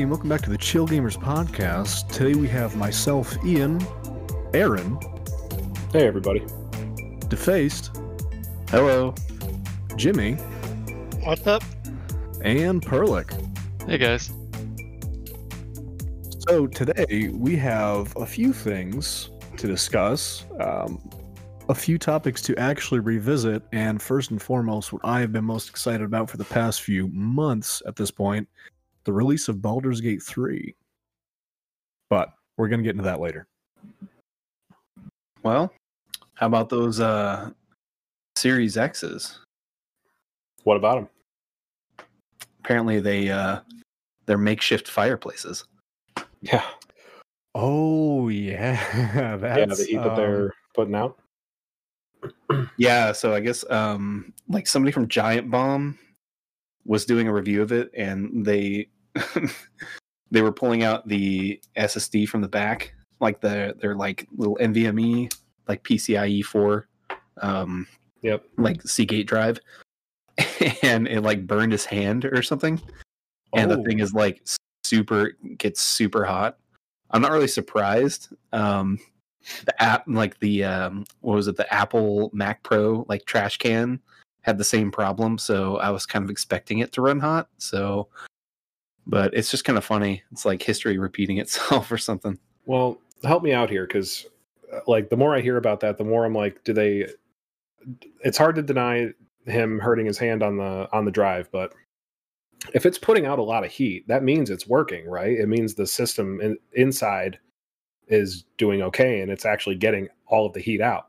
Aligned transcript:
Hello, 0.00 0.08
everybody, 0.08 0.08
and 0.08 0.10
welcome 0.10 0.28
back 0.30 0.40
to 0.42 0.50
the 0.50 0.56
Chill 0.56 0.88
Gamers 0.88 1.16
podcast. 1.18 2.08
Today 2.10 2.34
we 2.34 2.48
have 2.48 2.74
myself, 2.74 3.36
Ian, 3.44 3.80
Aaron, 4.54 4.98
Hey, 5.92 6.06
everybody. 6.06 6.42
Defaced, 7.28 7.96
Hello. 8.70 9.14
Jimmy, 9.96 10.34
What's 11.24 11.46
up? 11.46 11.62
and 12.42 12.80
Perlick. 12.80 13.30
Hey 13.86 13.98
guys. 13.98 14.32
So 16.48 16.66
today 16.66 17.28
we 17.34 17.56
have 17.56 18.16
a 18.16 18.24
few 18.24 18.52
things 18.54 19.30
to 19.58 19.66
discuss, 19.66 20.46
um, 20.60 20.98
a 21.68 21.74
few 21.74 21.98
topics 21.98 22.40
to 22.42 22.56
actually 22.56 23.00
revisit, 23.00 23.62
and 23.72 24.00
first 24.00 24.30
and 24.30 24.40
foremost, 24.40 24.92
what 24.94 25.02
I 25.04 25.20
have 25.20 25.32
been 25.32 25.44
most 25.44 25.68
excited 25.68 26.02
about 26.04 26.30
for 26.30 26.38
the 26.38 26.44
past 26.46 26.80
few 26.82 27.08
months 27.08 27.82
at 27.86 27.96
this 27.96 28.10
point, 28.10 28.48
the 29.04 29.12
release 29.12 29.48
of 29.48 29.62
Baldur's 29.62 30.00
Gate 30.00 30.22
3. 30.22 30.74
But 32.08 32.32
we're 32.56 32.68
going 32.68 32.80
to 32.80 32.84
get 32.84 32.90
into 32.90 33.04
that 33.04 33.20
later. 33.20 33.46
Well, 35.42 35.72
how 36.34 36.46
about 36.46 36.68
those 36.68 37.00
uh 37.00 37.50
Series 38.36 38.76
X's? 38.76 39.38
What 40.64 40.76
about 40.76 40.96
them? 40.96 42.06
Apparently 42.62 43.00
they 43.00 43.30
uh 43.30 43.60
they're 44.26 44.38
makeshift 44.38 44.88
fireplaces. 44.88 45.64
Yeah. 46.42 46.64
Oh, 47.54 48.28
yeah. 48.28 49.36
That's, 49.38 49.58
yeah, 49.58 49.66
the 49.66 49.84
heat 49.84 49.96
that 49.96 50.10
um, 50.10 50.16
they're 50.16 50.54
putting 50.74 50.94
out. 50.94 51.18
Yeah, 52.76 53.12
so 53.12 53.32
I 53.34 53.40
guess 53.40 53.68
um 53.70 54.32
like 54.48 54.66
somebody 54.66 54.92
from 54.92 55.08
Giant 55.08 55.50
Bomb 55.50 55.98
was 56.84 57.04
doing 57.04 57.28
a 57.28 57.32
review 57.32 57.62
of 57.62 57.72
it 57.72 57.90
and 57.96 58.44
they 58.44 58.88
they 60.30 60.42
were 60.42 60.52
pulling 60.52 60.82
out 60.82 61.06
the 61.08 61.60
SSD 61.76 62.28
from 62.28 62.40
the 62.40 62.48
back, 62.48 62.94
like 63.20 63.40
the 63.40 63.74
their 63.80 63.94
like 63.94 64.26
little 64.36 64.56
NVMe 64.60 65.32
like 65.68 65.82
PCIe 65.84 66.44
4 66.44 66.88
um 67.42 67.86
Yep. 68.22 68.44
like 68.58 68.82
Seagate 68.82 69.26
drive 69.26 69.58
and 70.82 71.08
it 71.08 71.22
like 71.22 71.46
burned 71.46 71.72
his 71.72 71.84
hand 71.86 72.24
or 72.26 72.42
something. 72.42 72.80
And 73.54 73.70
the 73.70 73.78
Oh. 73.78 73.84
thing 73.84 74.00
is 74.00 74.12
like 74.12 74.42
super 74.84 75.32
gets 75.58 75.80
super 75.80 76.24
hot. 76.24 76.58
I'm 77.10 77.22
not 77.22 77.32
really 77.32 77.48
surprised. 77.48 78.28
Um 78.52 78.98
the 79.64 79.82
app 79.82 80.04
like 80.06 80.38
the 80.40 80.64
um 80.64 81.04
what 81.20 81.34
was 81.34 81.48
it, 81.48 81.56
the 81.56 81.72
Apple 81.72 82.30
Mac 82.32 82.62
Pro 82.62 83.04
like 83.08 83.24
trash 83.24 83.56
can 83.58 84.00
had 84.42 84.58
the 84.58 84.64
same 84.64 84.90
problem, 84.90 85.38
so 85.38 85.76
I 85.76 85.90
was 85.90 86.06
kind 86.06 86.24
of 86.24 86.30
expecting 86.30 86.78
it 86.78 86.92
to 86.92 87.02
run 87.02 87.20
hot. 87.20 87.48
So 87.58 88.08
but 89.10 89.34
it's 89.34 89.50
just 89.50 89.64
kind 89.64 89.76
of 89.76 89.84
funny. 89.84 90.22
It's 90.30 90.44
like 90.44 90.62
history 90.62 90.96
repeating 90.96 91.38
itself 91.38 91.90
or 91.92 91.98
something. 91.98 92.38
Well, 92.64 92.98
help 93.24 93.42
me 93.42 93.52
out 93.52 93.68
here 93.68 93.86
because, 93.86 94.26
uh, 94.72 94.80
like, 94.86 95.10
the 95.10 95.16
more 95.16 95.34
I 95.34 95.40
hear 95.40 95.56
about 95.56 95.80
that, 95.80 95.98
the 95.98 96.04
more 96.04 96.24
I'm 96.24 96.34
like, 96.34 96.62
do 96.64 96.72
they? 96.72 97.08
It's 98.22 98.38
hard 98.38 98.56
to 98.56 98.62
deny 98.62 99.12
him 99.46 99.78
hurting 99.78 100.06
his 100.06 100.18
hand 100.18 100.42
on 100.42 100.58
the 100.58 100.88
on 100.92 101.04
the 101.04 101.10
drive, 101.10 101.50
but 101.50 101.72
if 102.74 102.84
it's 102.84 102.98
putting 102.98 103.24
out 103.24 103.38
a 103.38 103.42
lot 103.42 103.64
of 103.64 103.70
heat, 103.70 104.06
that 104.06 104.22
means 104.22 104.50
it's 104.50 104.68
working, 104.68 105.08
right? 105.08 105.38
It 105.38 105.48
means 105.48 105.74
the 105.74 105.86
system 105.86 106.40
in, 106.42 106.58
inside 106.74 107.38
is 108.08 108.44
doing 108.58 108.82
okay, 108.82 109.22
and 109.22 109.30
it's 109.30 109.46
actually 109.46 109.76
getting 109.76 110.08
all 110.26 110.44
of 110.44 110.52
the 110.52 110.60
heat 110.60 110.82
out. 110.82 111.08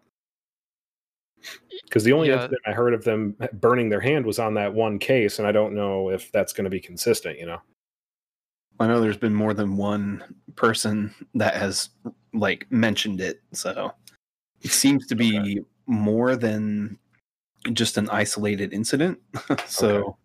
Because 1.84 2.04
the 2.04 2.14
only 2.14 2.30
Yeah. 2.30 2.36
incident 2.36 2.62
I 2.66 2.72
heard 2.72 2.94
of 2.94 3.04
them 3.04 3.36
burning 3.54 3.90
their 3.90 4.00
hand 4.00 4.26
was 4.26 4.40
on 4.40 4.54
that 4.56 4.74
one 4.74 5.00
case, 5.00 5.40
and 5.40 5.48
I 5.48 5.52
don't 5.52 5.74
know 5.76 6.10
if 6.10 6.32
that's 6.32 6.54
going 6.54 6.66
to 6.66 6.70
be 6.70 6.80
consistent. 6.80 7.38
You 7.40 7.46
know. 7.48 7.62
I 8.80 8.88
know 8.88 9.00
there's 9.00 9.18
been 9.18 9.34
more 9.36 9.54
than 9.54 9.78
one 9.78 10.24
person 10.56 11.14
that 11.36 11.56
has 11.56 11.90
like 12.34 12.66
mentioned 12.72 13.22
it, 13.22 13.42
so 13.54 13.94
it 14.62 14.72
seems 14.72 15.06
to 15.08 15.16
be 15.16 15.38
Okay. 15.40 15.60
more 15.88 16.36
than 16.36 16.98
just 17.74 17.98
an 17.98 18.10
isolated 18.10 18.74
incident. 18.74 19.20
so 19.68 19.98
Okay. 19.98 20.18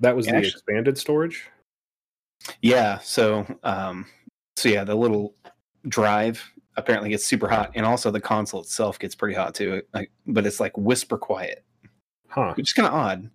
That 0.00 0.16
was 0.16 0.26
the 0.26 0.34
Actually- 0.36 0.50
expanded 0.50 0.98
storage. 0.98 1.46
yeah, 2.60 2.98
so 2.98 3.46
um, 3.62 4.06
so 4.56 4.68
yeah, 4.68 4.84
the 4.84 4.94
little 4.94 5.34
drive 5.88 6.42
apparently 6.76 7.10
gets 7.10 7.24
super 7.24 7.48
hot, 7.48 7.72
and 7.74 7.86
also 7.86 8.10
the 8.10 8.20
console 8.20 8.60
itself 8.60 8.98
gets 8.98 9.14
pretty 9.14 9.34
hot 9.34 9.54
too. 9.54 9.82
Like, 9.94 10.10
but 10.26 10.46
it's 10.46 10.60
like 10.60 10.76
whisper 10.76 11.18
quiet, 11.18 11.64
Huh. 12.28 12.54
which 12.56 12.70
is 12.70 12.72
kind 12.72 12.86
of 12.86 12.94
odd. 12.94 13.30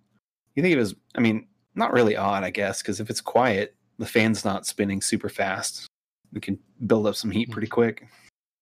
You 0.54 0.62
think 0.62 0.74
it 0.74 0.78
was? 0.78 0.94
I 1.16 1.20
mean, 1.20 1.46
not 1.74 1.92
really 1.92 2.16
odd, 2.16 2.44
I 2.44 2.50
guess, 2.50 2.82
because 2.82 3.00
if 3.00 3.10
it's 3.10 3.20
quiet, 3.20 3.74
the 3.98 4.06
fan's 4.06 4.44
not 4.44 4.66
spinning 4.66 5.00
super 5.00 5.28
fast. 5.28 5.86
We 6.32 6.40
can 6.40 6.58
build 6.86 7.06
up 7.06 7.16
some 7.16 7.30
heat 7.30 7.50
pretty 7.50 7.68
hmm. 7.68 7.74
quick. 7.74 8.08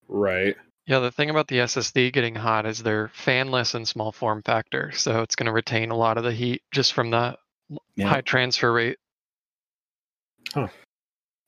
Right. 0.08 0.56
Yeah, 0.86 0.98
the 0.98 1.12
thing 1.12 1.30
about 1.30 1.46
the 1.48 1.58
SSD 1.58 2.12
getting 2.12 2.34
hot 2.34 2.66
is 2.66 2.82
they're 2.82 3.08
fanless 3.08 3.74
and 3.74 3.86
small 3.86 4.10
form 4.10 4.42
factor, 4.42 4.90
so 4.92 5.22
it's 5.22 5.36
going 5.36 5.46
to 5.46 5.52
retain 5.52 5.90
a 5.90 5.96
lot 5.96 6.18
of 6.18 6.24
the 6.24 6.32
heat 6.32 6.62
just 6.72 6.94
from 6.94 7.10
the 7.10 7.36
Yeah. 7.94 8.08
high 8.08 8.22
transfer 8.22 8.72
rate. 8.72 8.98
Huh. 10.52 10.68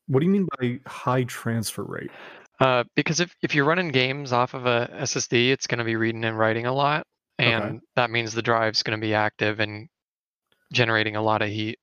What 0.07 0.21
do 0.21 0.27
you 0.27 0.33
mean 0.33 0.49
by 0.61 0.79
high 0.87 1.25
transfer 1.25 1.83
rate? 1.83 2.11
Uh, 2.63 2.85
because 2.95 3.19
if, 3.19 3.35
if 3.43 3.55
you're 3.57 3.65
running 3.65 3.89
games 3.89 4.33
off 4.33 4.55
of 4.55 4.67
a 4.67 4.89
SSD, 5.01 5.51
it's 5.51 5.67
going 5.67 5.79
to 5.81 5.85
be 5.85 5.97
reading 5.97 6.25
and 6.25 6.39
writing 6.39 6.65
a 6.67 6.73
lot, 6.73 7.05
Okay. 7.41 7.51
and 7.53 7.81
that 7.97 8.11
means 8.11 8.33
the 8.35 8.43
drive's 8.43 8.83
going 8.85 8.97
to 8.99 9.05
be 9.05 9.15
active 9.15 9.59
and 9.59 9.89
generating 10.73 11.17
a 11.17 11.23
lot 11.23 11.43
of 11.43 11.49
heat. 11.49 11.79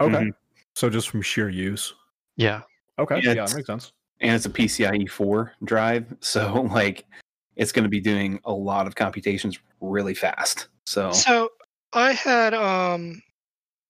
Okay. 0.00 0.14
Mhm. 0.14 0.30
So 0.76 0.88
just 0.88 1.08
from 1.08 1.22
sheer 1.22 1.48
use. 1.48 1.92
Yeah. 2.36 2.62
Okay. 3.00 3.16
Yeah, 3.16 3.32
Yeah, 3.32 3.46
that 3.46 3.54
makes 3.56 3.66
sense. 3.66 3.92
and 4.20 4.34
it's 4.34 4.46
a 4.46 4.50
PCIe 4.50 5.10
4 5.10 5.52
E 5.60 5.64
drive, 5.64 6.06
so 6.20 6.62
like 6.72 7.04
it's 7.56 7.72
going 7.72 7.82
to 7.82 7.88
be 7.88 8.00
doing 8.00 8.38
a 8.44 8.52
lot 8.52 8.86
of 8.86 8.94
computations 8.94 9.58
really 9.80 10.14
fast. 10.14 10.68
So 10.86 11.10
So 11.10 11.50
I 11.94 12.12
had 12.12 12.54
um 12.54 13.20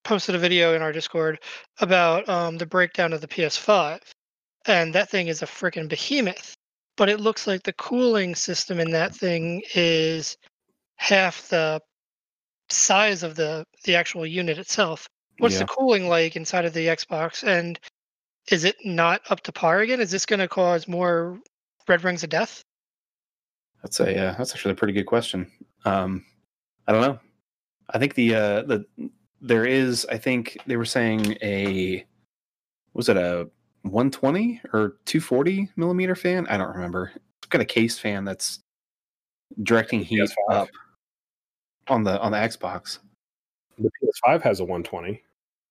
posted 0.04 0.34
a 0.34 0.38
video 0.38 0.74
in 0.74 0.80
our 0.82 0.92
Discord 0.92 1.40
about 1.80 2.26
um 2.28 2.56
the 2.56 2.66
breakdown 2.66 3.12
of 3.12 3.20
the 3.20 3.28
PS5, 3.28 4.00
and 4.66 4.94
that 4.94 5.10
thing 5.10 5.28
is 5.28 5.42
a 5.42 5.46
freaking 5.46 5.88
behemoth. 5.88 6.56
But 6.96 7.08
it 7.08 7.20
looks 7.20 7.46
like 7.46 7.62
the 7.62 7.74
cooling 7.74 8.34
system 8.34 8.80
in 8.80 8.90
that 8.92 9.14
thing 9.14 9.62
is 9.74 10.36
half 10.96 11.48
the 11.48 11.80
size 12.70 13.22
of 13.22 13.34
the 13.36 13.64
the 13.84 13.94
actual 13.94 14.26
unit 14.26 14.58
itself. 14.58 15.08
What's 15.38 15.54
Yeah. 15.54 15.60
the 15.60 15.66
cooling 15.66 16.08
like 16.08 16.36
inside 16.36 16.64
of 16.64 16.72
the 16.72 16.86
Xbox, 16.86 17.46
and 17.46 17.78
is 18.50 18.64
it 18.64 18.76
not 18.84 19.20
up 19.30 19.40
to 19.42 19.52
par 19.52 19.80
again? 19.80 20.00
Is 20.00 20.10
this 20.10 20.24
going 20.26 20.40
to 20.40 20.48
cause 20.48 20.88
more 20.88 21.38
red 21.88 22.02
rings 22.04 22.22
of 22.24 22.30
death? 22.30 22.62
that's 23.82 24.00
a 24.00 24.28
uh, 24.28 24.34
that's 24.36 24.52
actually 24.52 24.72
a 24.72 24.76
pretty 24.76 24.94
good 24.94 25.04
question. 25.04 25.50
Um, 25.84 26.24
I 26.88 26.92
don't 26.92 27.02
know. 27.02 27.18
I 27.90 27.98
think 27.98 28.14
the 28.14 28.34
uh, 28.34 28.62
the 28.62 28.84
there 29.40 29.64
is. 29.66 30.06
I 30.10 30.18
think 30.18 30.56
they 30.66 30.76
were 30.76 30.84
saying 30.86 31.36
a 31.42 32.04
was 32.94 33.08
it 33.08 33.16
a 33.16 33.48
120 33.90 34.60
or 34.72 34.96
240 35.04 35.70
millimeter 35.76 36.14
fan? 36.14 36.46
I 36.48 36.56
don't 36.56 36.74
remember. 36.74 37.12
It's 37.14 37.48
got 37.48 37.60
a 37.60 37.64
case 37.64 37.98
fan 37.98 38.24
that's 38.24 38.60
directing 39.62 40.02
heat 40.02 40.20
PS5. 40.20 40.54
up 40.54 40.68
on 41.88 42.02
the 42.04 42.20
on 42.20 42.32
the 42.32 42.38
Xbox. 42.38 42.98
The 43.78 43.90
PS5 44.02 44.42
has 44.42 44.60
a 44.60 44.64
120, 44.64 45.22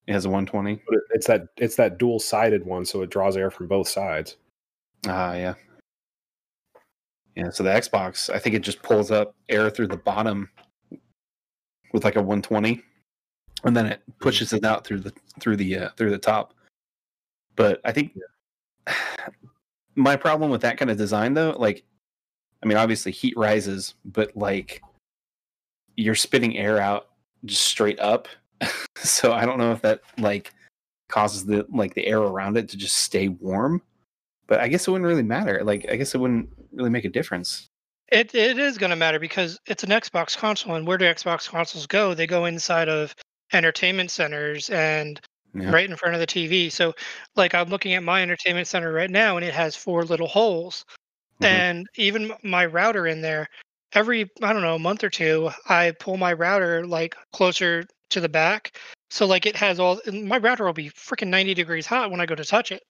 It 0.07 0.13
has 0.13 0.25
a 0.25 0.29
120. 0.29 0.81
but 0.87 0.99
it's 1.11 1.27
that 1.27 1.47
it's 1.57 1.75
that 1.75 1.97
dual 1.97 2.19
sided 2.19 2.65
one, 2.65 2.85
so 2.85 3.01
it 3.01 3.09
draws 3.09 3.35
air 3.35 3.49
from 3.51 3.67
both 3.67 3.87
sides. 3.87 4.37
Ah, 5.07 5.33
yeah. 5.33 5.53
Yeah, 7.35 7.49
so 7.49 7.63
the 7.63 7.69
Xbox, 7.69 8.29
I 8.33 8.39
think 8.39 8.55
it 8.55 8.59
just 8.61 8.81
pulls 8.81 9.11
up 9.11 9.35
air 9.49 9.69
through 9.69 9.87
the 9.87 9.97
bottom 9.97 10.49
with 11.91 12.05
like 12.05 12.15
a 12.15 12.21
120 12.21 12.81
and 13.65 13.75
then 13.75 13.85
it 13.87 14.01
pushes 14.19 14.53
it 14.53 14.63
out 14.63 14.85
through 14.85 14.99
the 14.99 15.13
through 15.39 15.57
the 15.57 15.77
uh, 15.77 15.89
through 15.97 16.11
the 16.11 16.17
top. 16.17 16.53
But 17.55 17.81
I 17.83 17.91
think 17.91 18.17
my 19.95 20.15
problem 20.15 20.51
with 20.51 20.61
that 20.61 20.77
kind 20.77 20.91
of 20.91 20.97
design 20.97 21.33
though, 21.33 21.55
like 21.57 21.83
I 22.63 22.65
mean 22.65 22.77
obviously 22.77 23.11
heat 23.11 23.35
rises, 23.37 23.95
but 24.05 24.35
like 24.35 24.81
you're 25.95 26.15
spitting 26.15 26.57
air 26.57 26.79
out 26.79 27.09
just 27.45 27.63
straight 27.63 27.99
up. 27.99 28.27
so 28.97 29.33
I 29.33 29.45
don't 29.45 29.57
know 29.57 29.71
if 29.71 29.81
that 29.81 30.01
like 30.17 30.53
causes 31.07 31.45
the 31.45 31.65
like 31.71 31.93
the 31.93 32.07
air 32.07 32.19
around 32.19 32.57
it 32.57 32.69
to 32.69 32.77
just 32.77 32.97
stay 32.97 33.27
warm 33.27 33.81
but 34.47 34.59
I 34.59 34.67
guess 34.67 34.87
it 34.87 34.91
wouldn't 34.91 35.07
really 35.07 35.23
matter. 35.23 35.61
Like, 35.63 35.87
I 35.89 35.95
guess 35.95 36.13
it 36.13 36.19
wouldn't 36.19 36.49
really 36.73 36.89
make 36.89 37.05
a 37.05 37.09
difference. 37.09 37.69
It 38.11 38.35
it 38.35 38.59
is 38.59 38.77
going 38.77 38.91
to 38.91 38.95
matter 38.95 39.19
because 39.19 39.59
it's 39.65 39.83
an 39.83 39.89
Xbox 39.89 40.37
console, 40.37 40.75
and 40.75 40.85
where 40.85 40.97
do 40.97 41.05
Xbox 41.05 41.49
consoles 41.49 41.87
go? 41.87 42.13
They 42.13 42.27
go 42.27 42.45
inside 42.45 42.87
of 42.87 43.15
entertainment 43.51 44.11
centers 44.11 44.69
and 44.69 45.19
Yeah. 45.55 45.73
right 45.73 45.89
in 45.89 45.95
front 45.97 46.13
of 46.15 46.19
the 46.21 46.25
TV. 46.27 46.69
So, 46.69 46.93
like, 47.35 47.53
I'm 47.55 47.69
looking 47.69 47.93
at 47.93 48.03
my 48.03 48.21
entertainment 48.21 48.67
center 48.67 48.91
right 48.93 49.09
now, 49.09 49.37
and 49.37 49.45
it 49.45 49.53
has 49.53 49.75
four 49.75 50.03
little 50.03 50.27
holes. 50.27 50.85
Mhm. 51.39 51.65
And 51.67 51.87
even 51.95 52.33
my 52.43 52.65
router 52.65 53.07
in 53.07 53.21
there, 53.21 53.47
every 53.93 54.29
I 54.43 54.53
don't 54.53 54.61
know 54.63 54.79
month 54.79 55.03
or 55.03 55.09
two, 55.09 55.51
I 55.69 55.91
pull 55.99 56.17
my 56.17 56.33
router 56.33 56.85
like 56.87 57.15
closer 57.33 57.85
to 58.11 58.21
the 58.21 58.29
back, 58.29 58.77
So 59.11 59.25
like 59.27 59.45
it 59.45 59.55
has 59.57 59.79
all 59.79 59.99
my 60.11 60.37
router 60.37 60.65
will 60.65 60.73
be 60.73 60.89
freaking 60.91 61.27
90 61.29 61.53
degrees 61.53 61.85
hot 61.87 62.11
when 62.11 62.21
I 62.21 62.25
go 62.25 62.35
to 62.35 62.45
touch 62.45 62.71
it. 62.71 62.83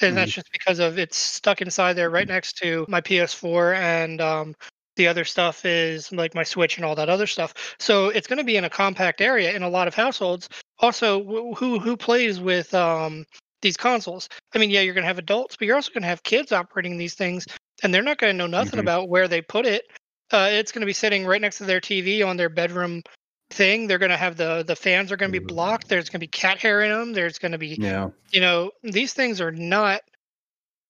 And 0.00 0.16
that's 0.16 0.32
just 0.32 0.50
because 0.52 0.78
of 0.80 0.98
it's 0.98 1.16
stuck 1.16 1.62
inside 1.62 1.94
there 1.94 2.10
right 2.10 2.26
next 2.28 2.54
to 2.58 2.84
my 2.88 3.00
PS4 3.00 3.74
and 3.74 4.20
um 4.20 4.54
the 4.96 5.08
other 5.08 5.24
stuff 5.24 5.64
is 5.64 6.12
like 6.12 6.34
my 6.36 6.44
Switch 6.44 6.76
and 6.76 6.84
all 6.84 6.94
that 6.96 7.08
other 7.08 7.26
stuff. 7.26 7.52
So 7.80 8.08
it's 8.10 8.28
going 8.28 8.38
to 8.38 8.44
be 8.44 8.56
in 8.56 8.64
a 8.64 8.70
compact 8.70 9.20
area 9.20 9.52
in 9.54 9.62
a 9.64 9.68
lot 9.68 9.88
of 9.88 9.94
households. 9.94 10.48
Also, 10.80 11.22
who 11.54 11.78
who 11.78 11.96
plays 11.96 12.40
with 12.40 12.74
um 12.74 13.24
these 13.62 13.76
consoles? 13.76 14.28
I 14.54 14.58
mean, 14.58 14.70
yeah, 14.70 14.80
you're 14.80 14.94
going 14.94 15.02
to 15.04 15.08
have 15.08 15.18
adults, 15.18 15.56
but 15.56 15.66
you're 15.66 15.76
also 15.76 15.92
going 15.92 16.02
to 16.02 16.08
have 16.08 16.22
kids 16.22 16.52
operating 16.52 16.98
these 16.98 17.14
things, 17.14 17.46
and 17.82 17.94
they're 17.94 18.02
not 18.02 18.18
going 18.18 18.32
to 18.32 18.36
know 18.36 18.46
nothing 18.46 18.78
Mhm. 18.78 18.82
about 18.82 19.08
where 19.08 19.28
they 19.28 19.40
put 19.40 19.66
it. 19.66 19.84
Uh, 20.32 20.48
it's 20.50 20.72
going 20.72 20.80
to 20.80 20.86
be 20.86 20.92
sitting 20.92 21.24
right 21.26 21.40
next 21.40 21.58
to 21.58 21.64
their 21.64 21.80
TV 21.80 22.22
on 22.22 22.36
their 22.36 22.48
bedroom 22.48 23.02
thing. 23.50 23.86
They're 23.86 23.98
going 23.98 24.10
to 24.10 24.16
have 24.16 24.36
the 24.36 24.64
the 24.66 24.76
fans 24.76 25.12
are 25.12 25.16
going 25.16 25.32
to 25.32 25.40
be 25.40 25.44
Mhm. 25.44 25.48
blocked. 25.48 25.88
There's 25.88 26.08
going 26.08 26.20
to 26.20 26.26
be 26.26 26.28
cat 26.28 26.58
hair 26.58 26.82
in 26.82 26.90
them. 26.90 27.12
There's 27.12 27.38
going 27.38 27.52
to 27.52 27.58
be 27.58 27.78
Yeah. 27.78 28.10
you 28.32 28.40
know 28.40 28.72
these 28.82 29.14
things 29.14 29.40
are 29.40 29.52
not. 29.52 30.02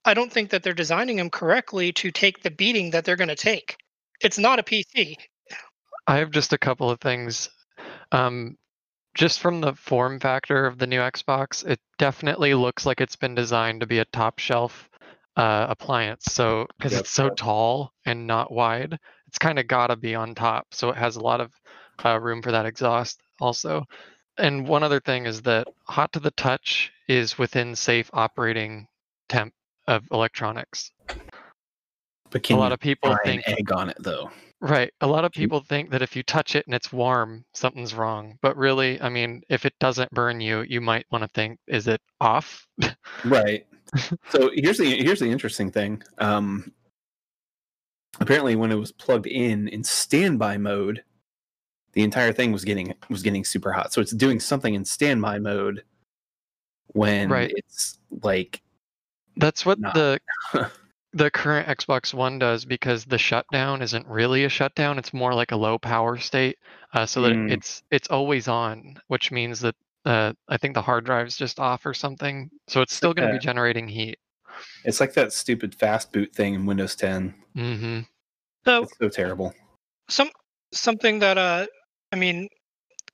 I 0.05 0.15
don't 0.15 0.33
think 0.33 0.51
that 0.51 0.63
they're 0.63 0.73
designing 0.75 1.17
them 1.17 1.31
correctly 1.31 1.93
to 1.95 2.11
take 2.11 2.43
the 2.43 2.51
beating 2.51 2.91
that 2.91 3.05
they're 3.05 3.17
going 3.17 3.29
to 3.29 3.37
take. 3.37 3.77
It's 4.21 4.39
not 4.39 4.59
a 4.59 4.63
PC. 4.63 5.17
I 6.07 6.17
have 6.19 6.31
just 6.31 6.53
a 6.53 6.59
couple 6.59 6.91
of 6.91 7.01
things. 7.01 7.49
Um, 8.13 8.57
just 9.15 9.41
from 9.41 9.61
the 9.61 9.75
form 9.75 10.19
factor 10.21 10.67
of 10.67 10.79
the 10.79 10.87
new 10.87 11.01
Xbox, 11.01 11.65
it 11.67 11.81
definitely 11.99 12.55
looks 12.55 12.85
like 12.85 13.01
it's 13.01 13.17
been 13.17 13.35
designed 13.35 13.81
to 13.81 13.87
be 13.87 14.01
a 14.01 14.05
top 14.07 14.39
shelf 14.39 14.91
uh, 15.37 15.67
appliance. 15.69 16.25
So, 16.27 16.67
because 16.79 16.93
Yep. 16.93 17.01
it's 17.01 17.11
so 17.11 17.31
tall 17.31 17.93
and 18.05 18.27
not 18.27 18.53
wide, 18.53 18.99
it's 19.27 19.39
kind 19.39 19.59
of 19.59 19.67
got 19.67 19.89
to 19.89 19.97
be 19.97 20.15
on 20.15 20.35
top. 20.35 20.67
So, 20.73 20.91
it 20.91 20.97
has 20.97 21.17
a 21.17 21.21
lot 21.21 21.41
of 21.41 21.53
uh, 22.05 22.19
room 22.21 22.43
for 22.43 22.51
that 22.53 22.67
exhaust 22.67 23.21
also. 23.41 23.85
And 24.39 24.67
one 24.67 24.83
other 24.83 25.01
thing 25.01 25.27
is 25.27 25.43
that 25.43 25.69
hot 25.85 26.13
to 26.13 26.21
the 26.21 26.33
touch 26.33 26.93
is 27.09 27.39
within 27.39 27.77
safe 27.77 28.11
operating 28.13 28.87
temp 29.29 29.55
of 29.87 30.05
electronics. 30.11 30.91
But 32.31 32.43
can 32.43 32.57
a 32.57 32.59
lot 32.59 32.71
you 32.71 32.75
of 32.75 32.81
people 32.81 33.11
fry 33.11 33.21
think 33.25 33.43
an 33.47 33.55
egg 33.59 33.73
on 33.73 33.91
it 33.91 33.97
though? 34.01 34.31
Right. 34.65 34.91
A 35.03 35.07
lot 35.07 35.27
of 35.27 35.33
people 35.33 35.61
think 35.61 35.91
that 35.91 36.01
if 36.01 36.17
you 36.17 36.23
touch 36.23 36.57
it 36.57 36.65
and 36.67 36.75
it's 36.75 36.91
warm, 36.91 37.45
something's 37.53 37.93
wrong. 37.93 38.39
But 38.41 38.57
really, 38.57 38.99
I 39.03 39.11
mean, 39.11 39.43
if 39.51 39.67
it 39.67 39.75
doesn't 39.79 40.11
burn 40.11 40.41
you, 40.41 40.63
you 40.63 40.81
might 40.81 41.05
want 41.13 41.23
to 41.23 41.29
think, 41.29 41.59
is 41.67 41.87
it 41.87 42.01
off? 42.19 42.67
Right. 43.27 43.67
so 44.31 44.51
here's 44.55 44.79
the 44.79 44.87
here's 45.05 45.21
the 45.21 45.29
interesting 45.29 45.71
thing. 45.71 46.03
Um, 46.17 46.73
apparently, 48.21 48.57
when 48.57 48.73
it 48.73 48.77
was 48.77 48.91
plugged 48.91 49.27
in 49.27 49.69
in 49.69 49.85
standby 49.85 50.57
mode, 50.57 51.05
the 51.93 52.03
entire 52.03 52.33
thing 52.33 52.51
was 52.51 52.65
getting 52.65 52.95
was 53.11 53.23
getting 53.23 53.45
super 53.45 53.71
hot. 53.71 53.93
So 53.93 54.01
it's 54.01 54.13
doing 54.13 54.41
something 54.41 54.73
in 54.73 54.87
standby 54.87 55.41
mode 55.41 55.85
when 56.95 57.29
Right. 57.29 57.53
it's 57.55 57.99
like 58.23 58.63
That's 59.37 59.67
what 59.67 59.79
Nah. 59.79 59.93
the 59.93 60.21
the 61.15 61.31
current 61.31 61.69
Xbox 61.69 62.13
One 62.13 62.39
does 62.39 62.65
because 62.65 63.05
the 63.05 63.19
shutdown 63.19 63.81
isn't 63.83 64.07
really 64.07 64.45
a 64.45 64.49
shutdown. 64.49 64.99
It's 64.99 65.15
more 65.15 65.33
like 65.33 65.53
a 65.53 65.57
low 65.57 65.79
power 65.79 66.19
state, 66.19 66.59
uh, 66.93 67.07
so 67.07 67.23
that 67.23 67.33
Mm. 67.37 67.53
it's 67.53 67.83
it's 67.91 68.09
always 68.09 68.49
on, 68.49 68.99
which 69.09 69.31
means 69.31 69.61
that 69.61 69.77
uh, 70.05 70.33
I 70.49 70.57
think 70.59 70.75
the 70.75 70.83
hard 70.83 71.05
drive's 71.05 71.37
just 71.37 71.59
off 71.61 71.87
or 71.87 71.95
something. 71.95 72.51
So 72.69 72.83
it's 72.83 72.95
still 72.95 73.15
going 73.15 73.23
to 73.29 73.33
Yeah. 73.33 73.39
be 73.39 73.45
generating 73.47 73.89
heat. 73.89 74.19
it's 74.85 75.01
like 75.01 75.15
that 75.15 75.33
stupid 75.33 75.75
fast 75.75 76.13
boot 76.13 76.35
thing 76.35 76.55
in 76.55 76.67
Windows 76.67 76.95
10. 76.97 77.35
hmm 77.55 78.01
So 78.65 78.83
It's 78.83 78.99
so 78.99 79.09
terrible. 79.09 79.55
some 80.09 80.31
something 80.73 81.21
that 81.21 81.39
uh 81.39 81.67
i 82.13 82.17
mean 82.17 82.49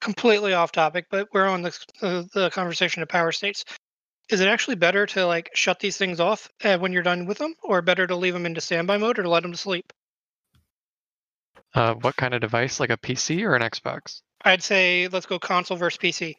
completely 0.01 0.55
off 0.55 0.73
topic 0.73 1.05
but 1.11 1.29
we're 1.35 1.47
on 1.47 1.61
the 1.63 1.79
uh, 2.03 2.23
the 2.35 2.49
conversation 2.51 3.03
of 3.03 3.09
power 3.09 3.31
states 3.31 3.65
is 4.31 4.41
it 4.41 4.49
actually 4.49 4.77
better 4.77 5.07
to 5.07 5.27
like 5.27 5.51
shut 5.55 5.81
these 5.81 5.97
things 5.97 6.21
off 6.21 6.49
uh, 6.65 6.79
when 6.79 6.93
you're 6.93 7.03
done 7.03 7.27
with 7.27 7.39
them 7.39 7.55
or 7.63 7.83
better 7.83 8.07
to 8.07 8.17
leave 8.17 8.33
them 8.35 8.47
into 8.47 8.61
standby 8.61 8.97
mode 8.99 9.19
or 9.19 9.23
to 9.25 9.29
let 9.31 9.43
them 9.43 9.55
sleep 9.55 9.93
Uh, 11.75 11.95
what 11.95 12.17
kind 12.17 12.35
of 12.35 12.41
device? 12.41 12.81
Like 12.81 12.91
a 12.91 12.97
PC 12.97 13.45
or 13.45 13.55
an 13.55 13.63
Xbox? 13.63 14.23
i'd 14.47 14.63
say 14.63 15.07
let's 15.09 15.27
go 15.27 15.39
console 15.39 15.77
versus 15.77 15.99
pc 15.99 16.35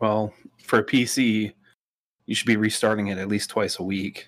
Well, 0.00 0.34
for 0.64 0.80
a 0.80 0.84
PC, 0.84 1.52
you 2.26 2.34
should 2.34 2.48
be 2.48 2.56
restarting 2.56 3.06
it 3.08 3.18
at 3.18 3.28
least 3.28 3.50
twice 3.50 3.78
a 3.78 3.82
week, 3.84 4.26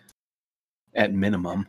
at 0.95 1.13
minimum. 1.13 1.67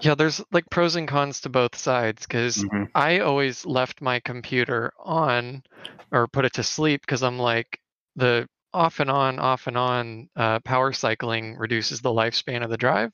Yeah, 0.00 0.14
there's 0.14 0.40
like 0.52 0.70
pros 0.70 0.94
and 0.94 1.08
cons 1.08 1.40
to 1.40 1.48
both 1.48 1.74
sides 1.76 2.24
because 2.26 2.64
Mhm. 2.64 2.88
I 2.94 3.18
always 3.18 3.66
left 3.66 4.00
my 4.00 4.20
computer 4.20 4.92
on 5.00 5.64
or 6.12 6.28
put 6.28 6.44
it 6.44 6.52
to 6.54 6.62
sleep 6.62 7.00
because 7.02 7.22
I'm 7.24 7.38
like 7.38 7.80
the 8.14 8.48
off 8.72 9.00
and 9.00 9.10
on, 9.10 9.38
off 9.38 9.66
and 9.66 9.76
on 9.76 10.28
uh, 10.36 10.60
power 10.60 10.92
cycling 10.92 11.56
reduces 11.56 12.00
the 12.00 12.10
lifespan 12.10 12.62
of 12.62 12.70
the 12.70 12.76
drive. 12.76 13.12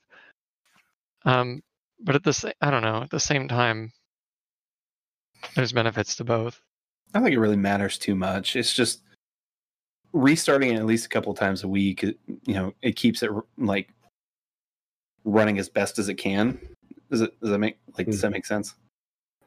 Um, 1.25 1.61
but 1.99 2.15
at 2.15 2.23
the 2.23 2.33
same, 2.33 2.53
I 2.61 2.69
don't 2.69 2.83
know, 2.83 3.01
at 3.01 3.09
the 3.09 3.19
same 3.19 3.47
time, 3.47 3.91
there's 5.55 5.73
benefits 5.73 6.15
to 6.17 6.23
both. 6.23 6.61
I 7.13 7.19
don't 7.19 7.25
think 7.25 7.35
it 7.35 7.39
really 7.39 7.57
matters 7.57 7.97
too 7.97 8.15
much. 8.15 8.55
It's 8.55 8.73
just 8.73 9.01
restarting 10.13 10.73
it 10.73 10.77
at 10.77 10.85
least 10.85 11.05
a 11.05 11.09
couple 11.09 11.33
times 11.33 11.63
a 11.63 11.67
week. 11.67 12.03
it- 12.03 12.19
You 12.45 12.53
know, 12.53 12.73
it 12.81 12.95
keeps 12.95 13.23
it 13.23 13.31
like 13.57 13.89
running 15.25 15.57
as 15.59 15.69
best 15.69 15.99
as 15.99 16.09
it 16.09 16.15
can. 16.15 16.59
Does 17.09 17.21
it? 17.21 17.39
Does 17.39 17.49
that 17.51 17.59
make 17.59 17.77
like? 17.97 18.07
Does 18.07 18.21
that 18.21 18.31
make 18.31 18.45
sense? 18.45 18.75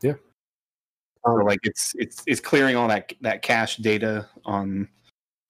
Yeah. 0.02 0.14
Or 1.24 1.44
like 1.44 1.60
it's 1.64 1.92
it's 1.96 2.22
it's 2.26 2.40
clearing 2.40 2.74
all 2.76 2.88
that 2.88 3.12
that 3.20 3.42
cache 3.42 3.76
data 3.76 4.26
on 4.46 4.88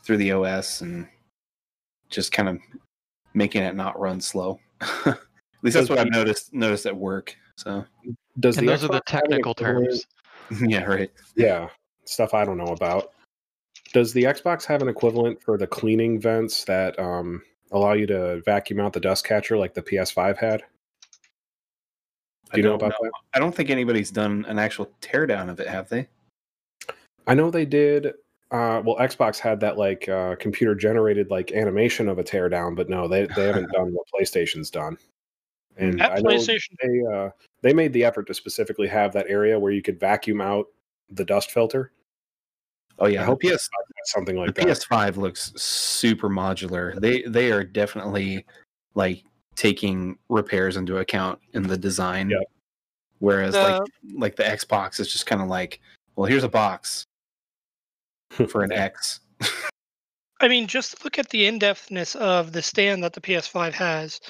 through 0.03 0.19
the 0.19 0.33
OS 0.33 0.81
and 0.81 1.07
just 2.09 2.33
kind 2.33 2.49
of 2.49 2.59
making 3.35 3.63
it 3.63 3.75
not 3.75 3.99
run 3.99 4.21
slow. 4.21 4.59
at 4.81 5.19
least 5.63 5.75
that's 5.75 5.89
what 5.89 5.99
I've 5.99 6.11
noticed 6.11 6.53
noticed 6.53 6.87
at 6.87 6.97
work. 6.97 7.37
So 7.57 7.85
Does 8.39 8.59
And 8.59 8.67
the 8.67 8.73
those 8.73 8.85
are 8.85 8.89
the 8.89 9.01
Xbox 9.01 9.11
have 9.11 9.23
an 9.25 9.31
technical 9.31 9.55
terms. 9.55 10.07
yeah, 10.67 10.85
right. 10.85 11.11
Yeah, 11.37 11.69
stuff 12.05 12.35
I 12.35 12.45
don't 12.45 12.59
know 12.59 12.73
about. 12.73 13.13
Does 13.93 14.13
the 14.13 14.25
Xbox 14.25 14.65
have 14.67 14.83
an 14.83 14.89
equivalent 14.89 15.43
for 15.43 15.59
the 15.59 15.67
cleaning 15.67 16.21
vents 16.21 16.65
that 16.65 16.99
um, 16.99 17.43
allow 17.73 17.93
you 17.93 18.07
to 18.07 18.41
vacuum 18.45 18.81
out 18.81 18.93
the 18.93 19.01
dust 19.01 19.25
catcher 19.25 19.57
like 19.57 19.75
the 19.75 19.83
PS5 19.83 20.39
had? 20.39 20.63
Do 22.53 22.59
you 22.59 22.63
know 22.63 22.71
don't 22.71 22.83
about 22.83 22.95
that? 23.01 23.13
I 23.35 23.39
don't 23.39 23.55
think 23.55 23.71
anybody's 23.71 24.11
done 24.11 24.45
an 24.49 24.59
actual 24.59 24.91
teardown 25.01 25.51
of 25.51 25.61
it, 25.61 25.69
have 25.69 25.89
they? 25.89 26.09
I 27.27 27.35
know 27.35 27.51
they 27.51 27.65
did. 27.65 28.15
Uh, 28.51 28.83
well, 28.85 28.97
Xbox 28.97 29.39
had 29.39 29.61
that 29.61 29.79
like 29.79 30.09
uh, 30.09 30.35
computer 30.37 30.75
generated 30.75 31.31
like 31.31 31.53
animation 31.53 32.09
of 32.09 32.19
a 32.19 32.25
teardown, 32.25 32.75
but 32.75 32.89
no, 32.89 33.07
they 33.07 33.27
they 33.37 33.47
haven't 33.47 33.71
done 33.73 33.93
what 33.93 34.07
PlayStation's 34.13 34.71
done. 34.71 34.99
And 35.77 36.03
at 36.03 36.13
I 36.13 36.15
know 36.17 36.31
playstation 36.31 36.75
they 36.83 37.17
uh, 37.17 37.31
they 37.63 37.73
made 37.73 37.93
the 37.93 38.05
effort 38.05 38.27
to 38.27 38.35
specifically 38.35 38.89
have 38.89 39.13
that 39.13 39.27
area 39.29 39.59
where 39.59 39.71
you 39.71 39.83
could 39.83 40.01
vacuum 40.01 40.41
out 40.41 40.67
the 41.11 41.25
dust 41.25 41.53
filter. 41.53 41.93
Oh 42.99 43.07
yeah, 43.07 43.23
I 43.23 43.25
hope 43.25 43.41
the 43.41 43.51
PS 43.51 43.69
Something 44.07 44.35
the 44.35 44.43
like 44.43 44.55
that. 44.57 44.67
PS5 44.67 45.17
looks 45.17 45.53
super 45.55 46.29
modular. 46.29 47.01
They 47.01 47.23
they 47.23 47.53
are 47.53 47.63
definitely 47.63 48.45
like 48.95 49.23
taking 49.55 50.19
repairs 50.29 50.77
into 50.77 50.99
account 50.99 51.39
in 51.53 51.63
the 51.63 51.79
design. 51.79 52.31
Yep. 52.31 52.43
Whereas 53.21 53.55
The- 53.55 53.63
like 53.63 53.83
like 54.15 54.37
the 54.37 54.43
Xbox 54.43 54.99
is 54.99 55.13
just 55.13 55.27
kind 55.27 55.41
of 55.41 55.47
like, 55.47 55.81
well, 56.17 56.27
here's 56.27 56.45
a 56.45 56.49
box 56.49 57.07
for 58.31 58.63
an 58.63 58.73
X. 58.73 59.21
I 60.41 60.49
mean, 60.49 60.67
just 60.67 61.05
look 61.05 61.19
at 61.19 61.29
the 61.29 61.47
in-depthness 61.47 62.17
of 62.17 62.53
the 62.53 62.63
stand 62.63 63.05
that 63.05 63.13
the 63.13 63.21
PS5 63.21 63.73
has. 63.73 64.21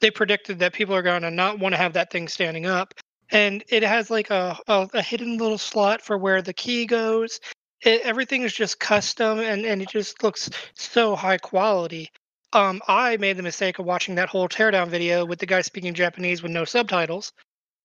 They 0.00 0.10
predicted 0.10 0.58
that 0.58 0.72
people 0.72 0.94
are 0.94 1.02
going 1.02 1.22
to 1.22 1.30
not 1.30 1.58
want 1.58 1.74
to 1.74 1.78
have 1.78 1.92
that 1.92 2.10
thing 2.10 2.26
standing 2.26 2.66
up, 2.66 2.94
and 3.30 3.62
it 3.68 3.82
has 3.82 4.10
like 4.10 4.30
a 4.30 4.58
a, 4.66 4.88
a 4.94 5.02
hidden 5.02 5.36
little 5.36 5.58
slot 5.58 6.02
for 6.02 6.18
where 6.18 6.42
the 6.42 6.54
key 6.54 6.86
goes. 6.86 7.38
It, 7.82 8.00
everything 8.02 8.42
is 8.42 8.52
just 8.52 8.80
custom, 8.80 9.38
and 9.38 9.64
and 9.64 9.82
it 9.82 9.90
just 9.90 10.22
looks 10.22 10.50
so 10.74 11.14
high 11.14 11.38
quality. 11.38 12.10
Um, 12.52 12.80
I 12.88 13.16
made 13.18 13.36
the 13.36 13.42
mistake 13.44 13.78
of 13.78 13.84
watching 13.84 14.16
that 14.16 14.28
whole 14.28 14.48
teardown 14.48 14.88
video 14.88 15.24
with 15.24 15.38
the 15.38 15.46
guy 15.46 15.60
speaking 15.60 15.94
Japanese 15.94 16.42
with 16.42 16.50
no 16.50 16.64
subtitles, 16.64 17.32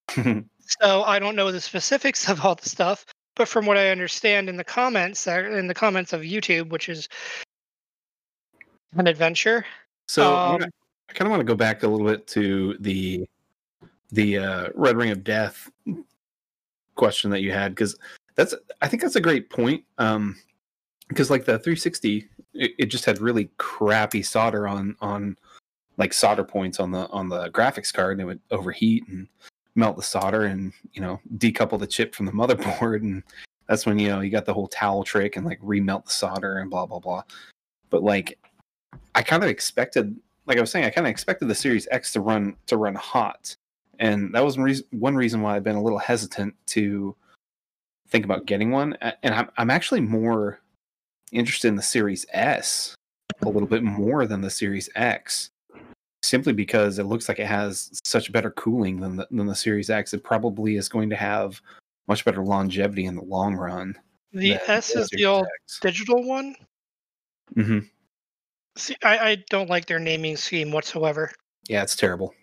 so 0.16 1.04
I 1.04 1.20
don't 1.20 1.36
know 1.36 1.52
the 1.52 1.62
specifics 1.62 2.30
of 2.30 2.44
all 2.44 2.56
the 2.56 2.70
stuff. 2.70 3.06
But 3.36 3.48
from 3.50 3.66
what 3.66 3.78
I 3.78 3.90
understand 3.90 4.50
in 4.50 4.56
the 4.56 4.64
comments, 4.64 5.28
in 5.28 5.68
the 5.68 5.74
comments 5.74 6.14
of 6.14 6.22
YouTube, 6.22 6.70
which 6.70 6.90
is 6.90 7.08
an 8.96 9.08
adventure, 9.08 9.66
So 10.08 10.36
I 10.36 10.46
Um, 10.46 10.52
wanna- 10.52 10.70
I 11.10 11.14
kind 11.14 11.28
of 11.28 11.32
want 11.32 11.42
to 11.42 11.46
go 11.46 11.56
back 11.56 11.82
a 11.84 11.88
little 11.88 12.06
bit 12.06 12.28
to 12.28 12.78
the 12.80 13.28
the 14.12 14.38
uh, 14.38 14.70
Red 14.76 14.96
Ring 14.96 15.10
of 15.10 15.24
Death 15.24 15.70
question 16.94 17.32
that 17.32 17.42
you 17.42 17.52
had 17.52 17.72
because 17.74 17.98
that's 18.36 18.54
I 18.82 18.88
think 18.88 19.02
that's 19.02 19.16
a 19.16 19.22
great 19.22 19.50
point. 19.50 19.84
Um, 19.98 20.40
because 21.10 21.32
like 21.32 21.44
the 21.46 21.58
360, 21.58 22.30
it, 22.54 22.76
it 22.78 22.86
just 22.86 23.04
had 23.04 23.20
really 23.20 23.50
crappy 23.58 24.22
solder 24.22 24.68
on 24.68 24.96
on 25.02 25.38
like 25.98 26.14
solder 26.14 26.44
points 26.44 26.80
on 26.80 26.92
the 26.92 27.08
on 27.10 27.28
the 27.28 27.50
graphics 27.50 27.92
card, 27.92 28.14
and 28.14 28.22
it 28.22 28.26
would 28.26 28.42
overheat 28.52 29.08
and 29.08 29.28
melt 29.76 29.98
the 29.98 30.04
solder, 30.04 30.44
and 30.44 30.74
you 30.94 31.02
know 31.02 31.20
decouple 31.38 31.80
the 31.80 31.88
chip 31.88 32.16
from 32.16 32.26
the 32.26 32.32
motherboard, 32.34 33.02
and 33.02 33.24
That's 33.68 33.86
when 33.86 34.00
you 34.00 34.10
know 34.10 34.22
you 34.22 34.30
got 34.30 34.46
the 34.46 34.54
whole 34.54 34.68
towel 34.68 35.04
trick 35.04 35.36
and 35.36 35.46
like 35.46 35.62
remelt 35.62 36.06
the 36.06 36.12
solder 36.12 36.58
and 36.58 36.70
blah 36.70 36.86
blah 36.86 37.00
blah. 37.00 37.24
But 37.90 38.04
like, 38.04 38.40
I 39.14 39.22
kind 39.22 39.44
of 39.44 39.50
expected, 39.50 40.16
like 40.48 40.58
I 40.58 40.62
was 40.62 40.72
saying, 40.72 40.86
I 40.86 40.90
kind 40.90 41.08
of 41.08 41.12
expected 41.12 41.48
the 41.48 41.56
Series 41.56 41.88
X 41.92 42.12
to 42.14 42.22
run 42.22 42.56
to 42.68 42.78
run 42.78 42.96
hot, 42.96 43.56
and 44.00 44.34
that 44.34 44.44
was 44.44 44.58
one 44.92 45.16
reason 45.16 45.42
why 45.42 45.56
I've 45.56 45.64
been 45.64 45.76
a 45.76 45.84
little 45.84 46.00
hesitant 46.00 46.56
to 46.68 47.16
think 48.10 48.26
about 48.26 48.46
getting 48.46 48.72
one. 48.72 48.98
And 49.24 49.34
I'm 49.34 49.50
I'm 49.58 49.70
actually 49.70 50.02
more 50.02 50.60
interested 51.32 51.68
in 51.68 51.76
the 51.76 51.82
Series 51.82 52.26
S 52.32 52.96
a 53.42 53.50
little 53.50 53.68
bit 53.68 53.84
more 53.84 54.26
than 54.26 54.42
the 54.42 54.50
Series 54.50 54.90
X, 54.96 55.50
simply 56.26 56.54
because 56.54 57.00
it 57.00 57.06
looks 57.06 57.28
like 57.30 57.40
it 57.40 57.48
has 57.48 58.00
such 58.04 58.32
better 58.32 58.52
cooling 58.52 59.00
than 59.00 59.16
the, 59.18 59.28
than 59.32 59.46
the 59.46 59.56
Series 59.56 59.90
X. 59.90 60.14
It 60.14 60.24
probably 60.24 60.76
is 60.76 60.90
going 60.90 61.10
to 61.10 61.16
have 61.16 61.62
much 62.08 62.26
better 62.26 62.44
longevity 62.44 63.06
in 63.06 63.16
the 63.16 63.24
long 63.24 63.56
run. 63.56 63.96
The 64.34 64.54
S 64.68 64.90
is 64.96 65.08
the 65.10 65.18
Series 65.20 65.26
old 65.26 65.48
X. 65.64 65.80
digital 65.82 66.24
one. 66.24 66.56
Mhm. 67.56 67.90
See, 68.78 68.96
I, 69.04 69.18
I 69.18 69.36
don't 69.50 69.70
like 69.70 69.86
their 69.86 70.00
naming 70.00 70.36
scheme 70.36 70.72
whatsoever. 70.72 71.32
Yeah, 71.70 71.84
it's 71.84 71.96
terrible. 71.96 72.34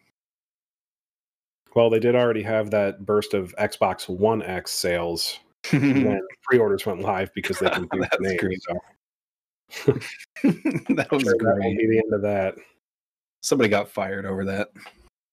Well, 1.74 1.90
they 1.90 2.00
did 2.00 2.14
already 2.14 2.42
have 2.42 2.70
that 2.70 3.04
burst 3.04 3.34
of 3.34 3.54
Xbox 3.58 4.08
One 4.08 4.42
X 4.42 4.70
sales 4.70 5.38
when 5.70 6.20
pre-orders 6.44 6.86
went 6.86 7.00
live 7.00 7.32
because 7.34 7.58
they 7.58 7.70
confused 7.70 7.90
the 7.92 8.08
That's 8.10 8.20
name. 8.20 8.36
great. 8.38 8.62
So 8.62 9.92
was 9.94 10.04
that 10.96 11.08
will 11.10 11.38
great. 11.38 11.78
be 11.78 11.86
the 11.86 11.98
end 12.04 12.12
of 12.12 12.22
that. 12.22 12.54
Somebody 13.42 13.68
got 13.68 13.88
fired 13.88 14.24
over 14.24 14.44
that. 14.46 14.68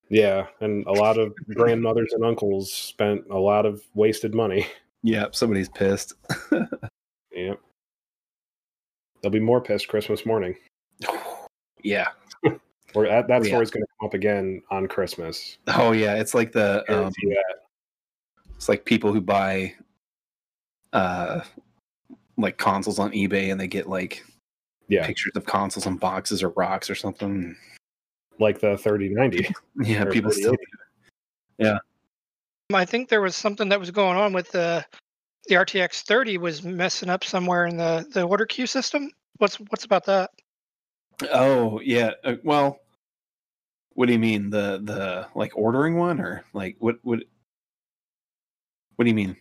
Yeah, 0.09 0.47
and 0.59 0.85
a 0.87 0.91
lot 0.91 1.17
of 1.19 1.33
grandmothers 1.53 2.11
and 2.13 2.25
uncles 2.25 2.73
spent 2.73 3.23
a 3.29 3.37
lot 3.37 3.65
of 3.65 3.81
wasted 3.93 4.33
money. 4.33 4.67
Yep, 5.03 5.35
somebody's 5.35 5.69
pissed. 5.69 6.13
Yep. 7.31 7.59
They'll 9.21 9.31
be 9.31 9.39
more 9.39 9.61
pissed 9.61 9.87
Christmas 9.87 10.25
morning. 10.25 10.55
yeah. 11.83 12.07
Or 12.95 13.05
that, 13.07 13.27
that 13.27 13.41
Oh, 13.41 13.43
yeah. 13.43 13.49
story's 13.49 13.69
going 13.69 13.83
to 13.83 13.87
come 13.99 14.07
up 14.07 14.13
again 14.15 14.63
on 14.71 14.87
Christmas. 14.87 15.59
Oh 15.67 15.91
yeah, 15.91 16.15
it's 16.15 16.33
like 16.33 16.51
the 16.51 16.83
um, 16.91 17.13
it's 18.55 18.67
like 18.67 18.83
people 18.83 19.13
who 19.13 19.21
buy 19.21 19.75
uh 20.91 21.41
like 22.35 22.57
consoles 22.57 22.97
on 22.97 23.11
eBay 23.11 23.51
and 23.51 23.61
they 23.61 23.67
get 23.67 23.87
like 23.87 24.25
Yeah, 24.87 25.05
pictures 25.05 25.33
of 25.35 25.45
consoles 25.45 25.85
on 25.85 25.97
boxes 25.97 26.41
or 26.41 26.49
rocks 26.49 26.89
or 26.89 26.95
something. 26.95 27.55
Like 28.39 28.59
the 28.59 28.77
3090. 28.77 29.53
Yeah, 29.83 30.05
people 30.05 30.31
still 30.31 30.55
3080. 31.59 31.79
I 32.73 32.85
think 32.85 33.09
there 33.09 33.21
was 33.21 33.35
something 33.35 33.69
that 33.69 33.79
was 33.79 33.91
going 33.91 34.17
on 34.17 34.33
with 34.33 34.51
the 34.51 34.85
the 35.47 35.55
RTX 35.55 36.03
30 36.03 36.37
was 36.37 36.63
messing 36.63 37.09
up 37.09 37.23
somewhere 37.23 37.65
in 37.65 37.77
the 37.77 38.05
the 38.13 38.23
order 38.23 38.45
queue 38.45 38.67
system. 38.67 39.09
What's 39.37 39.55
what's 39.55 39.85
about 39.85 40.05
that? 40.05 40.29
Oh 41.31 41.79
yeah. 41.81 42.11
Uh, 42.23 42.35
well, 42.43 42.79
what 43.93 44.05
do 44.05 44.13
you 44.13 44.19
mean 44.19 44.49
the 44.49 44.81
the 44.83 45.27
like 45.33 45.51
ordering 45.55 45.97
one 45.97 46.19
or 46.19 46.43
like 46.53 46.75
what 46.79 46.97
what? 47.01 47.19
What 48.95 49.05
do 49.05 49.09
you 49.09 49.15
mean? 49.15 49.35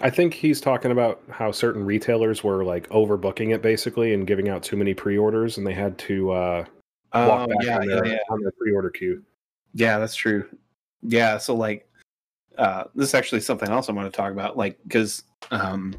I 0.00 0.10
think 0.10 0.34
he's 0.34 0.60
talking 0.60 0.90
about 0.90 1.22
how 1.30 1.52
certain 1.52 1.84
retailers 1.84 2.42
were 2.42 2.64
like 2.64 2.88
overbooking 2.88 3.54
it 3.54 3.62
basically 3.62 4.12
and 4.14 4.26
giving 4.26 4.48
out 4.48 4.62
too 4.62 4.76
many 4.76 4.94
pre-orders, 4.94 5.58
and 5.58 5.66
they 5.66 5.74
had 5.74 5.96
to 5.98 6.32
uh, 6.32 6.64
walk 7.14 7.48
Oh 7.48 7.54
back 7.54 7.62
yeah, 7.62 7.78
on, 7.78 7.88
yeah, 7.88 7.94
their, 7.96 8.06
yeah. 8.06 8.18
on 8.30 8.40
their 8.40 8.52
pre-order 8.52 8.90
queue. 8.90 9.22
Yeah, 9.72 9.98
that's 9.98 10.14
true. 10.14 10.48
Yeah, 11.02 11.38
so 11.38 11.54
like 11.54 11.88
uh 12.58 12.84
this 12.94 13.08
is 13.08 13.14
actually 13.14 13.40
something 13.40 13.68
else 13.68 13.88
I 13.88 13.92
want 13.92 14.12
to 14.12 14.16
talk 14.16 14.30
about 14.32 14.56
like 14.56 14.78
cuz 14.88 15.24
um 15.50 15.94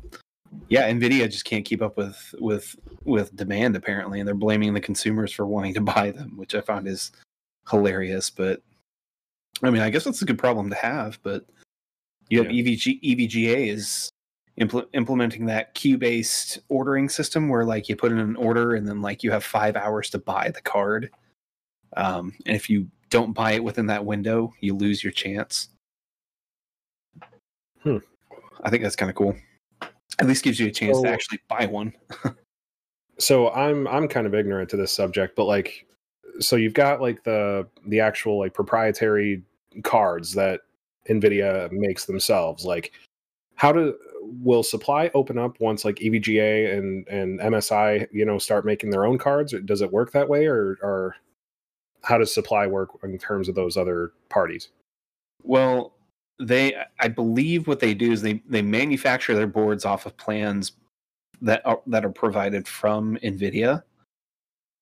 yeah, 0.69 0.89
Nvidia 0.89 1.29
just 1.29 1.43
can't 1.45 1.65
keep 1.65 1.81
up 1.81 1.97
with 1.97 2.33
with 2.39 2.75
with 3.03 3.35
demand 3.35 3.75
apparently 3.75 4.19
and 4.19 4.27
they're 4.27 4.35
blaming 4.35 4.73
the 4.73 4.79
consumers 4.81 5.31
for 5.31 5.45
wanting 5.45 5.73
to 5.73 5.81
buy 5.95 6.11
them, 6.11 6.37
which 6.37 6.55
I 6.55 6.61
found 6.61 6.87
is 6.87 7.11
hilarious, 7.69 8.29
but 8.29 8.61
I 9.63 9.69
mean, 9.69 9.81
I 9.81 9.89
guess 9.89 10.03
that's 10.03 10.21
a 10.21 10.25
good 10.25 10.37
problem 10.37 10.69
to 10.69 10.75
have, 10.75 11.19
but 11.23 11.45
you 12.29 12.41
have 12.41 12.51
Yeah. 12.51 12.63
EVG 12.63 13.01
EVGA 13.01 13.67
is 13.69 14.11
impl- 14.59 14.87
implementing 14.93 15.45
that 15.47 15.73
queue-based 15.73 16.59
ordering 16.69 17.09
system 17.09 17.49
where 17.49 17.65
like 17.65 17.89
you 17.89 17.95
put 17.95 18.11
in 18.11 18.19
an 18.19 18.35
order 18.35 18.75
and 18.75 18.87
then 18.87 19.01
like 19.01 19.23
you 19.23 19.31
have 19.31 19.43
5 19.43 19.75
hours 19.75 20.09
to 20.11 20.17
buy 20.19 20.51
the 20.53 20.61
card. 20.61 21.11
Um, 21.97 22.33
and 22.45 22.55
if 22.55 22.69
you 22.69 22.89
don't 23.09 23.33
buy 23.33 23.53
it 23.53 23.63
within 23.63 23.87
that 23.87 24.05
window, 24.05 24.53
you 24.59 24.75
lose 24.75 25.03
your 25.03 25.11
chance. 25.13 25.69
Hmm. 27.81 27.97
I 28.63 28.69
think 28.69 28.83
that's 28.83 28.95
kind 28.95 29.09
of 29.09 29.15
cool. 29.15 29.35
At 30.19 30.27
least 30.27 30.43
gives 30.43 30.59
you 30.59 30.67
a 30.67 30.71
chance 30.71 30.97
So- 30.97 31.03
to 31.03 31.09
actually 31.09 31.39
buy 31.49 31.65
one. 31.65 31.93
So 33.17 33.49
I'm 33.51 33.87
I'm 33.87 34.07
kind 34.07 34.27
of 34.27 34.35
ignorant 34.35 34.69
to 34.71 34.77
this 34.77 34.91
subject, 34.91 35.35
but 35.37 35.45
like, 35.45 35.87
so 36.39 36.57
you've 36.57 36.73
got 36.73 36.99
like 36.99 37.23
the 37.23 37.65
the 37.87 38.01
actual 38.01 38.37
like 38.37 38.53
proprietary 38.53 39.41
cards 39.83 40.33
that 40.33 40.61
Nvidia 41.09 41.71
makes 41.71 42.05
themselves. 42.05 42.65
Like, 42.65 42.91
how 43.55 43.71
do 43.71 43.95
will 44.21 44.63
supply 44.63 45.11
open 45.13 45.37
up 45.37 45.59
once 45.59 45.85
like 45.85 45.95
EVGA 45.97 46.77
and 46.77 47.07
and 47.07 47.39
MSI 47.39 48.07
you 48.11 48.25
know 48.25 48.37
start 48.37 48.65
making 48.65 48.89
their 48.89 49.05
own 49.05 49.17
cards? 49.17 49.53
Does 49.65 49.81
it 49.81 49.91
work 49.91 50.11
that 50.11 50.29
way, 50.29 50.45
or 50.45 50.77
or 50.81 51.15
how 52.03 52.17
does 52.17 52.33
supply 52.33 52.67
work 52.67 52.89
in 53.03 53.17
terms 53.17 53.49
of 53.49 53.55
those 53.55 53.77
other 53.77 54.13
parties? 54.29 54.69
Well, 55.43 55.95
they 56.39 56.75
I 56.99 57.07
believe 57.07 57.67
what 57.67 57.79
they 57.79 57.93
do 57.93 58.11
is 58.11 58.21
they 58.21 58.41
they 58.47 58.61
manufacture 58.61 59.35
their 59.35 59.47
boards 59.47 59.85
off 59.85 60.05
of 60.05 60.17
plans 60.17 60.73
that 61.41 61.65
are 61.65 61.81
that 61.87 62.05
are 62.05 62.11
provided 62.11 62.67
from 62.67 63.17
Nvidia. 63.23 63.83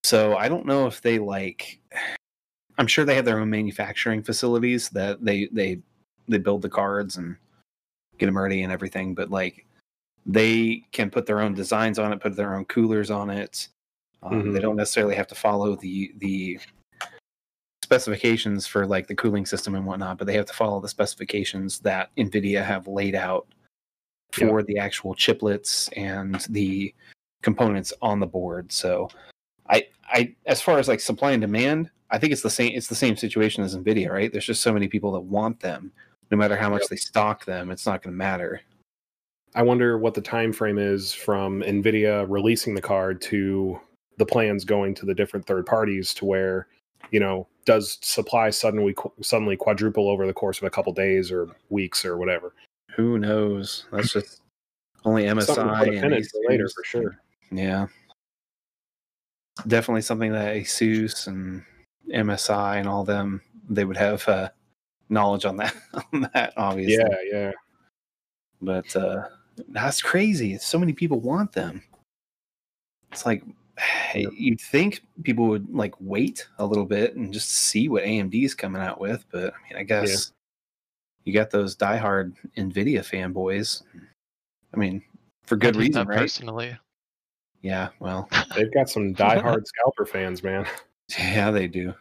So 0.04 0.36
I 0.36 0.50
don't 0.50 0.66
know 0.66 0.88
if 0.88 1.02
they 1.02 1.20
like 1.20 1.80
I'm 2.78 2.88
sure 2.88 3.06
they 3.06 3.16
have 3.16 3.26
their 3.26 3.40
own 3.40 3.50
manufacturing 3.50 4.24
facilities 4.24 4.90
that 4.90 5.24
they 5.24 5.48
they 5.52 5.80
they 6.28 6.38
build 6.38 6.62
the 6.62 6.70
cards 6.70 7.18
and 7.18 7.36
get 8.18 8.28
them 8.28 8.38
ready 8.38 8.64
and 8.64 8.72
everything, 8.72 9.14
but 9.14 9.30
like 9.30 9.66
they 10.26 10.84
can 10.92 11.10
put 11.10 11.26
their 11.26 11.42
own 11.42 11.54
designs 11.54 12.00
on 12.00 12.14
it, 12.14 12.20
put 12.22 12.36
their 12.36 12.56
own 12.56 12.66
coolers 12.66 13.12
on 13.12 13.30
it. 13.30 13.68
Um, 14.22 14.42
Mhm. 14.44 14.54
They 14.54 14.60
don't 14.60 14.76
necessarily 14.78 15.16
have 15.16 15.28
to 15.28 15.36
follow 15.36 15.76
the 15.76 16.14
the 16.18 16.60
specifications 17.84 18.66
for 18.66 18.88
like 18.88 19.08
the 19.08 19.16
cooling 19.16 19.46
system 19.46 19.76
and 19.76 19.86
whatnot, 19.86 20.18
but 20.18 20.26
they 20.26 20.34
have 20.34 20.46
to 20.46 20.54
follow 20.54 20.80
the 20.80 20.88
specifications 20.88 21.80
that 21.80 22.10
NVIDIA 22.18 22.64
have 22.64 22.88
laid 22.88 23.14
out 23.16 23.48
Yeah. 24.38 24.48
for 24.48 24.64
the 24.64 24.78
actual 24.80 25.14
chiplets 25.14 25.90
and 25.98 26.40
the 26.50 26.94
components 27.44 27.94
on 28.02 28.20
the 28.20 28.26
board. 28.28 28.72
So 28.72 29.10
I 29.70 29.88
I 30.06 30.34
as 30.46 30.62
far 30.62 30.80
as 30.80 30.88
like 30.88 31.02
supply 31.02 31.32
and 31.34 31.42
demand, 31.42 31.92
I 32.10 32.18
think 32.18 32.32
it's 32.32 32.42
the 32.42 32.50
same 32.50 32.74
it's 32.76 32.88
the 32.88 32.96
same 32.96 33.18
situation 33.18 33.64
as 33.64 33.76
NVIDIA, 33.76 34.10
right? 34.10 34.32
There's 34.32 34.46
just 34.46 34.62
so 34.62 34.72
many 34.74 34.88
people 34.88 35.12
that 35.12 35.20
want 35.22 35.60
them. 35.60 35.92
No 36.32 36.38
matter 36.38 36.56
how 36.56 36.70
much 36.70 36.88
they 36.90 36.96
stock 36.96 37.46
them, 37.46 37.70
it's 37.72 37.86
not 37.86 38.02
gonna 38.02 38.16
matter. 38.16 38.62
I 39.56 39.62
wonder 39.62 39.98
what 39.98 40.14
the 40.16 40.22
time 40.22 40.52
frame 40.52 40.78
is 40.78 41.14
from 41.14 41.62
Nvidia 41.62 42.26
releasing 42.28 42.74
the 42.74 42.82
card 42.82 43.22
to 43.24 43.80
the 44.18 44.26
plans 44.26 44.66
going 44.66 44.96
to 44.96 45.06
the 45.06 45.14
different 45.14 45.46
third 45.46 45.66
parties 45.66 46.14
to 46.16 46.26
where 46.26 46.68
you 47.12 47.20
know 47.20 47.48
does 47.66 47.98
supply 48.02 48.50
suddenly 48.50 48.96
suddenly 49.22 49.56
quadruple 49.56 50.10
over 50.10 50.26
the 50.26 50.34
course 50.34 50.58
of 50.58 50.64
a 50.64 50.70
couple 50.70 50.92
days 50.94 51.32
or 51.32 51.50
weeks 51.70 52.04
or 52.04 52.18
whatever. 52.18 52.54
Who 52.96 53.18
knows? 53.18 53.86
That's 53.92 54.14
just 54.14 54.42
only 55.06 55.24
MSI 55.24 56.04
and 56.04 56.26
later 56.48 56.70
for 56.70 56.84
sure. 56.84 57.20
Yeah. 57.52 57.88
Definitely 59.68 60.02
something 60.02 60.32
that 60.32 60.56
Asus 60.56 61.28
and 61.28 61.64
MSI 62.12 62.80
and 62.80 62.88
all 62.88 63.04
them 63.04 63.42
they 63.70 63.86
would 63.86 63.98
have 63.98 64.28
uh, 64.28 64.50
knowledge 65.10 65.46
on 65.46 65.58
that 65.58 65.76
on 66.14 66.30
that 66.34 66.54
obviously. 66.58 66.96
Yeah, 66.96 67.18
yeah. 67.32 67.52
But 68.62 68.96
uh 68.96 69.28
that's 69.70 70.02
crazy. 70.02 70.58
So 70.58 70.80
many 70.80 70.94
people 70.94 71.20
want 71.20 71.52
them. 71.52 71.82
It's 73.12 73.26
like 73.26 73.44
Yep. 74.14 74.32
you'd 74.38 74.62
think 74.62 75.02
people 75.24 75.48
would 75.48 75.68
like 75.74 75.96
wait 76.00 76.48
a 76.60 76.66
little 76.66 76.86
bit 76.86 77.16
and 77.16 77.34
just 77.34 77.50
see 77.50 77.90
what 77.90 78.04
AMD 78.04 78.46
is 78.46 78.54
coming 78.54 78.82
out 78.84 79.00
with, 79.02 79.26
but 79.32 79.54
I 79.54 79.58
mean 79.68 79.80
I 79.80 79.84
guess 79.84 80.32
you 81.24 81.34
got 81.34 81.50
those 81.50 81.76
diehard 81.76 82.34
Nvidia 82.58 83.00
fanboys. 83.00 83.82
I 84.74 84.78
mean, 84.78 85.02
for 85.46 85.56
good 85.56 85.76
reason, 85.76 86.06
right? 86.08 86.20
Personally, 86.20 86.78
Yeah, 87.62 87.90
well, 88.00 88.28
They've 88.56 88.74
got 88.74 88.90
some 88.90 89.16
diehard 89.16 89.66
scalper 89.66 90.06
fans, 90.06 90.44
man. 90.44 90.68
yeah, 91.18 91.50
they 91.50 91.68
do. 91.68 91.94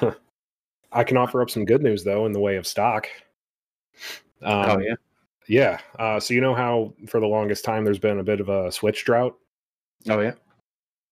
I 0.92 1.04
can 1.04 1.16
offer 1.16 1.40
up 1.42 1.50
some 1.50 1.64
good 1.64 1.82
news 1.82 2.04
though 2.04 2.26
in 2.26 2.32
the 2.32 2.40
way 2.40 2.56
of 2.56 2.66
stock. 2.66 3.06
Um, 4.42 4.70
oh 4.70 4.78
yeah. 4.78 4.94
yeah. 5.48 5.78
Uh, 5.98 6.18
so 6.18 6.34
you 6.34 6.40
know 6.40 6.54
how 6.54 6.92
for 7.06 7.20
the 7.20 7.26
longest 7.26 7.64
time 7.64 7.84
there's 7.84 7.98
been 7.98 8.18
a 8.18 8.24
bit 8.24 8.40
of 8.40 8.48
a 8.48 8.72
switch 8.72 9.04
drought. 9.04 9.36
Oh 10.08 10.20
yeah. 10.20 10.32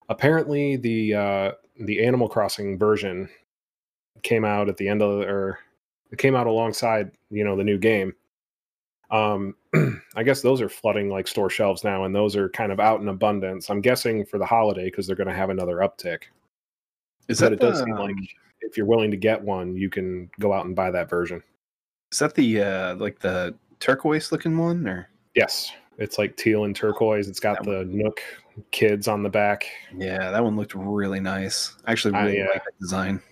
apparently 0.09 0.77
the 0.77 1.15
uh 1.15 1.53
the 1.81 2.05
animal 2.05 2.29
crossing 2.29 2.79
version 2.79 3.29
came 4.23 4.45
out 4.45 4.69
at 4.69 4.77
the 4.79 4.89
end 4.89 5.03
of 5.03 5.21
the, 5.21 5.27
or 5.27 5.59
it 6.11 6.19
came 6.19 6.35
out 6.35 6.47
alongside 6.47 7.11
you 7.31 7.45
know 7.45 7.55
the 7.55 7.63
new 7.65 7.79
game 7.79 8.15
Um, 9.11 9.55
I 10.17 10.23
guess 10.23 10.43
those 10.43 10.61
are 10.61 10.69
flooding 10.69 11.09
like 11.09 11.29
store 11.29 11.51
shelves 11.51 11.85
now, 11.85 12.05
and 12.05 12.15
those 12.15 12.37
are 12.37 12.49
kind 12.51 12.73
of 12.73 12.81
out 12.81 13.01
in 13.01 13.09
abundance. 13.09 13.71
I'm 13.71 13.81
guessing 13.81 14.25
for 14.25 14.39
the 14.39 14.47
holiday 14.47 14.85
because 14.87 15.07
they're 15.07 15.17
going 15.17 15.29
to 15.29 15.35
have 15.35 15.51
another 15.51 15.77
uptick. 15.77 16.25
Is 17.29 17.41
but 17.41 17.51
that 17.51 17.53
it 17.55 17.61
does 17.61 17.79
the, 17.79 17.85
seem 17.85 17.95
like 17.95 18.11
um, 18.11 18.29
if 18.61 18.77
you're 18.77 18.87
willing 18.87 19.11
to 19.11 19.17
get 19.17 19.41
one, 19.43 19.77
you 19.77 19.91
can 19.91 20.31
go 20.41 20.53
out 20.53 20.67
and 20.67 20.75
buy 20.77 20.91
that 20.91 21.09
version. 21.11 21.43
is 22.13 22.19
that 22.19 22.35
the 22.35 22.63
uh 22.63 22.95
like 22.97 23.19
the 23.21 23.55
turquoise 23.81 24.33
looking 24.33 24.57
one 24.59 24.87
or 24.87 25.09
Yes, 25.35 25.71
it's 25.99 26.19
like 26.19 26.37
teal 26.37 26.65
and 26.65 26.75
turquoise. 26.75 27.29
It's 27.29 27.39
got 27.41 27.63
That 27.63 27.71
the 27.71 27.85
Nook 27.85 28.21
kids 28.73 29.07
on 29.07 29.23
the 29.23 29.29
back. 29.29 29.67
yeah, 29.97 30.31
that 30.31 30.43
one 30.43 30.57
looked 30.57 30.75
really 30.75 31.21
nice. 31.21 31.77
I 31.87 31.93
actually 31.93 32.15
I, 32.15 32.25
really 32.25 32.43
uh, 32.43 32.47
like 32.53 32.65
that 32.65 32.79
design. 32.81 33.23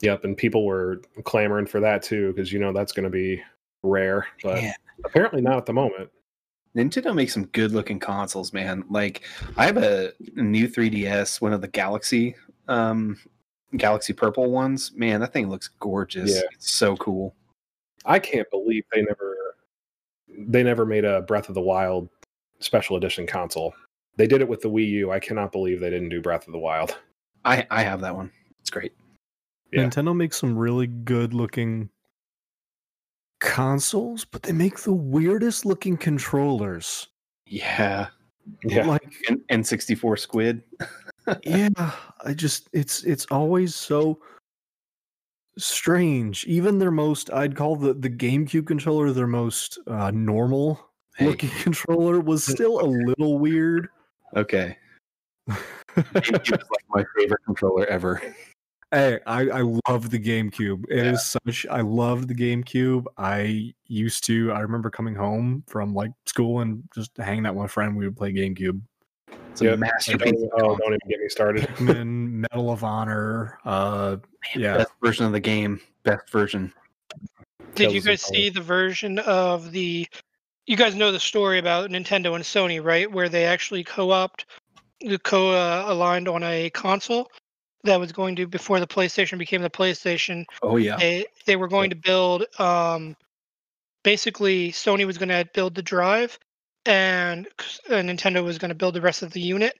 Yep, 0.00 0.24
and 0.24 0.36
people 0.36 0.64
were 0.64 1.00
clamoring 1.24 1.66
for 1.66 1.80
that 1.80 2.02
too 2.02 2.32
because 2.32 2.52
you 2.52 2.58
know 2.60 2.72
that's 2.72 2.92
going 2.92 3.04
to 3.04 3.10
be 3.10 3.42
rare, 3.82 4.26
but 4.42 4.62
apparently 5.04 5.40
not 5.40 5.56
at 5.56 5.66
the 5.66 5.72
moment. 5.72 6.10
Nintendo 6.76 7.14
makes 7.14 7.34
some 7.34 7.46
good 7.46 7.72
looking 7.72 7.98
consoles, 7.98 8.52
man. 8.52 8.84
Like 8.88 9.22
I 9.56 9.66
have 9.66 9.76
a 9.76 10.12
new 10.36 10.68
3DS, 10.68 11.40
one 11.40 11.52
of 11.52 11.60
the 11.60 11.68
Galaxy 11.68 12.34
um 12.68 13.18
Galaxy 13.76 14.12
Purple 14.12 14.50
ones. 14.50 14.92
Man, 14.94 15.20
that 15.20 15.32
thing 15.32 15.48
looks 15.48 15.68
gorgeous. 15.80 16.34
Yeah. 16.34 16.42
It's 16.52 16.72
so 16.72 16.96
cool. 16.96 17.34
I 18.04 18.18
can't 18.18 18.50
believe 18.50 18.84
they 18.92 19.02
never 19.02 19.36
they 20.28 20.62
never 20.62 20.86
made 20.86 21.04
a 21.04 21.22
Breath 21.22 21.48
of 21.48 21.54
the 21.54 21.60
Wild 21.60 22.08
special 22.58 22.96
edition 22.96 23.26
console. 23.26 23.74
They 24.16 24.26
did 24.26 24.40
it 24.40 24.48
with 24.48 24.60
the 24.60 24.70
Wii 24.70 24.88
U. 24.90 25.10
I 25.10 25.20
cannot 25.20 25.52
believe 25.52 25.80
they 25.80 25.90
didn't 25.90 26.08
do 26.08 26.20
Breath 26.20 26.46
of 26.46 26.52
the 26.52 26.58
Wild. 26.58 26.96
I 27.44 27.66
I 27.70 27.82
have 27.82 28.00
that 28.00 28.14
one. 28.14 28.30
It's 28.60 28.70
great. 28.70 28.92
Yeah. 29.72 29.84
Nintendo 29.84 30.14
makes 30.14 30.38
some 30.38 30.56
really 30.56 30.86
good 30.86 31.32
looking 31.32 31.88
consoles, 33.40 34.24
but 34.24 34.42
they 34.42 34.52
make 34.52 34.80
the 34.80 34.92
weirdest 34.92 35.64
looking 35.64 35.96
controllers. 35.96 37.08
Yeah. 37.46 38.08
Yeah. 38.64 38.86
Like 38.86 39.12
N- 39.28 39.42
N64 39.50 40.18
Squid. 40.18 40.62
yeah, 41.44 41.68
I 42.24 42.34
just 42.34 42.68
it's 42.72 43.04
it's 43.04 43.26
always 43.30 43.74
so 43.74 44.20
strange. 45.58 46.44
Even 46.46 46.78
their 46.78 46.90
most 46.90 47.32
I'd 47.32 47.56
call 47.56 47.76
the 47.76 47.94
the 47.94 48.10
GameCube 48.10 48.66
controller 48.66 49.12
their 49.12 49.26
most 49.26 49.78
uh 49.86 50.10
normal 50.10 50.88
Hey, 51.16 51.26
looking 51.26 51.50
controller 51.60 52.20
was 52.20 52.44
still 52.52 52.80
a 52.80 52.86
little 52.86 53.38
weird. 53.38 53.88
okay. 54.36 54.76
GameCube 55.96 56.60
is 56.60 56.68
like 56.70 56.84
my 56.88 57.04
favorite 57.18 57.40
controller 57.44 57.84
ever. 57.86 58.22
Hey, 58.92 59.18
I, 59.26 59.48
I 59.48 59.60
love 59.88 60.10
the 60.10 60.18
GameCube. 60.18 60.84
It 60.90 61.06
is 61.06 61.34
Yeah. 61.34 61.40
such 61.46 61.66
I 61.70 61.80
love 61.80 62.28
the 62.28 62.34
GameCube. 62.34 63.06
I 63.16 63.72
used 63.86 64.24
to 64.24 64.52
I 64.52 64.60
remember 64.60 64.90
coming 64.90 65.14
home 65.14 65.64
from 65.66 65.94
like 65.94 66.12
school 66.26 66.60
and 66.60 66.82
just 66.94 67.16
hanging 67.16 67.46
out 67.46 67.54
with 67.54 67.62
my 67.62 67.68
friend. 67.68 67.96
We 67.96 68.06
would 68.06 68.16
play 68.16 68.32
GameCube. 68.32 68.80
It's 69.50 69.60
a 69.60 69.64
Yep. 69.66 69.78
masterpiece. 69.78 70.40
Don't, 70.40 70.50
oh, 70.54 70.76
don't 70.76 70.94
even 70.94 71.00
get 71.08 71.20
me 71.20 71.28
started. 71.28 71.64
Pikmin, 71.76 72.46
Medal 72.52 72.70
of 72.70 72.84
Honor. 72.84 73.58
Uh 73.64 74.16
yeah. 74.54 74.78
Best 74.78 74.92
version 75.02 75.26
of 75.26 75.32
the 75.32 75.40
game. 75.40 75.80
Best 76.04 76.30
version. 76.30 76.72
Did 77.74 77.92
you 77.92 78.00
Tells 78.00 78.04
the 78.04 78.10
guys 78.10 78.22
see 78.22 78.48
the 78.48 78.60
version 78.60 79.18
of 79.18 79.72
the? 79.72 80.06
You 80.66 80.76
guys 80.76 80.94
know 80.94 81.10
the 81.10 81.20
story 81.20 81.58
about 81.58 81.90
Nintendo 81.90 82.34
and 82.34 82.44
Sony, 82.44 82.82
right? 82.82 83.10
Where 83.10 83.28
they 83.28 83.44
actually 83.46 83.82
co-opt, 83.82 84.46
the 85.00 85.18
co-aligned 85.18 86.28
on 86.28 86.42
a 86.44 86.70
console 86.70 87.30
that 87.84 87.98
was 87.98 88.12
going 88.12 88.36
to 88.36 88.46
before 88.46 88.78
the 88.78 88.86
PlayStation 88.86 89.38
became 89.38 89.62
the 89.62 89.70
PlayStation. 89.70 90.44
Oh 90.62 90.76
yeah. 90.76 90.96
They 90.96 91.26
they 91.46 91.56
were 91.56 91.68
going 91.68 91.90
to 91.90 91.96
build. 91.96 92.44
Um, 92.58 93.16
basically, 94.04 94.70
Sony 94.72 95.06
was 95.06 95.18
going 95.18 95.30
to 95.30 95.48
build 95.52 95.74
the 95.74 95.82
drive, 95.82 96.38
and 96.86 97.46
uh, 97.88 97.94
Nintendo 97.94 98.44
was 98.44 98.58
going 98.58 98.70
to 98.70 98.74
build 98.74 98.94
the 98.94 99.00
rest 99.00 99.22
of 99.22 99.32
the 99.32 99.40
unit. 99.40 99.74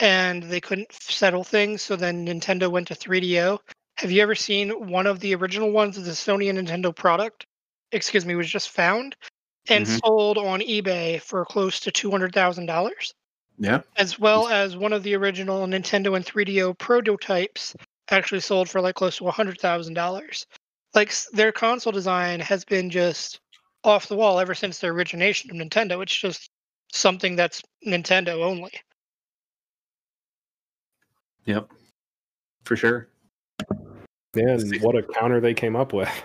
And 0.00 0.42
they 0.44 0.60
couldn't 0.60 0.92
settle 0.92 1.44
things, 1.44 1.82
so 1.82 1.94
then 1.94 2.26
Nintendo 2.26 2.70
went 2.70 2.88
to 2.88 2.94
3DO. 2.94 3.58
Have 3.98 4.10
you 4.10 4.22
ever 4.22 4.34
seen 4.34 4.88
one 4.88 5.06
of 5.06 5.20
the 5.20 5.34
original 5.34 5.70
ones 5.72 5.98
of 5.98 6.06
the 6.06 6.12
Sony 6.12 6.48
and 6.48 6.58
Nintendo 6.58 6.94
product? 6.94 7.44
Excuse 7.92 8.24
me, 8.24 8.34
was 8.34 8.48
just 8.48 8.70
found 8.70 9.14
and 9.68 9.84
Mhm. 9.84 10.00
sold 10.00 10.38
on 10.38 10.60
eBay 10.60 11.20
for 11.20 11.44
close 11.44 11.80
to 11.80 11.90
two 11.90 12.10
hundred 12.10 12.32
thousand 12.32 12.64
dollars, 12.64 13.12
Yeah. 13.58 13.82
as 13.96 14.18
well 14.18 14.48
as 14.48 14.74
one 14.74 14.94
of 14.94 15.02
the 15.02 15.14
original 15.16 15.66
Nintendo 15.66 16.16
and 16.16 16.24
3DO 16.24 16.72
prototypes 16.78 17.74
actually 18.10 18.40
sold 18.40 18.70
for 18.70 18.80
like 18.80 18.94
close 18.94 19.18
to 19.18 19.26
hundred 19.30 19.60
thousand 19.60 19.94
dollars. 19.94 20.46
Like 20.94 21.12
their 21.32 21.52
console 21.52 21.92
design 21.92 22.40
has 22.40 22.64
been 22.64 22.88
just 22.88 23.38
off 23.84 24.08
the 24.08 24.16
wall 24.16 24.38
ever 24.38 24.54
since 24.54 24.78
the 24.78 24.88
origination 24.88 25.50
of 25.50 25.56
Nintendo. 25.56 26.02
It's 26.02 26.16
just 26.16 26.50
something 26.92 27.36
that's 27.36 27.62
Nintendo 27.86 28.44
only. 28.44 28.72
Yep. 31.44 31.70
For 32.64 32.76
sure. 32.76 33.08
Yeah, 34.34 34.50
and 34.50 34.80
what 34.80 34.96
a 34.96 35.02
counter 35.02 35.40
they 35.40 35.54
came 35.54 35.76
up 35.76 35.92
with. 35.92 36.10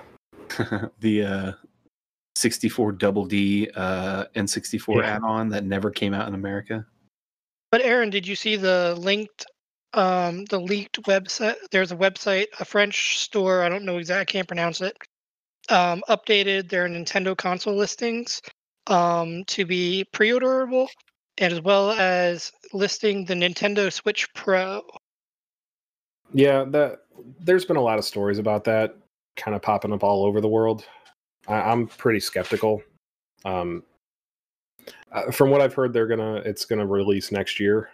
the 0.99 1.23
uh 1.23 1.51
64 2.35 2.93
double 2.93 3.25
D 3.25 3.69
uh 3.75 4.25
N64 4.35 5.01
Yeah. 5.01 5.15
add-on 5.15 5.49
that 5.49 5.63
never 5.63 5.89
came 5.89 6.13
out 6.13 6.27
in 6.27 6.35
America. 6.35 6.85
But 7.71 7.81
Aaron, 7.81 8.09
did 8.09 8.27
you 8.27 8.35
see 8.35 8.55
the 8.55 8.95
linked, 8.97 9.45
um, 9.93 10.45
the 10.45 10.59
leaked 10.59 11.01
website? 11.03 11.55
There's 11.71 11.91
a 11.91 11.95
website, 11.95 12.45
a 12.59 12.65
French 12.65 13.19
store. 13.19 13.63
I 13.63 13.69
don't 13.69 13.83
know 13.83 13.97
exactly. 13.97 14.21
I 14.21 14.25
can't 14.25 14.47
pronounce 14.47 14.81
it. 14.81 14.95
Um, 15.69 16.03
updated 16.09 16.69
their 16.69 16.87
Nintendo 16.87 17.35
console 17.35 17.75
listings 17.75 18.41
um, 18.87 19.43
to 19.45 19.65
be 19.65 20.05
pre-orderable, 20.11 20.87
and 21.37 21.51
as 21.51 21.61
well 21.61 21.91
as 21.91 22.51
listing 22.73 23.25
the 23.25 23.33
Nintendo 23.33 23.91
Switch 23.91 24.31
Pro. 24.33 24.83
Yeah, 26.33 26.65
that 26.65 26.99
there's 27.39 27.65
been 27.65 27.77
a 27.77 27.81
lot 27.81 27.97
of 27.97 28.05
stories 28.05 28.39
about 28.39 28.63
that 28.65 28.95
kind 29.35 29.55
of 29.55 29.61
popping 29.61 29.93
up 29.93 30.03
all 30.03 30.25
over 30.25 30.41
the 30.41 30.47
world. 30.47 30.85
I, 31.47 31.55
I'm 31.55 31.87
pretty 31.87 32.19
skeptical. 32.19 32.81
Um, 33.43 33.83
uh, 35.11 35.31
from 35.31 35.49
what 35.49 35.61
I've 35.61 35.73
heard, 35.73 35.93
they're 35.93 36.07
gonna 36.07 36.35
it's 36.37 36.65
gonna 36.65 36.85
release 36.85 37.31
next 37.31 37.59
year, 37.59 37.89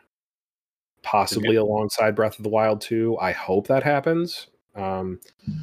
possibly 1.04 1.56
alongside 1.56 2.16
Breath 2.16 2.38
of 2.38 2.44
the 2.44 2.50
Wild 2.50 2.82
2. 2.82 3.18
I 3.20 3.32
hope 3.32 3.68
that 3.68 3.84
happens. 3.84 4.48
Um, 4.76 5.20
it, 5.48 5.54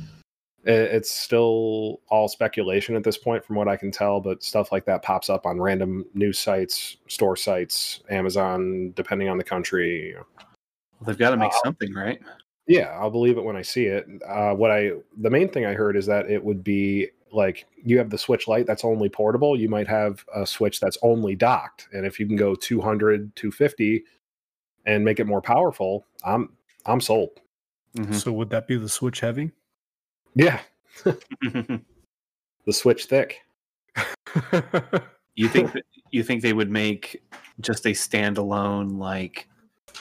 it's 0.65 1.11
still 1.11 2.01
all 2.09 2.29
speculation 2.29 2.97
at 2.97 3.05
this 3.05 3.17
point, 3.17 3.45
from 3.45 3.57
what 3.57 3.69
I 3.69 3.77
can 3.77 3.91
tell. 3.91 4.21
But 4.21 4.43
stuff 4.43 4.73
like 4.73 4.85
that 4.87 5.03
pops 5.03 5.31
up 5.31 5.47
on 5.47 5.61
random 5.61 6.05
news 6.15 6.39
sites, 6.39 6.97
store 7.07 7.37
sites, 7.37 8.01
Amazon, 8.11 8.93
depending 8.97 9.29
on 9.29 9.39
the 9.39 9.45
country. 9.45 10.15
They've 11.07 11.19
got 11.19 11.31
to 11.31 11.37
make 11.37 11.53
Uh, 11.53 11.61
something, 11.65 11.95
right? 11.95 12.21
Yeah, 12.67 12.89
I'll 12.99 13.11
believe 13.11 13.39
it 13.39 13.45
when 13.45 13.57
I 13.57 13.63
see 13.63 13.87
it. 13.87 14.07
Uh, 14.27 14.53
what 14.55 14.71
I 14.71 14.93
the 15.17 15.31
main 15.31 15.49
thing 15.49 15.65
I 15.65 15.75
heard 15.75 15.97
is 15.97 16.07
that 16.07 16.31
it 16.31 16.43
would 16.45 16.63
be 16.63 17.09
like 17.33 17.67
you 17.83 17.97
have 17.99 18.11
the 18.11 18.19
Switch 18.19 18.49
light 18.49 18.67
that's 18.67 18.85
only 18.85 19.09
portable. 19.09 19.59
You 19.59 19.69
might 19.69 19.89
have 19.89 20.25
a 20.35 20.45
Switch 20.47 20.81
that's 20.81 20.99
only 21.03 21.35
docked, 21.35 21.89
and 21.93 22.05
if 22.05 22.19
you 22.21 22.27
can 22.27 22.37
go 22.37 22.55
200, 22.55 23.35
250 23.37 24.05
and 24.87 25.05
make 25.05 25.21
it 25.21 25.27
more 25.27 25.41
powerful, 25.41 26.05
I'm 26.25 26.51
I'm 26.85 27.01
sold. 27.01 27.41
Mhm. 27.97 28.15
So 28.15 28.33
would 28.33 28.51
that 28.51 28.67
be 28.67 28.77
the 28.77 28.89
Switch 28.89 29.21
Heavy? 29.21 29.53
Yeah, 30.39 30.61
the 31.05 32.73
Switch 32.73 33.07
thick. 33.07 33.41
you 35.35 35.49
think 35.49 35.73
that, 35.75 35.83
you 36.11 36.23
think 36.23 36.43
they 36.43 36.53
would 36.53 36.71
make 36.71 37.21
just 37.61 37.85
a 37.87 37.91
standalone 37.91 38.99
like 38.99 39.49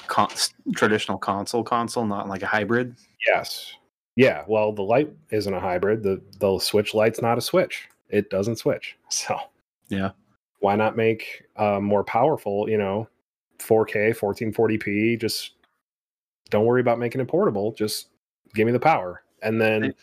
con- 0.06 0.30
traditional 0.76 1.18
console 1.18 1.64
console, 1.64 2.06
not 2.06 2.30
like 2.30 2.44
a 2.44 2.46
hybrid? 2.48 2.96
Yes. 3.26 3.74
Yeah. 4.16 4.44
Well, 4.48 4.72
the 4.74 4.84
light 4.84 5.12
isn't 5.32 5.54
a 5.54 5.60
hybrid. 5.60 6.04
The 6.04 6.22
the 6.40 6.60
Switch 6.60 6.94
light's 6.94 7.22
not 7.22 7.38
a 7.40 7.42
Switch. 7.42 7.90
It 8.10 8.30
doesn't 8.30 8.58
switch. 8.58 8.96
So 9.10 9.38
Yeah. 9.90 10.12
why 10.60 10.76
not 10.76 10.96
make 10.96 11.46
uh, 11.56 11.80
more 11.80 12.04
powerful? 12.04 12.70
You 12.70 12.78
know, 12.78 13.08
4K, 13.60 14.16
1440p. 14.16 15.20
Just 15.20 15.54
don't 16.52 16.66
worry 16.66 16.82
about 16.82 17.00
making 17.00 17.22
it 17.22 17.28
portable. 17.28 17.72
Just 17.74 18.10
give 18.54 18.66
me 18.68 18.72
the 18.72 18.80
power, 18.80 19.24
and 19.42 19.60
then 19.60 19.94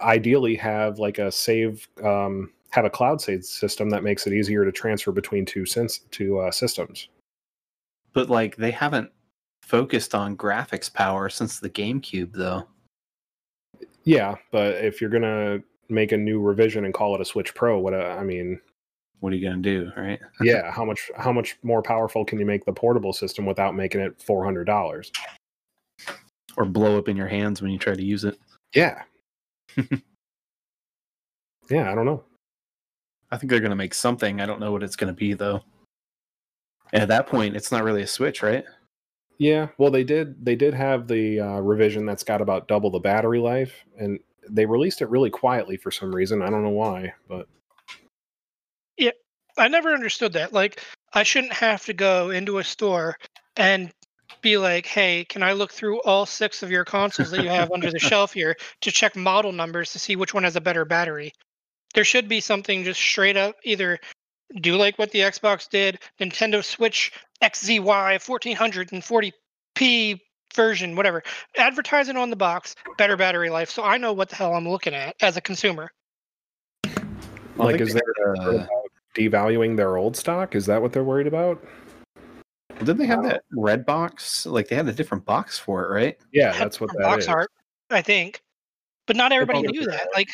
ideally 0.00 0.56
have 0.56 0.98
like 0.98 1.18
a 1.18 1.30
save, 1.30 1.88
um, 2.02 2.52
have 2.70 2.84
a 2.84 2.90
cloud 2.90 3.20
save 3.20 3.44
system 3.44 3.88
that 3.90 4.02
makes 4.02 4.26
it 4.26 4.32
easier 4.32 4.64
to 4.64 4.72
transfer 4.72 5.12
between 5.12 5.44
two 5.44 5.64
sens- 5.64 6.00
two 6.10 6.38
uh, 6.38 6.50
systems. 6.50 7.08
But 8.12 8.28
like 8.30 8.56
they 8.56 8.70
haven't 8.70 9.10
focused 9.62 10.14
on 10.14 10.36
graphics 10.36 10.92
power 10.92 11.28
since 11.28 11.58
the 11.58 11.70
GameCube 11.70 12.32
though. 12.32 12.66
Yeah, 14.04 14.36
but 14.52 14.76
if 14.76 15.00
you're 15.00 15.10
gonna 15.10 15.60
make 15.88 16.12
a 16.12 16.16
new 16.16 16.40
revision 16.40 16.84
and 16.84 16.94
call 16.94 17.14
it 17.14 17.20
a 17.20 17.24
Switch 17.24 17.54
Pro, 17.54 17.78
what 17.78 17.94
uh, 17.94 18.16
I 18.18 18.24
mean, 18.24 18.60
What 19.20 19.32
are 19.32 19.36
you 19.36 19.48
going 19.48 19.62
to 19.62 19.84
do, 19.84 19.90
right? 19.96 20.20
yeah, 20.40 20.70
how 20.70 20.84
much 20.84 21.10
how 21.16 21.32
much 21.32 21.56
more 21.62 21.82
powerful 21.82 22.24
can 22.24 22.38
you 22.38 22.46
make 22.46 22.64
the 22.64 22.72
portable 22.72 23.12
system 23.12 23.46
without 23.46 23.74
making 23.74 24.00
it 24.00 24.20
four 24.20 24.44
hundred 24.44 24.64
dollars? 24.64 25.10
Or 26.56 26.64
blow 26.64 26.96
up 26.98 27.08
in 27.08 27.16
your 27.16 27.28
hands 27.28 27.60
when 27.60 27.70
you 27.70 27.78
try 27.78 27.94
to 27.94 28.04
use 28.04 28.24
it. 28.24 28.38
Yeah, 28.74 29.02
yeah, 31.70 31.90
I 31.90 31.94
don't 31.94 32.06
know. 32.06 32.24
I 33.30 33.36
think 33.36 33.50
they're 33.50 33.60
going 33.60 33.70
to 33.70 33.76
make 33.76 33.94
something. 33.94 34.40
I 34.40 34.46
don't 34.46 34.60
know 34.60 34.72
what 34.72 34.82
it's 34.82 34.96
going 34.96 35.12
to 35.12 35.18
be 35.18 35.34
though. 35.34 35.62
And 36.92 37.02
at 37.02 37.08
that 37.08 37.26
point, 37.26 37.56
it's 37.56 37.72
not 37.72 37.84
really 37.84 38.02
a 38.02 38.06
Switch, 38.06 38.42
right? 38.42 38.64
Yeah, 39.38 39.68
well, 39.76 39.90
they 39.90 40.04
did. 40.04 40.44
They 40.44 40.56
did 40.56 40.72
have 40.72 41.08
the 41.08 41.40
uh, 41.40 41.60
revision 41.60 42.06
that's 42.06 42.22
got 42.22 42.40
about 42.40 42.68
double 42.68 42.90
the 42.90 43.00
battery 43.00 43.38
life, 43.38 43.84
and 43.98 44.18
they 44.48 44.64
released 44.64 45.02
it 45.02 45.10
really 45.10 45.30
quietly 45.30 45.76
for 45.76 45.90
some 45.90 46.14
reason. 46.14 46.40
I 46.42 46.48
don't 46.48 46.62
know 46.62 46.70
why, 46.70 47.12
but 47.28 47.48
yeah, 48.96 49.10
I 49.58 49.68
never 49.68 49.92
understood 49.92 50.32
that. 50.34 50.52
Like, 50.52 50.80
I 51.12 51.22
shouldn't 51.22 51.52
have 51.52 51.84
to 51.86 51.92
go 51.92 52.30
into 52.30 52.58
a 52.58 52.64
store 52.64 53.16
and 53.56 53.92
be 54.42 54.58
like, 54.58 54.86
"Hey, 54.86 55.24
can 55.24 55.42
I 55.42 55.52
look 55.52 55.72
through 55.72 56.00
all 56.02 56.26
six 56.26 56.62
of 56.62 56.70
your 56.70 56.84
consoles 56.84 57.30
that 57.30 57.42
you 57.42 57.48
have 57.48 57.72
under 57.72 57.90
the 57.90 57.98
shelf 57.98 58.32
here 58.32 58.56
to 58.82 58.90
check 58.90 59.16
model 59.16 59.52
numbers 59.52 59.92
to 59.92 59.98
see 59.98 60.16
which 60.16 60.34
one 60.34 60.44
has 60.44 60.56
a 60.56 60.60
better 60.60 60.84
battery?" 60.84 61.32
There 61.94 62.04
should 62.04 62.28
be 62.28 62.40
something 62.40 62.84
just 62.84 63.00
straight 63.00 63.36
up 63.36 63.56
either 63.64 63.98
do 64.60 64.76
like 64.76 64.98
what 64.98 65.10
the 65.10 65.20
Xbox 65.20 65.68
did, 65.68 65.98
Nintendo 66.20 66.64
Switch 66.64 67.12
XZY 67.42 67.82
1440p 67.82 70.20
version, 70.54 70.96
whatever. 70.96 71.22
Advertise 71.56 72.08
it 72.08 72.16
on 72.16 72.30
the 72.30 72.36
box, 72.36 72.76
better 72.96 73.16
battery 73.16 73.50
life, 73.50 73.70
so 73.70 73.82
I 73.82 73.98
know 73.98 74.12
what 74.12 74.28
the 74.28 74.36
hell 74.36 74.54
I'm 74.54 74.68
looking 74.68 74.94
at 74.94 75.16
as 75.20 75.36
a 75.36 75.40
consumer. 75.40 75.90
Like, 77.56 77.80
is 77.80 77.94
they 77.94 78.00
there 78.16 78.36
had, 78.36 78.60
uh, 78.60 78.66
devaluing 79.16 79.76
their 79.76 79.96
old 79.96 80.16
stock? 80.16 80.54
Is 80.54 80.66
that 80.66 80.82
what 80.82 80.92
they're 80.92 81.04
worried 81.04 81.26
about? 81.26 81.64
Didn't 82.78 82.98
they 82.98 83.06
have 83.06 83.22
that 83.24 83.42
red 83.52 83.84
box? 83.86 84.46
Like 84.46 84.68
they 84.68 84.76
had 84.76 84.88
a 84.88 84.92
different 84.92 85.24
box 85.24 85.58
for 85.58 85.84
it, 85.84 85.88
right? 85.94 86.18
Yeah, 86.32 86.52
that's 86.52 86.80
what 86.80 86.88
different 86.90 87.04
that 87.04 87.14
box 87.14 87.24
is. 87.24 87.28
art, 87.28 87.50
I 87.90 88.02
think. 88.02 88.42
But 89.06 89.16
not 89.16 89.32
everybody 89.32 89.62
knew 89.62 89.84
the- 89.84 89.90
that. 89.92 90.08
Like, 90.14 90.28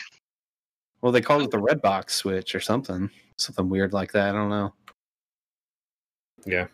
Well, 1.00 1.12
they 1.12 1.20
called 1.20 1.42
it 1.42 1.50
the 1.50 1.58
red 1.58 1.82
box 1.82 2.14
switch 2.14 2.54
or 2.54 2.60
something, 2.60 3.10
something 3.38 3.68
weird 3.68 3.92
like 3.92 4.12
that. 4.12 4.30
I 4.34 4.38
don't 4.38 4.50
know. 4.50 4.72
Yeah. 6.44 6.66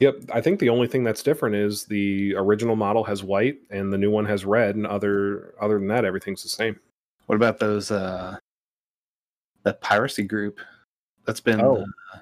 Yep, 0.00 0.16
I 0.32 0.40
think 0.40 0.60
the 0.60 0.68
only 0.68 0.86
thing 0.86 1.02
that's 1.02 1.22
different 1.24 1.56
is 1.56 1.84
the 1.84 2.34
original 2.36 2.76
model 2.76 3.02
has 3.04 3.24
white 3.24 3.58
and 3.70 3.92
the 3.92 3.98
new 3.98 4.10
one 4.10 4.24
has 4.26 4.44
red, 4.44 4.76
and 4.76 4.86
other 4.86 5.54
other 5.60 5.78
than 5.78 5.88
that, 5.88 6.04
everything's 6.04 6.42
the 6.42 6.48
same. 6.48 6.78
What 7.26 7.36
about 7.36 7.58
those? 7.58 7.90
uh 7.90 8.36
That 9.64 9.80
piracy 9.80 10.22
group 10.22 10.60
that's 11.26 11.40
been 11.40 11.60
Oh, 11.60 11.84
uh, 12.14 12.18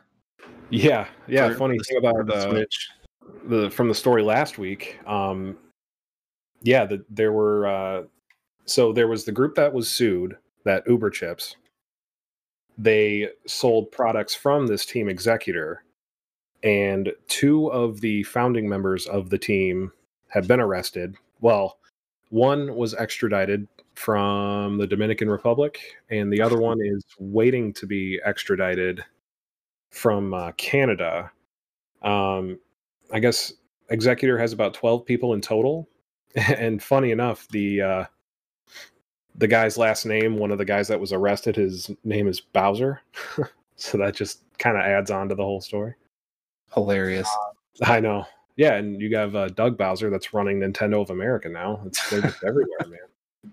Yeah, 0.70 1.06
yeah. 1.28 1.48
for 1.50 1.54
funny 1.54 1.78
thing 1.78 1.98
about 1.98 2.26
the 2.26 2.34
uh, 2.34 2.50
Switch. 2.50 2.88
the 3.44 3.70
from 3.70 3.88
the 3.88 3.94
story 3.94 4.22
last 4.22 4.58
week 4.58 4.98
um 5.06 5.56
yeah 6.62 6.84
the, 6.84 7.04
there 7.08 7.32
were 7.32 7.66
uh 7.66 8.02
so 8.64 8.92
there 8.92 9.08
was 9.08 9.24
the 9.24 9.32
group 9.32 9.54
that 9.54 9.72
was 9.72 9.90
sued 9.90 10.36
that 10.64 10.86
UberChips 10.86 11.54
they 12.78 13.28
sold 13.46 13.90
products 13.90 14.34
from 14.34 14.66
this 14.66 14.84
team 14.84 15.08
Xecuter 15.08 15.76
and 16.62 17.12
two 17.28 17.68
of 17.68 18.00
the 18.00 18.22
founding 18.24 18.68
members 18.68 19.06
of 19.06 19.30
the 19.30 19.38
team 19.38 19.92
have 20.28 20.48
been 20.48 20.60
arrested 20.60 21.14
well 21.40 21.78
one 22.30 22.74
was 22.74 22.94
extradited 22.94 23.68
from 23.94 24.76
the 24.78 24.86
dominican 24.86 25.30
republic 25.30 25.80
and 26.10 26.32
the 26.32 26.40
other 26.40 26.58
one 26.58 26.78
is 26.82 27.04
waiting 27.18 27.72
to 27.72 27.86
be 27.86 28.20
extradited 28.24 29.02
from 29.90 30.34
uh, 30.34 30.52
canada 30.52 31.30
um, 32.02 32.58
I 33.12 33.18
guess 33.18 33.52
Xecuter 33.90 34.38
has 34.38 34.52
about 34.52 34.74
12 34.74 35.04
people 35.04 35.34
in 35.34 35.40
total. 35.40 35.88
And 36.58 36.82
funny 36.82 37.12
enough, 37.12 37.48
the 37.48 37.80
uh, 37.80 38.04
the 39.36 39.48
guy's 39.48 39.78
last 39.78 40.04
name, 40.04 40.36
one 40.36 40.50
of 40.50 40.58
the 40.58 40.66
guys 40.66 40.86
that 40.88 41.00
was 41.00 41.10
arrested, 41.10 41.56
his 41.56 41.90
name 42.04 42.28
is 42.28 42.42
Bowser. 42.42 43.00
so 43.76 43.96
that 43.96 44.14
just 44.14 44.42
kind 44.58 44.76
of 44.76 44.82
adds 44.82 45.10
on 45.10 45.30
to 45.30 45.34
the 45.34 45.42
whole 45.42 45.62
story. 45.62 45.94
Hilarious. 46.74 47.26
I 47.82 48.00
know. 48.00 48.26
Yeah, 48.56 48.74
and 48.74 49.00
you 49.00 49.16
have 49.16 49.34
uh, 49.34 49.48
Doug 49.48 49.78
Bowser 49.78 50.10
that's 50.10 50.34
running 50.34 50.60
Nintendo 50.60 51.00
of 51.00 51.08
America 51.08 51.48
now. 51.48 51.80
It's 51.86 52.10
they're 52.10 52.20
just 52.20 52.44
everywhere, 52.44 52.80
man. 52.80 52.98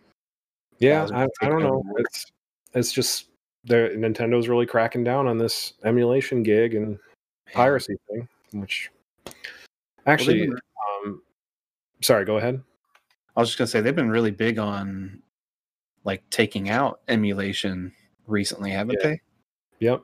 Yeah, 0.79 1.07
I, 1.13 1.27
I 1.41 1.47
don't 1.47 1.61
know. 1.61 1.75
over 1.75 1.83
the 1.83 1.93
world. 1.93 1.99
It's 1.99 2.25
it's 2.73 2.91
just 2.91 3.27
they're 3.65 3.95
Nintendo's 3.95 4.47
really 4.49 4.65
cracking 4.65 5.03
down 5.03 5.27
on 5.27 5.37
this 5.37 5.73
emulation 5.83 6.43
gig 6.43 6.75
and 6.75 6.97
piracy 7.53 7.95
thing, 8.09 8.27
which 8.53 8.89
actually, 10.05 10.47
been- 10.47 10.59
um, 11.05 11.21
sorry, 12.01 12.25
go 12.25 12.37
ahead. 12.37 12.61
I 13.35 13.39
was 13.39 13.49
just 13.49 13.57
gonna 13.57 13.67
say 13.67 13.81
they've 13.81 13.95
been 13.95 14.09
really 14.11 14.31
big 14.31 14.59
on 14.59 15.21
like 16.03 16.21
taking 16.29 16.69
out 16.69 16.99
emulation 17.07 17.91
recently, 18.27 18.71
haven't 18.71 18.99
Yeah. 19.01 19.09
they? 19.09 19.21
Yep. 19.79 20.01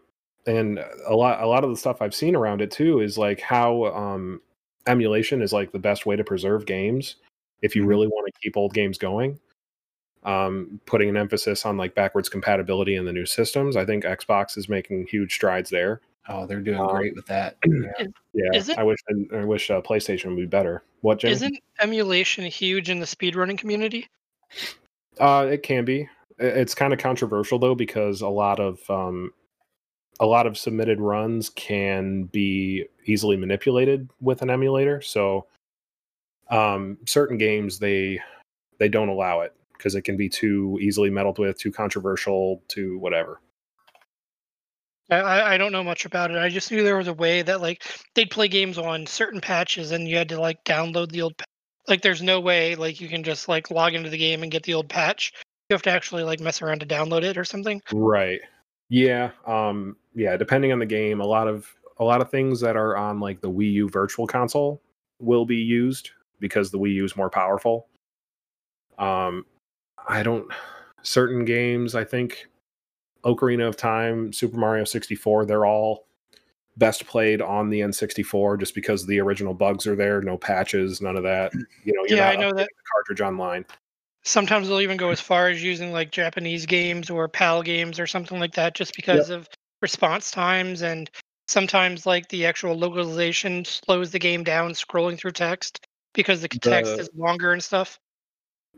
And 0.47 0.79
a 1.05 1.13
lot 1.15 1.41
a 1.43 1.45
lot 1.45 1.63
of 1.63 1.69
the 1.69 1.75
stuff 1.75 2.01
I've 2.01 2.15
seen 2.15 2.35
around 2.35 2.61
it 2.61 2.71
too 2.71 3.01
is 3.01 3.17
like 3.17 3.39
how 3.41 3.85
um 3.93 4.41
emulation 4.87 5.41
is 5.41 5.53
like 5.53 5.71
the 5.71 5.79
best 5.79 6.05
way 6.05 6.15
to 6.15 6.23
preserve 6.23 6.65
games 6.65 7.17
if 7.61 7.75
you 7.75 7.83
Mhm. 7.83 7.87
really 7.87 8.07
want 8.07 8.25
to 8.33 8.39
keep 8.41 8.55
old 8.57 8.73
games 8.73 8.97
going. 8.97 9.37
Um 10.23 10.79
putting 10.85 11.09
an 11.09 11.17
emphasis 11.17 11.65
on 11.65 11.77
like 11.77 11.95
backwards 11.95 12.29
compatibility 12.29 12.95
in 12.95 13.05
the 13.05 13.13
new 13.13 13.25
systems. 13.25 13.75
I 13.77 13.85
think 13.85 14.03
Xbox 14.03 14.57
is 14.57 14.67
making 14.69 15.07
huge 15.07 15.33
strides 15.33 15.69
there. 15.69 16.01
Oh, 16.27 16.45
they're 16.45 16.59
doing 16.61 16.79
Um, 16.79 16.89
great 16.89 17.15
with 17.15 17.25
that. 17.27 17.55
Yeah. 18.33 18.49
Is 18.53 18.69
it- 18.69 18.77
I 18.77 18.83
wish 18.83 18.99
I 19.33 19.43
wish 19.43 19.71
uh, 19.71 19.81
PlayStation 19.81 20.25
would 20.27 20.35
be 20.37 20.45
better. 20.45 20.83
What 21.01 21.19
Jim? 21.19 21.31
isn't 21.31 21.59
emulation 21.79 22.45
huge 22.45 22.89
in 22.89 22.99
the 22.99 23.05
speedrunning 23.05 23.57
community? 23.57 24.07
Uh, 25.19 25.47
it 25.49 25.63
can 25.63 25.83
be. 25.85 26.07
It's 26.37 26.75
kind 26.75 26.93
of 26.93 26.99
controversial 26.99 27.57
though 27.59 27.75
because 27.75 28.21
a 28.21 28.27
lot 28.27 28.59
of 28.59 28.79
um, 28.89 29.33
a 30.19 30.25
lot 30.25 30.45
of 30.47 30.57
submitted 30.57 30.99
runs 31.01 31.49
can 31.49 32.23
be 32.25 32.85
easily 33.05 33.35
manipulated 33.37 34.09
with 34.21 34.41
an 34.41 34.49
emulator. 34.49 35.01
So, 35.01 35.47
um, 36.49 36.97
certain 37.05 37.37
games 37.37 37.79
they 37.79 38.19
they 38.77 38.87
don't 38.89 39.09
allow 39.09 39.41
it 39.41 39.53
because 39.79 39.95
it 39.95 40.03
can 40.03 40.17
be 40.17 40.29
too 40.29 40.77
easily 40.81 41.09
meddled 41.09 41.39
with, 41.39 41.57
too 41.57 41.71
controversial, 41.71 42.61
too 42.67 42.99
whatever. 42.99 43.41
I- 45.09 45.55
I, 45.55 45.57
don't 45.57 45.71
know 45.71 45.83
much 45.83 46.05
about 46.05 46.29
it. 46.29 46.37
I 46.37 46.49
just 46.49 46.71
knew 46.71 46.83
there 46.83 46.97
was 46.97 47.07
a 47.07 47.13
way 47.13 47.41
that 47.41 47.61
like 47.61 47.83
they'd 48.13 48.29
play 48.29 48.47
games 48.47 48.77
on 48.77 49.07
certain 49.07 49.41
patches 49.41 49.91
and 49.91 50.07
you 50.07 50.17
had 50.17 50.29
to 50.29 50.39
like 50.39 50.63
download 50.65 51.11
the 51.11 51.23
old 51.23 51.35
pa- 51.35 51.45
like 51.87 52.03
there's 52.03 52.21
no 52.21 52.39
way 52.39 52.75
like 52.75 53.01
you 53.01 53.07
can 53.07 53.23
just 53.23 53.47
like 53.47 53.71
log 53.71 53.95
into 53.95 54.11
the 54.11 54.19
game 54.19 54.43
and 54.43 54.51
get 54.51 54.61
the 54.61 54.75
old 54.75 54.87
patch. 54.87 55.33
You 55.69 55.73
have 55.73 55.81
to 55.83 55.91
actually 55.91 56.21
like 56.23 56.39
mess 56.39 56.61
around 56.61 56.81
to 56.81 56.85
download 56.85 57.23
it 57.23 57.37
or 57.37 57.43
something. 57.43 57.81
Right. 57.91 58.41
Yeah. 58.89 59.31
Um. 59.47 59.95
Yeah. 60.13 60.37
Depending 60.37 60.71
on 60.71 60.77
the 60.77 60.85
game, 60.85 61.21
a 61.21 61.25
lot 61.25 61.47
of 61.47 61.67
a 61.97 62.03
lot 62.03 62.21
of 62.21 62.29
things 62.29 62.59
that 62.61 62.75
are 62.75 62.95
on 62.95 63.19
like 63.19 63.41
the 63.41 63.49
Wii 63.49 63.73
U 63.73 63.89
Virtual 63.89 64.27
Console 64.27 64.79
will 65.19 65.45
be 65.45 65.57
used 65.57 66.11
because 66.39 66.69
the 66.69 66.77
Wii 66.77 66.93
U 66.93 67.05
is 67.05 67.17
more 67.17 67.29
powerful. 67.31 67.87
Um, 68.99 69.45
I 70.09 70.23
don't. 70.23 70.51
Certain 71.01 71.45
games, 71.45 71.95
I 71.95 72.03
think, 72.03 72.47
Ocarina 73.23 73.67
of 73.67 73.77
Time, 73.77 74.33
Super 74.33 74.57
Mario 74.57 74.83
64, 74.83 75.45
they're 75.45 75.65
all 75.65 76.07
best 76.77 77.05
played 77.05 77.41
on 77.41 77.69
the 77.69 77.81
N64 77.81 78.59
just 78.59 78.73
because 78.73 79.05
the 79.05 79.19
original 79.19 79.53
bugs 79.53 79.85
are 79.85 79.95
there, 79.95 80.21
no 80.21 80.37
patches, 80.37 81.01
none 81.01 81.15
of 81.15 81.23
that. 81.23 81.53
Mm. 81.53 81.63
You 81.83 81.93
know, 81.93 82.05
you're 82.07 82.17
Yeah, 82.17 82.29
I 82.29 82.35
know 82.35 82.51
that. 82.51 82.67
the 82.67 82.83
cartridge 82.93 83.21
online. 83.21 83.65
Sometimes 84.23 84.67
they'll 84.67 84.81
even 84.81 84.97
go 84.97 85.09
as 85.11 85.21
far 85.21 85.47
as 85.49 85.63
using 85.63 85.91
like 85.91 86.11
Japanese 86.11 86.65
games 86.65 87.09
or 87.09 87.27
PAL 87.27 87.63
games 87.63 87.99
or 87.99 88.07
something 88.07 88.39
like 88.39 88.53
that 88.55 88.75
just 88.75 88.95
because 88.95 89.29
of 89.29 89.47
response 89.81 90.31
times 90.31 90.81
and 90.81 91.09
sometimes 91.47 92.05
like 92.05 92.27
the 92.29 92.45
actual 92.45 92.75
localization 92.75 93.63
slows 93.63 94.11
the 94.11 94.19
game 94.19 94.43
down 94.43 94.71
scrolling 94.71 95.17
through 95.17 95.31
text 95.31 95.85
because 96.13 96.41
the 96.41 96.49
text 96.49 96.95
The- 96.95 97.01
is 97.03 97.09
longer 97.15 97.53
and 97.53 97.63
stuff. 97.63 97.99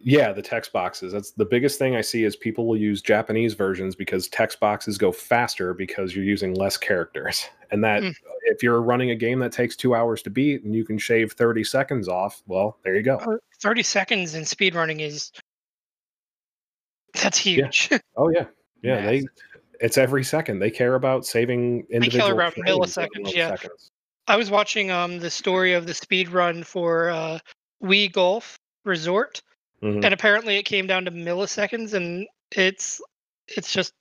Yeah, 0.03 0.31
the 0.31 0.41
text 0.41 0.73
boxes. 0.73 1.13
That's 1.13 1.31
the 1.31 1.45
biggest 1.45 1.77
thing 1.77 1.95
I 1.95 2.01
see 2.01 2.23
is 2.23 2.35
people 2.35 2.65
will 2.67 2.77
use 2.77 3.01
Japanese 3.01 3.53
versions 3.53 3.95
because 3.95 4.27
text 4.29 4.59
boxes 4.59 4.97
go 4.97 5.11
faster 5.11 5.73
because 5.73 6.15
you're 6.15 6.25
using 6.25 6.53
less 6.55 6.77
characters. 6.77 7.45
And 7.73 7.81
that 7.85 8.03
Mm. 8.03 8.13
if 8.47 8.61
you're 8.61 8.81
running 8.81 9.11
a 9.11 9.15
game 9.15 9.39
that 9.39 9.53
takes 9.53 9.77
2 9.77 9.95
hours 9.95 10.21
to 10.23 10.29
beat 10.29 10.63
and 10.65 10.75
you 10.75 10.83
can 10.83 10.97
shave 10.97 11.31
30 11.31 11.63
seconds 11.63 12.09
off, 12.09 12.43
well, 12.45 12.77
there 12.83 12.97
you 12.97 13.01
go. 13.01 13.15
Uh, 13.15 13.37
30 13.61 13.81
seconds 13.81 14.35
in 14.35 14.43
speedrunning 14.43 14.99
is 14.99 15.31
that's 17.13 17.45
Yeah. 17.45 17.65
huge. 17.67 17.89
Oh 18.17 18.27
yeah. 18.29 18.47
Yeah, 18.83 19.05
they 19.05 19.23
it's 19.79 19.97
every 19.97 20.23
second. 20.25 20.59
They 20.59 20.69
care 20.69 20.95
about 20.95 21.25
saving 21.25 21.87
individual 21.89 22.29
around 22.31 22.51
frames, 22.55 22.97
let 22.97 23.09
milliseconds, 23.09 23.33
yeah. 23.33 23.49
seconds. 23.55 23.89
I 24.27 24.35
was 24.35 24.51
watching 24.51 24.91
um 24.91 25.19
the 25.19 25.29
story 25.29 25.71
of 25.73 25.87
the 25.87 25.93
speed 25.93 26.27
run 26.27 26.63
for 26.63 27.09
uh 27.09 27.39
Wii 27.81 28.11
Golf 28.11 28.57
Resort 28.83 29.41
Mhm. 29.83 30.03
and 30.05 30.13
apparently 30.13 30.57
it 30.57 30.63
came 30.63 30.85
down 30.85 31.05
to 31.05 31.11
milliseconds 31.11 31.93
and 31.93 32.27
it's 32.51 33.01
it's 33.47 33.73
just 33.73 33.93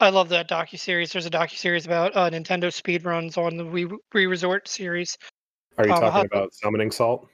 I 0.00 0.08
love 0.08 0.30
that 0.30 0.48
docu 0.48 0.78
series. 0.78 1.12
There's 1.12 1.26
a 1.26 1.30
docu 1.30 1.56
series 1.56 1.84
about 1.84 2.16
uh, 2.16 2.30
Nintendo 2.30 2.72
speed 2.72 3.04
runs 3.04 3.36
on 3.36 3.58
the 3.58 3.64
Wii, 3.64 3.94
Wii 4.14 4.30
Resort 4.30 4.66
series. 4.66 5.18
Are 5.76 5.86
you 5.86 5.92
um, 5.92 6.00
talking 6.00 6.24
about 6.24 6.54
summoning 6.54 6.90
salt? 6.90 7.28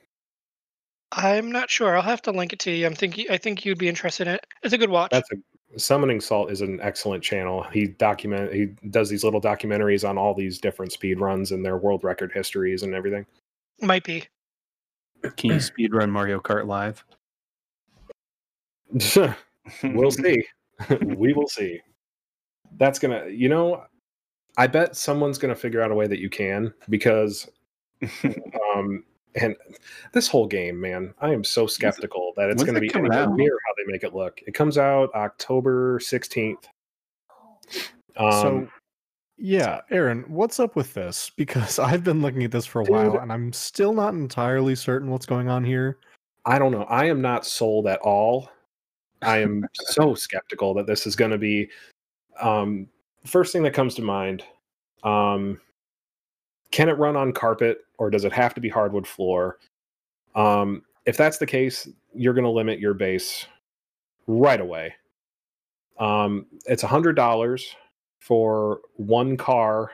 I'm 1.12 1.52
not 1.52 1.70
sure. 1.70 1.94
I'll 1.94 2.02
have 2.02 2.22
to 2.22 2.32
link 2.32 2.52
it 2.52 2.58
to 2.60 2.72
you. 2.72 2.84
I'm 2.86 2.96
thinking 2.96 3.26
I 3.30 3.36
think 3.36 3.64
you'd 3.64 3.78
be 3.78 3.88
interested 3.88 4.26
in 4.26 4.34
it. 4.34 4.46
It's 4.64 4.74
a 4.74 4.78
good 4.78 4.90
watch. 4.90 5.12
That's 5.12 5.30
a 5.30 5.36
Summoning 5.76 6.20
Salt 6.20 6.50
is 6.50 6.62
an 6.62 6.80
excellent 6.80 7.22
channel. 7.22 7.62
He 7.64 7.86
document 7.86 8.52
he 8.52 8.66
does 8.90 9.08
these 9.08 9.24
little 9.24 9.40
documentaries 9.40 10.08
on 10.08 10.16
all 10.16 10.34
these 10.34 10.58
different 10.58 10.92
speed 10.92 11.20
runs 11.20 11.52
and 11.52 11.64
their 11.64 11.76
world 11.76 12.02
record 12.02 12.32
histories 12.32 12.82
and 12.82 12.94
everything. 12.94 13.26
Might 13.80 14.04
be. 14.04 14.24
Can 15.36 15.50
you 15.50 15.60
speed 15.60 15.94
run 15.94 16.10
Mario 16.10 16.40
Kart 16.40 16.66
live? 16.66 17.04
we'll 19.82 20.10
see. 20.10 20.44
we 21.16 21.32
will 21.32 21.48
see. 21.48 21.80
That's 22.78 22.98
gonna, 22.98 23.26
you 23.28 23.48
know, 23.48 23.84
I 24.56 24.66
bet 24.66 24.96
someone's 24.96 25.38
gonna 25.38 25.54
figure 25.54 25.82
out 25.82 25.90
a 25.90 25.94
way 25.94 26.06
that 26.06 26.18
you 26.18 26.30
can 26.30 26.72
because, 26.88 27.48
um, 28.74 29.04
and 29.34 29.54
this 30.12 30.28
whole 30.28 30.46
game, 30.46 30.80
man, 30.80 31.14
I 31.20 31.32
am 31.32 31.44
so 31.44 31.66
skeptical 31.66 32.32
that 32.36 32.50
it's 32.50 32.62
gonna 32.62 32.78
it 32.78 32.82
be 32.82 32.88
coming 32.88 33.12
anywhere 33.12 33.30
out? 33.30 33.36
near 33.36 33.58
how 33.66 33.74
they 33.76 33.90
make 33.90 34.04
it 34.04 34.14
look. 34.14 34.40
It 34.46 34.54
comes 34.54 34.78
out 34.78 35.14
October 35.14 35.98
sixteenth. 36.00 36.66
Um, 38.16 38.32
so, 38.32 38.68
yeah, 39.38 39.80
Aaron, 39.90 40.24
what's 40.28 40.58
up 40.58 40.76
with 40.76 40.94
this? 40.94 41.30
Because 41.36 41.78
I've 41.78 42.04
been 42.04 42.22
looking 42.22 42.44
at 42.44 42.50
this 42.50 42.66
for 42.66 42.80
a 42.80 42.84
Dude. 42.84 42.92
while 42.92 43.18
and 43.18 43.32
I'm 43.32 43.52
still 43.52 43.92
not 43.92 44.14
entirely 44.14 44.74
certain 44.74 45.10
what's 45.10 45.26
going 45.26 45.48
on 45.48 45.64
here. 45.64 45.98
I 46.46 46.58
don't 46.58 46.72
know. 46.72 46.84
I 46.84 47.06
am 47.06 47.20
not 47.20 47.44
sold 47.44 47.86
at 47.86 48.00
all. 48.00 48.48
I 49.22 49.38
am 49.38 49.66
so 49.74 50.14
skeptical 50.14 50.74
that 50.74 50.86
this 50.86 51.06
is 51.06 51.16
going 51.16 51.30
to 51.30 51.38
be. 51.38 51.68
Um, 52.40 52.88
first 53.24 53.52
thing 53.52 53.62
that 53.62 53.74
comes 53.74 53.94
to 53.96 54.02
mind: 54.02 54.44
um, 55.02 55.60
Can 56.70 56.88
it 56.88 56.98
run 56.98 57.16
on 57.16 57.32
carpet, 57.32 57.78
or 57.98 58.10
does 58.10 58.24
it 58.24 58.32
have 58.32 58.54
to 58.54 58.60
be 58.60 58.68
hardwood 58.68 59.06
floor? 59.06 59.58
Um, 60.34 60.82
if 61.06 61.16
that's 61.16 61.38
the 61.38 61.46
case, 61.46 61.88
you're 62.14 62.34
going 62.34 62.44
to 62.44 62.50
limit 62.50 62.78
your 62.78 62.94
base 62.94 63.46
right 64.26 64.60
away. 64.60 64.94
Um, 65.98 66.46
it's 66.66 66.82
a 66.82 66.88
hundred 66.88 67.14
dollars 67.14 67.74
for 68.20 68.80
one 68.96 69.36
car 69.36 69.92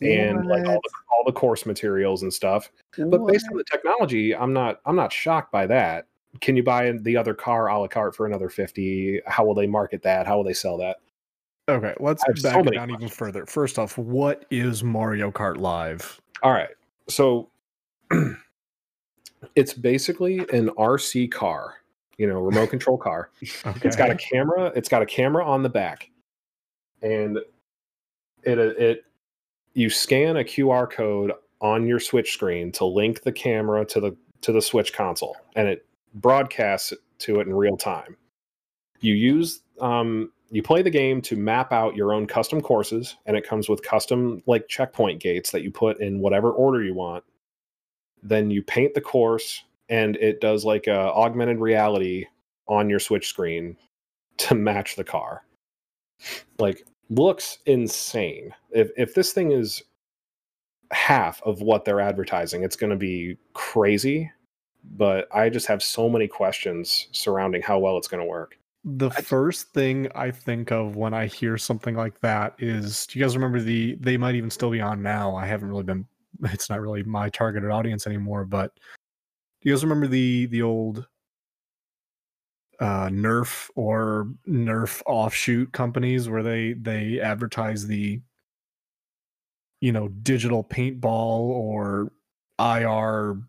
and 0.00 0.46
like 0.46 0.66
all 0.66 0.80
the, 0.82 0.90
all 1.10 1.24
the 1.26 1.32
course 1.32 1.66
materials 1.66 2.22
and 2.22 2.32
stuff. 2.32 2.70
But 2.96 3.26
based 3.26 3.46
on 3.50 3.56
the 3.56 3.64
technology, 3.70 4.34
I'm 4.34 4.52
not 4.52 4.80
I'm 4.86 4.96
not 4.96 5.12
shocked 5.12 5.52
by 5.52 5.66
that. 5.66 6.06
Can 6.40 6.56
you 6.56 6.62
buy 6.62 6.90
the 6.92 7.16
other 7.16 7.34
car 7.34 7.68
a 7.68 7.78
la 7.78 7.88
carte 7.88 8.16
for 8.16 8.26
another 8.26 8.48
50? 8.48 9.20
How 9.26 9.44
will 9.44 9.54
they 9.54 9.66
market 9.66 10.02
that? 10.02 10.26
How 10.26 10.36
will 10.36 10.44
they 10.44 10.54
sell 10.54 10.78
that? 10.78 10.98
Okay, 11.68 11.94
let's 12.00 12.24
so 12.36 12.48
back 12.48 12.56
it 12.56 12.64
many 12.64 12.76
down 12.76 12.90
even 12.90 13.08
further. 13.08 13.46
First 13.46 13.78
off, 13.78 13.96
what 13.96 14.46
is 14.50 14.82
Mario 14.82 15.30
Kart 15.30 15.58
Live? 15.58 16.20
All 16.42 16.52
right. 16.52 16.70
So 17.08 17.50
it's 19.54 19.72
basically 19.72 20.40
an 20.52 20.70
RC 20.70 21.30
car, 21.30 21.74
you 22.18 22.26
know, 22.26 22.40
remote 22.40 22.70
control 22.70 22.98
car. 22.98 23.30
Okay. 23.64 23.80
It's 23.86 23.96
got 23.96 24.10
a 24.10 24.16
camera, 24.16 24.72
it's 24.74 24.88
got 24.88 25.02
a 25.02 25.06
camera 25.06 25.46
on 25.46 25.62
the 25.62 25.68
back. 25.68 26.10
And 27.00 27.38
it 28.44 28.58
it 28.58 29.04
you 29.74 29.88
scan 29.88 30.36
a 30.36 30.44
QR 30.44 30.90
code 30.90 31.32
on 31.60 31.86
your 31.86 32.00
Switch 32.00 32.32
screen 32.32 32.72
to 32.72 32.84
link 32.84 33.22
the 33.22 33.32
camera 33.32 33.84
to 33.86 34.00
the 34.00 34.16
to 34.40 34.52
the 34.52 34.60
Switch 34.62 34.92
console 34.92 35.36
and 35.54 35.68
it 35.68 35.86
broadcasts 36.14 36.92
it 36.92 37.00
to 37.20 37.40
it 37.40 37.46
in 37.46 37.54
real 37.54 37.76
time. 37.76 38.16
You 39.00 39.14
use 39.14 39.60
um 39.80 40.32
you 40.50 40.62
play 40.62 40.82
the 40.82 40.90
game 40.90 41.22
to 41.22 41.36
map 41.36 41.72
out 41.72 41.96
your 41.96 42.12
own 42.12 42.26
custom 42.26 42.60
courses 42.60 43.16
and 43.24 43.36
it 43.36 43.46
comes 43.46 43.68
with 43.68 43.82
custom 43.82 44.42
like 44.46 44.68
checkpoint 44.68 45.20
gates 45.20 45.50
that 45.50 45.62
you 45.62 45.70
put 45.70 46.00
in 46.00 46.20
whatever 46.20 46.50
order 46.50 46.82
you 46.82 46.94
want. 46.94 47.24
Then 48.22 48.50
you 48.50 48.62
paint 48.62 48.94
the 48.94 49.00
course 49.00 49.64
and 49.88 50.16
it 50.16 50.40
does 50.40 50.64
like 50.64 50.86
a 50.86 51.12
augmented 51.12 51.58
reality 51.58 52.26
on 52.68 52.90
your 52.90 53.00
Switch 53.00 53.28
screen 53.28 53.76
to 54.38 54.54
match 54.54 54.96
the 54.96 55.04
car. 55.04 55.42
Like 56.58 56.84
looks 57.08 57.58
insane. 57.66 58.54
If 58.70 58.90
if 58.96 59.14
this 59.14 59.32
thing 59.32 59.52
is 59.52 59.82
half 60.92 61.42
of 61.42 61.62
what 61.62 61.84
they're 61.84 62.00
advertising, 62.00 62.62
it's 62.62 62.76
going 62.76 62.90
to 62.90 62.96
be 62.96 63.36
crazy. 63.54 64.30
But 64.84 65.28
I 65.34 65.48
just 65.48 65.66
have 65.66 65.82
so 65.82 66.08
many 66.08 66.28
questions 66.28 67.08
surrounding 67.12 67.62
how 67.62 67.78
well 67.78 67.96
it's 67.96 68.08
going 68.08 68.22
to 68.22 68.28
work. 68.28 68.58
The 68.84 69.10
first 69.10 69.68
thing 69.72 70.08
I 70.14 70.32
think 70.32 70.72
of 70.72 70.96
when 70.96 71.14
I 71.14 71.26
hear 71.26 71.56
something 71.56 71.94
like 71.94 72.20
that 72.20 72.54
is 72.58 73.06
do 73.06 73.18
you 73.18 73.24
guys 73.24 73.36
remember 73.36 73.60
the 73.60 73.96
they 74.00 74.16
might 74.16 74.34
even 74.34 74.50
still 74.50 74.70
be 74.70 74.80
on 74.80 75.02
now. 75.02 75.36
I 75.36 75.46
haven't 75.46 75.68
really 75.68 75.84
been 75.84 76.04
it's 76.44 76.68
not 76.68 76.80
really 76.80 77.04
my 77.04 77.28
targeted 77.28 77.70
audience 77.70 78.06
anymore, 78.06 78.44
but 78.44 78.74
do 79.60 79.68
you 79.68 79.72
guys 79.72 79.84
remember 79.84 80.08
the 80.08 80.46
the 80.46 80.62
old 80.62 81.06
uh 82.80 83.06
Nerf 83.06 83.70
or 83.76 84.28
Nerf 84.48 85.00
offshoot 85.06 85.72
companies 85.72 86.28
where 86.28 86.42
they 86.42 86.72
they 86.72 87.20
advertise 87.20 87.86
the 87.86 88.20
you 89.80 89.92
know 89.92 90.08
digital 90.08 90.64
paintball 90.64 91.38
or 91.38 92.12
IR 92.58 93.42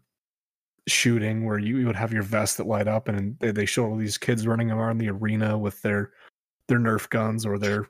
shooting 0.87 1.45
where 1.45 1.57
you, 1.59 1.77
you 1.77 1.85
would 1.85 1.95
have 1.95 2.11
your 2.11 2.23
vest 2.23 2.57
that 2.57 2.67
light 2.67 2.87
up 2.87 3.07
and 3.07 3.37
they, 3.39 3.51
they 3.51 3.65
show 3.65 3.85
all 3.85 3.95
these 3.95 4.17
kids 4.17 4.45
running 4.45 4.69
around 4.71 4.97
the 4.97 5.09
arena 5.09 5.57
with 5.57 5.81
their 5.81 6.11
their 6.67 6.79
Nerf 6.79 7.09
guns 7.09 7.45
or 7.45 7.57
their 7.57 7.87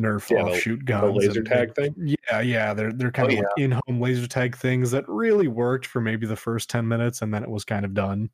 Nerf 0.00 0.30
Yeah, 0.30 0.42
uh, 0.44 0.46
offshoot 0.50 0.78
The 0.80 0.84
guns. 0.84 1.16
laser 1.16 1.40
and 1.40 1.48
tag 1.48 1.74
thing. 1.74 1.94
yeah, 2.30 2.40
yeah, 2.40 2.72
they're 2.74 2.92
they're 2.92 3.10
kind 3.10 3.30
Oh, 3.30 3.32
of 3.34 3.38
like 3.38 3.46
in-home 3.56 4.00
laser 4.00 4.26
tag 4.28 4.56
things 4.56 4.90
that 4.92 5.08
really 5.08 5.48
worked 5.48 5.86
for 5.86 6.00
maybe 6.00 6.24
the 6.26 6.36
first 6.36 6.70
ten 6.70 6.86
minutes, 6.86 7.22
and 7.22 7.34
then 7.34 7.42
it 7.42 7.50
was 7.50 7.64
kind 7.64 7.84
of 7.84 7.94
done. 7.94 8.30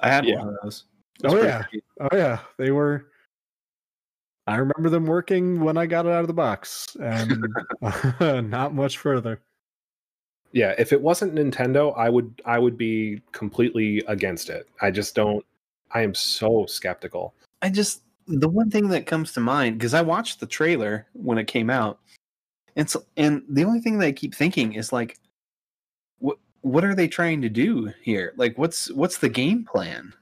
I 0.00 0.08
had 0.08 0.24
Yeah. 0.24 0.38
one 0.40 0.48
of 0.48 0.56
those. 0.62 0.84
Oh, 1.24 1.40
yeah. 1.42 1.64
sweet. 1.68 1.84
Oh 2.00 2.08
yeah, 2.16 2.40
they 2.58 2.70
were. 2.72 3.06
I 4.48 4.56
remember 4.56 4.88
them 4.88 5.04
working 5.06 5.60
when 5.60 5.76
I 5.76 5.86
got 5.86 6.06
it 6.06 6.12
out 6.12 6.22
of 6.22 6.26
the 6.26 6.32
box, 6.32 6.96
and 7.00 7.44
not 8.50 8.74
much 8.74 8.98
further. 8.98 9.40
Yeah, 10.52 10.74
if 10.78 10.92
it 10.92 11.00
wasn't 11.00 11.34
Nintendo, 11.34 11.96
I 11.96 12.08
would 12.08 12.40
I 12.44 12.58
would 12.58 12.78
be 12.78 13.20
completely 13.32 14.02
against 14.06 14.48
it. 14.50 14.68
I 14.80 14.90
just 14.90 15.12
mm. 15.12 15.16
don't. 15.16 15.46
I 15.92 16.02
am 16.02 16.14
so 16.14 16.66
skeptical. 16.66 17.34
I 17.62 17.70
just 17.70 18.02
the 18.26 18.48
one 18.48 18.70
thing 18.70 18.88
that 18.88 19.06
comes 19.06 19.32
to 19.32 19.40
mind 19.40 19.78
because 19.78 19.94
I 19.94 20.02
watched 20.02 20.40
the 20.40 20.46
trailer 20.46 21.06
when 21.14 21.38
it 21.38 21.46
came 21.46 21.70
out, 21.70 21.98
and 22.76 22.88
so 22.88 23.04
and 23.16 23.42
the 23.48 23.64
only 23.64 23.80
thing 23.80 23.98
that 23.98 24.06
I 24.06 24.12
keep 24.12 24.34
thinking 24.34 24.74
is 24.74 24.92
like, 24.92 25.18
what 26.18 26.38
what 26.62 26.84
are 26.84 26.94
they 26.94 27.08
trying 27.08 27.42
to 27.42 27.48
do 27.48 27.92
here? 28.02 28.32
Like, 28.36 28.56
what's 28.58 28.90
what's 28.92 29.18
the 29.18 29.28
game 29.28 29.64
plan? 29.64 30.12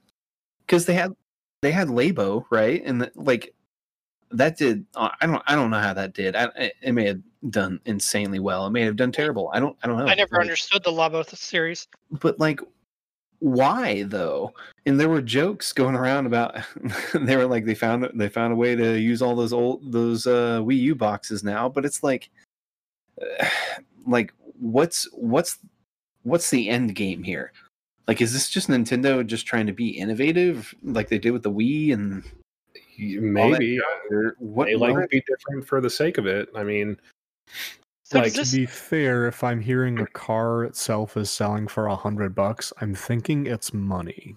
Because 0.66 0.86
they 0.86 0.94
had 0.94 1.14
they 1.62 1.72
had 1.72 1.88
Labo 1.88 2.44
right, 2.50 2.82
and 2.84 3.02
the, 3.02 3.12
like 3.14 3.54
that 4.32 4.56
did 4.56 4.84
uh, 4.96 5.10
I 5.20 5.26
don't 5.26 5.42
I 5.46 5.54
don't 5.54 5.70
know 5.70 5.78
how 5.80 5.94
that 5.94 6.12
did. 6.14 6.34
I, 6.36 6.48
it 6.82 6.92
may 6.92 7.06
have 7.06 7.20
done 7.50 7.80
insanely 7.84 8.38
well. 8.38 8.66
It 8.66 8.70
may 8.70 8.82
have 8.82 8.96
done 8.96 9.12
terrible. 9.12 9.50
I 9.54 9.60
don't 9.60 9.76
I 9.82 9.86
don't 9.86 9.98
know. 9.98 10.06
I 10.06 10.14
never 10.14 10.36
Like, 10.36 10.42
understood 10.42 10.82
the 10.84 10.90
Labo 10.90 11.24
th- 11.24 11.38
series. 11.40 11.86
but 12.10 12.38
like 12.40 12.60
why 13.40 14.02
though 14.04 14.54
and 14.86 14.98
there 14.98 15.10
were 15.10 15.20
jokes 15.20 15.70
going 15.72 15.94
around 15.94 16.24
about 16.24 16.56
they 17.14 17.36
were 17.36 17.44
like 17.46 17.66
they 17.66 17.74
found 17.74 18.08
they 18.14 18.30
found 18.30 18.50
a 18.52 18.56
way 18.56 18.74
to 18.74 18.98
use 18.98 19.20
all 19.20 19.36
those 19.36 19.52
old 19.52 19.92
those 19.92 20.26
uh 20.26 20.58
wii 20.62 20.78
u 20.78 20.94
boxes 20.94 21.44
now 21.44 21.68
but 21.68 21.84
it's 21.84 22.02
like 22.02 22.30
like 24.06 24.32
what's 24.58 25.06
what's 25.12 25.58
what's 26.22 26.48
the 26.50 26.68
end 26.70 26.94
game 26.94 27.22
here 27.22 27.52
like 28.08 28.22
is 28.22 28.32
this 28.32 28.48
just 28.48 28.68
nintendo 28.68 29.24
just 29.24 29.46
trying 29.46 29.66
to 29.66 29.72
be 29.72 29.88
innovative 29.90 30.74
like 30.82 31.08
they 31.10 31.18
did 31.18 31.30
with 31.32 31.42
the 31.42 31.50
wii 31.52 31.92
and 31.92 32.24
Maybe 32.98 33.76
junk, 33.76 34.12
or 34.12 34.36
what 34.38 34.66
they 34.66 34.76
like 34.76 34.94
what- 34.94 35.10
be 35.10 35.22
different 35.26 35.66
for 35.66 35.80
the 35.80 35.90
sake 35.90 36.18
of 36.18 36.26
it. 36.26 36.48
I 36.54 36.62
mean, 36.62 36.96
So 38.02 38.20
Like, 38.20 38.34
does 38.34 38.52
To 38.52 38.56
be 38.58 38.66
fair, 38.66 39.26
if 39.26 39.42
I'm 39.42 39.60
hearing 39.60 39.98
a 39.98 40.06
car 40.06 40.62
itself 40.64 41.16
is 41.16 41.28
selling 41.28 41.66
for 41.66 41.86
a 41.86 41.96
hundred 41.96 42.34
bucks, 42.36 42.72
I'm 42.80 42.94
thinking 42.94 43.46
it's 43.46 43.74
money. 43.74 44.36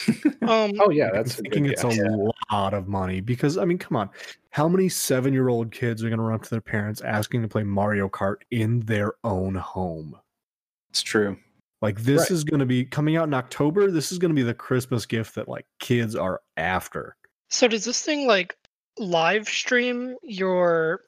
um, 0.42 0.72
oh 0.80 0.90
yeah, 0.90 1.08
I'm 1.08 1.14
that's 1.14 1.38
a 1.38 1.42
thinking 1.42 1.66
it's 1.66 1.82
guess. 1.82 1.98
a 1.98 2.30
lot 2.52 2.72
of 2.74 2.86
money 2.88 3.20
because 3.20 3.58
I 3.58 3.64
mean, 3.64 3.78
come 3.78 3.96
on, 3.96 4.10
how 4.50 4.68
many 4.68 4.88
seven-year-old 4.88 5.72
kids 5.72 6.04
are 6.04 6.08
going 6.08 6.18
to 6.18 6.24
run 6.24 6.34
up 6.34 6.42
to 6.44 6.50
their 6.50 6.60
parents 6.60 7.00
asking 7.00 7.42
to 7.42 7.48
play 7.48 7.62
Mario 7.64 8.08
Kart 8.08 8.36
in 8.50 8.80
their 8.80 9.14
own 9.24 9.54
home? 9.56 10.16
it's 10.90 11.02
true 11.02 11.36
Like 11.82 12.00
this 12.02 12.22
Right. 12.22 12.30
is 12.30 12.44
going 12.44 12.60
to 12.60 12.66
be 12.66 12.84
coming 12.84 13.16
out 13.16 13.26
in 13.26 13.34
October. 13.34 13.90
This 13.90 14.12
is 14.12 14.18
going 14.18 14.30
to 14.30 14.34
be 14.36 14.42
the 14.44 14.54
Christmas 14.54 15.04
gift 15.06 15.34
that 15.34 15.48
like 15.48 15.66
kids 15.80 16.14
are 16.14 16.40
after. 16.56 17.16
So 17.54 17.68
does 17.68 17.84
this 17.84 18.02
thing 18.02 18.26
like 18.26 18.56
live 18.98 19.48
stream 19.48 20.16
your 20.22 21.00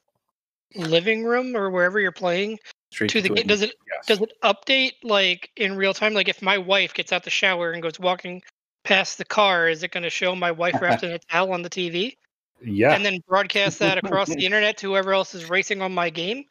living 0.74 1.24
room 1.24 1.56
or 1.56 1.70
wherever 1.70 1.98
you're 2.00 2.12
playing 2.12 2.59
straight 2.90 3.11
to 3.11 3.20
the 3.20 3.30
game? 3.30 3.46
Does 3.46 3.62
it 3.62 3.74
Yes. 3.92 4.06
does 4.06 4.20
it 4.20 4.32
update 4.42 4.92
like 5.02 5.50
in 5.56 5.76
real 5.76 5.92
time? 5.94 6.14
Like 6.14 6.28
if 6.28 6.42
my 6.42 6.59
wife 6.59 6.94
gets 6.94 7.12
out 7.12 7.24
the 7.24 7.30
shower 7.30 7.72
and 7.72 7.82
goes 7.82 7.98
walking 7.98 8.42
past 8.85 9.18
the 9.18 9.24
car, 9.24 9.68
is 9.68 9.82
it 9.82 9.90
going 9.90 10.04
to 10.04 10.11
show 10.11 10.35
my 10.35 10.52
wife 10.52 10.80
wrapped 10.80 11.02
in 11.02 11.11
a 11.12 11.18
towel 11.30 11.52
on 11.52 11.62
the 11.62 11.70
TV 11.70 12.16
yeah. 12.62 12.92
and 12.94 13.04
then 13.04 13.18
broadcast 13.26 13.78
that 13.80 13.98
across 13.98 14.28
the 14.28 14.44
internet 14.44 14.76
to 14.78 14.88
whoever 14.88 15.12
else 15.12 15.35
is 15.35 15.50
racing 15.50 15.82
on 15.82 15.92
my 15.92 16.11
game? 16.11 16.44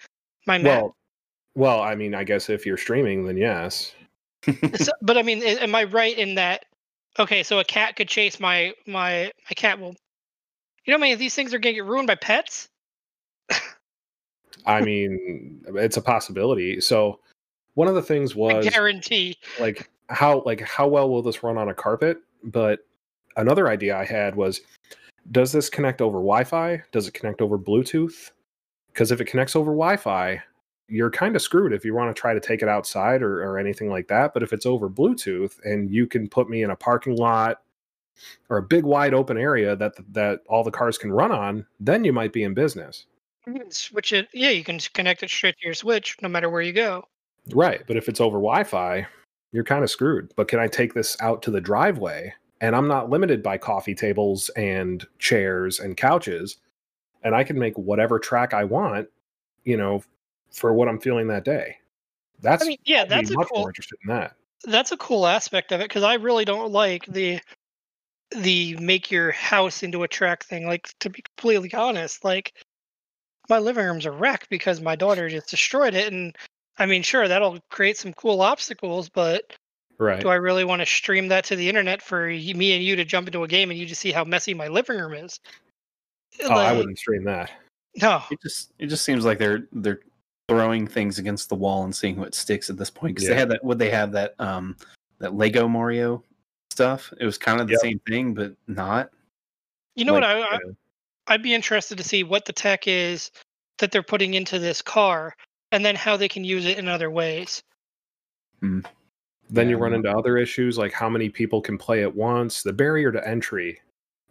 My 0.45 0.58
map. 0.58 0.81
well, 0.81 0.95
well, 1.55 1.81
I 1.81 1.95
mean, 1.95 2.13
I 2.13 2.23
guess 2.25 2.49
if 2.49 2.65
you're 2.65 2.77
streaming, 2.77 3.25
then 3.25 3.38
yes. 3.38 3.93
So- 4.75 4.91
but 5.01 5.17
I 5.17 5.21
mean, 5.23 5.41
am 5.41 5.73
I 5.73 5.86
right 5.86 6.17
in 6.17 6.36
that? 6.36 6.65
Okay, 7.17 7.43
so 7.43 7.60
a 7.60 7.63
cat 7.63 7.95
could 7.95 8.08
chase 8.08 8.39
my 8.39 8.73
my 8.86 9.32
my 9.49 9.54
cat 9.56 9.80
will 9.80 9.95
You 10.86 10.93
know 10.93 10.97
many 10.97 11.13
of 11.13 11.19
these 11.19 11.36
things 11.36 11.54
are 11.54 11.60
gonna 11.60 11.73
get 11.73 11.86
ruined 11.86 12.08
by 12.08 12.15
pets? 12.15 12.67
I 14.65 14.82
mean, 14.82 15.63
uh, 15.67 15.75
it's 15.75 15.97
a 15.97 16.01
possibility. 16.01 16.82
So 16.82 17.19
one 17.75 17.88
of 17.88 17.95
the 17.95 18.01
things 18.01 18.34
I 18.34 18.36
was 18.36 18.67
guarantee. 18.67 19.36
like 19.60 19.89
how 20.10 20.41
like 20.45 20.62
how 20.62 20.88
well 20.88 21.10
will 21.10 21.21
this 21.21 21.43
run 21.43 21.58
on 21.58 21.69
a 21.69 21.73
carpet? 21.73 22.17
But 22.43 22.80
another 23.38 23.69
idea 23.69 23.97
I 23.97 24.06
had 24.06 24.36
was 24.36 24.62
does 25.32 25.51
this 25.51 25.69
connect 25.69 26.01
over 26.01 26.17
Wi-Fi? 26.17 26.84
Does 26.91 27.08
it 27.08 27.13
connect 27.13 27.41
over 27.41 27.58
Bluetooth? 27.58 28.32
Because 28.91 29.12
if 29.12 29.19
it 29.19 29.25
connects 29.25 29.56
over 29.56 29.71
Wi-Fi, 29.71 30.41
you're 30.88 31.10
kind 31.10 31.36
of 31.36 31.41
screwed 31.41 31.74
if 31.74 31.84
you 31.84 31.93
want 31.93 32.15
to 32.15 32.19
try 32.19 32.34
to 32.34 32.39
take 32.39 32.62
it 32.62 32.69
outside 32.69 33.21
or, 33.21 33.43
or 33.43 33.58
anything 33.58 33.89
like 33.89 34.08
that. 34.08 34.34
But 34.34 34.43
if 34.43 34.54
it's 34.54 34.65
over 34.65 34.89
Bluetooth 34.89 35.60
and 35.63 35.89
you 35.89 36.08
can 36.08 36.28
put 36.28 36.50
me 36.50 36.63
in 36.63 36.69
a 36.69 36.76
parking 36.76 37.15
lot 37.15 37.62
or 38.50 38.58
a 38.58 38.63
big 38.63 38.84
wide 38.84 39.13
open 39.13 39.38
area 39.38 39.76
that 39.76 39.93
that 40.13 40.41
all 40.48 40.63
the 40.63 40.71
cars 40.71 40.98
can 40.98 41.12
run 41.12 41.32
on, 41.32 41.65
then 41.80 42.04
you 42.04 42.13
might 42.13 42.34
be 42.34 42.43
in 42.43 42.54
business. 42.54 43.06
You 43.48 43.54
can 43.54 43.71
switch 43.71 44.13
it. 44.13 44.28
Yeah, 44.34 44.50
you 44.50 44.63
can 44.63 44.80
connect 44.93 45.24
it 45.24 45.30
straight 45.30 45.56
to 45.60 45.65
your 45.65 45.74
Switch, 45.74 46.15
no 46.21 46.30
matter 46.30 46.50
where 46.50 46.62
you 46.62 46.74
go. 46.74 47.08
Right. 47.54 47.84
But 47.86 47.98
if 47.98 48.10
it's 48.10 48.21
over 48.21 48.38
Wi 48.38 48.63
Fi, 48.63 49.06
you're 49.52 49.63
kind 49.63 49.84
of 49.84 49.91
screwed. 49.91 50.34
But 50.36 50.48
can 50.48 50.60
I 50.60 50.67
take 50.67 50.93
this 50.93 51.15
out 51.21 51.41
to 51.43 51.52
the 51.52 51.62
driveway? 51.62 52.34
And 52.62 52.76
I'm 52.76 52.88
not 52.88 53.10
limited 53.10 53.43
by 53.43 53.58
coffee 53.58 53.93
tables 53.93 54.50
and 54.56 55.06
chairs 55.19 55.80
and 55.80 55.98
couches. 55.98 56.58
And 57.24 57.36
I 57.36 57.43
can 57.43 57.60
make 57.60 57.78
whatever 57.78 58.17
track 58.17 58.54
I 58.54 58.63
want, 58.63 59.10
you 59.63 59.78
know, 59.78 60.04
for 60.55 60.73
what 60.73 60.87
I'm 60.87 60.99
feeling 60.99 61.27
that 61.27 61.45
day. 61.45 61.77
That's 62.41 62.63
I 62.63 62.67
mean, 62.67 62.77
yeah, 62.85 63.05
that's 63.05 63.29
a 63.29 63.33
much 63.33 63.47
cool. 63.49 63.61
more 63.61 63.69
interested 63.69 63.97
in 64.03 64.09
that. 64.13 64.35
That's 64.65 64.91
a 64.91 64.97
cool 64.97 65.27
aspect 65.27 65.71
of 65.71 65.81
it 65.81 65.89
because 65.89 66.03
I 66.03 66.15
really 66.15 66.45
don't 66.45 66.71
like 66.71 67.05
the 67.05 67.39
the 68.31 68.75
make 68.77 69.11
your 69.11 69.31
house 69.31 69.83
into 69.83 70.03
a 70.03 70.07
track 70.07 70.43
thing. 70.43 70.65
Like 70.65 70.89
to 70.99 71.09
be 71.09 71.21
completely 71.21 71.73
honest, 71.73 72.23
like 72.23 72.53
my 73.49 73.59
living 73.59 73.85
room's 73.85 74.05
a 74.05 74.11
wreck 74.11 74.47
because 74.49 74.81
my 74.81 74.95
daughter 74.95 75.29
just 75.29 75.49
destroyed 75.49 75.93
it. 75.93 76.11
And 76.11 76.35
I 76.77 76.85
mean, 76.85 77.03
sure, 77.03 77.27
that'll 77.27 77.59
create 77.69 77.97
some 77.97 78.13
cool 78.13 78.41
obstacles, 78.41 79.09
but 79.09 79.53
Right. 79.97 80.19
do 80.19 80.27
I 80.27 80.35
really 80.35 80.65
want 80.65 80.81
to 80.81 80.85
stream 80.85 81.29
that 81.29 81.45
to 81.45 81.55
the 81.55 81.69
internet 81.69 82.01
for 82.01 82.27
me 82.27 82.73
and 82.73 82.83
you 82.83 82.97
to 82.97 83.05
jump 83.05 83.27
into 83.27 83.43
a 83.43 83.47
game 83.47 83.69
and 83.69 83.79
you 83.79 83.85
just 83.85 84.01
see 84.01 84.11
how 84.11 84.25
messy 84.25 84.53
my 84.53 84.67
living 84.67 84.99
room 84.99 85.13
is? 85.13 85.39
oh, 86.43 86.49
I 86.51 86.73
wouldn't 86.73 86.97
stream 86.97 87.23
that. 87.25 87.51
No, 88.01 88.21
It 88.29 88.41
just 88.41 88.73
it 88.77 88.87
just 88.87 89.05
seems 89.05 89.23
like 89.23 89.39
they're 89.39 89.67
they're 89.71 90.01
throwing 90.47 90.88
things 90.88 91.17
against 91.19 91.49
the 91.49 91.55
wall 91.55 91.84
and 91.84 91.95
seeing 91.95 92.17
what 92.17 92.36
sticks 92.36 92.69
at 92.69 92.77
this 92.77 92.89
point. 92.89 93.15
Because 93.15 93.27
Yeah. 93.27 93.34
they 93.36 93.39
had 93.39 93.49
that 93.49 93.63
would 93.63 93.79
they 93.79 93.89
have 93.89 94.12
that 94.12 94.39
um 94.39 94.75
that 95.19 95.34
Lego 95.34 95.67
Mario 95.67 96.23
stuff? 96.71 97.12
It 97.19 97.25
was 97.25 97.38
kind 97.38 97.60
of 97.62 97.67
the 97.67 97.73
Yep. 97.73 97.81
same 97.81 97.99
thing, 98.08 98.34
but 98.34 98.53
not. 98.67 99.12
you 99.95 100.03
know 100.05 100.13
what? 100.13 100.23
I, 100.23 100.41
I 100.41 100.60
i'd 101.27 101.41
be 101.41 101.53
interested 101.53 101.97
to 101.97 102.03
see 102.03 102.21
what 102.23 102.45
the 102.45 102.53
tech 102.53 102.88
is 102.88 103.31
that 103.79 103.91
they're 103.91 104.03
putting 104.03 104.34
into 104.36 104.60
this 104.60 104.81
car, 104.81 105.36
and 105.71 105.84
then 105.86 105.95
how 105.95 106.15
they 106.17 106.27
can 106.29 106.43
use 106.43 106.65
it 106.65 106.77
in 106.77 106.88
other 106.88 107.10
ways. 107.10 107.63
Then 108.62 108.84
Yeah, 109.51 109.63
you 109.63 109.77
run 109.77 109.93
into 109.93 110.10
other 110.10 110.38
issues 110.38 110.77
like 110.77 110.91
how 110.93 111.10
many 111.10 111.29
people 111.29 111.62
can 111.62 111.77
play 111.77 112.03
at 112.03 112.15
once, 112.15 112.63
the 112.63 112.73
barrier 112.73 113.12
to 113.12 113.27
entry. 113.27 113.79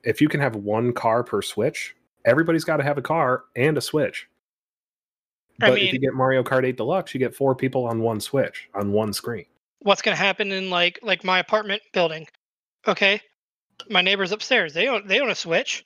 If 0.02 0.20
you 0.20 0.28
can 0.28 0.40
have 0.40 0.56
one 0.56 0.92
car 0.92 1.22
per 1.22 1.40
Switch, 1.42 1.94
everybody's 2.24 2.64
got 2.64 2.78
to 2.78 2.82
have 2.82 2.98
a 2.98 3.02
car 3.02 3.44
and 3.56 3.76
a 3.78 3.80
Switch. 3.80 4.28
I 5.60 5.70
But 5.70 5.78
if 5.80 5.92
you 5.92 5.98
get 5.98 6.14
Mario 6.14 6.42
Kart 6.42 6.64
8 6.64 6.76
Deluxe, 6.76 7.14
you 7.14 7.20
get 7.20 7.34
four 7.34 7.54
people 7.54 7.86
on 7.86 8.00
one 8.00 8.20
Switch 8.20 8.68
on 8.74 8.92
one 8.92 9.12
screen. 9.12 9.46
What's 9.80 10.02
going 10.02 10.16
to 10.16 10.22
happen 10.22 10.50
in 10.50 10.70
like 10.70 10.98
like 11.02 11.24
my 11.24 11.38
apartment 11.38 11.82
building? 11.92 12.26
Okay, 12.86 13.20
my 13.90 14.02
neighbors 14.02 14.32
upstairs 14.32 14.72
they 14.74 14.88
own 14.88 15.06
they 15.06 15.20
own 15.20 15.30
a 15.30 15.34
Switch. 15.34 15.84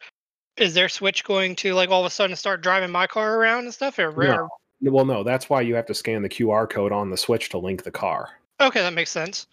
Is 0.57 0.75
their 0.75 0.89
Switch 0.89 1.23
going 1.25 1.55
to 1.57 1.75
like 1.75 1.91
all 1.91 2.01
of 2.01 2.07
a 2.07 2.11
sudden 2.11 2.35
start 2.37 2.63
driving 2.63 2.91
my 2.91 3.07
car 3.07 3.37
around 3.37 3.65
and 3.65 3.75
stuff? 3.75 3.99
Or, 3.99 4.13
No. 4.13 4.49
Well, 4.81 5.05
no, 5.05 5.25
that's 5.25 5.51
why 5.51 5.61
you 5.61 5.75
have 5.75 5.87
to 5.87 5.95
scan 5.95 6.23
the 6.23 6.29
QR 6.29 6.69
code 6.71 6.93
on 6.93 7.11
the 7.11 7.17
Switch 7.17 7.49
to 7.51 7.59
link 7.59 7.83
the 7.83 7.91
car. 7.91 8.31
okay, 8.61 8.81
that 8.81 8.93
makes 8.93 9.11
sense. 9.11 9.49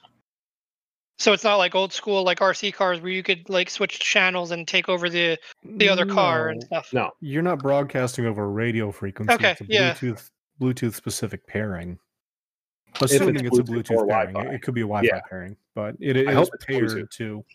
So 1.17 1.31
it's 1.31 1.43
not 1.45 1.55
like 1.55 1.75
old 1.75 1.93
school 1.93 2.23
like 2.23 2.39
RC 2.39 2.73
cars 2.73 2.99
where 2.99 3.11
you 3.11 3.23
could 3.23 3.49
like 3.49 3.69
switch 3.69 3.99
channels 3.99 4.51
and 4.51 4.67
take 4.67 4.89
over 4.89 5.09
the 5.09 5.37
the 5.63 5.87
other 5.87 6.05
car 6.05 6.49
and 6.49 6.61
stuff. 6.63 6.91
No, 6.93 7.11
You're 7.21 7.41
not 7.41 7.59
broadcasting 7.59 8.25
over 8.25 8.49
radio 8.51 8.91
frequency. 8.91 9.33
Okay, 9.33 9.51
it's 9.51 9.61
a 9.61 9.65
yeah. 9.69 9.93
Bluetooth 9.93 10.29
Bluetooth 10.61 10.93
specific 10.93 11.47
pairing. 11.47 11.97
it's 13.01 13.13
Assuming 13.13 13.45
it's, 13.45 13.57
a 13.57 13.61
Bluetooth 13.63 13.83
Bluetooth 13.83 14.07
pairing, 14.07 14.29
it- 14.29 14.33
Wi-Fi. 14.33 14.53
it 14.55 14.61
could 14.61 14.73
be 14.73 14.81
a 14.81 14.83
Wi-Fi 14.83 15.07
Yeah. 15.15 15.21
pairing, 15.29 15.55
but 15.73 15.95
it, 15.99 16.17
it 16.17 16.27
I 16.27 16.31
is 16.31 16.37
hope 16.37 16.49
it's 16.53 16.65
paired 16.65 16.89
Bluetooth. 16.89 17.09
to 17.11 17.45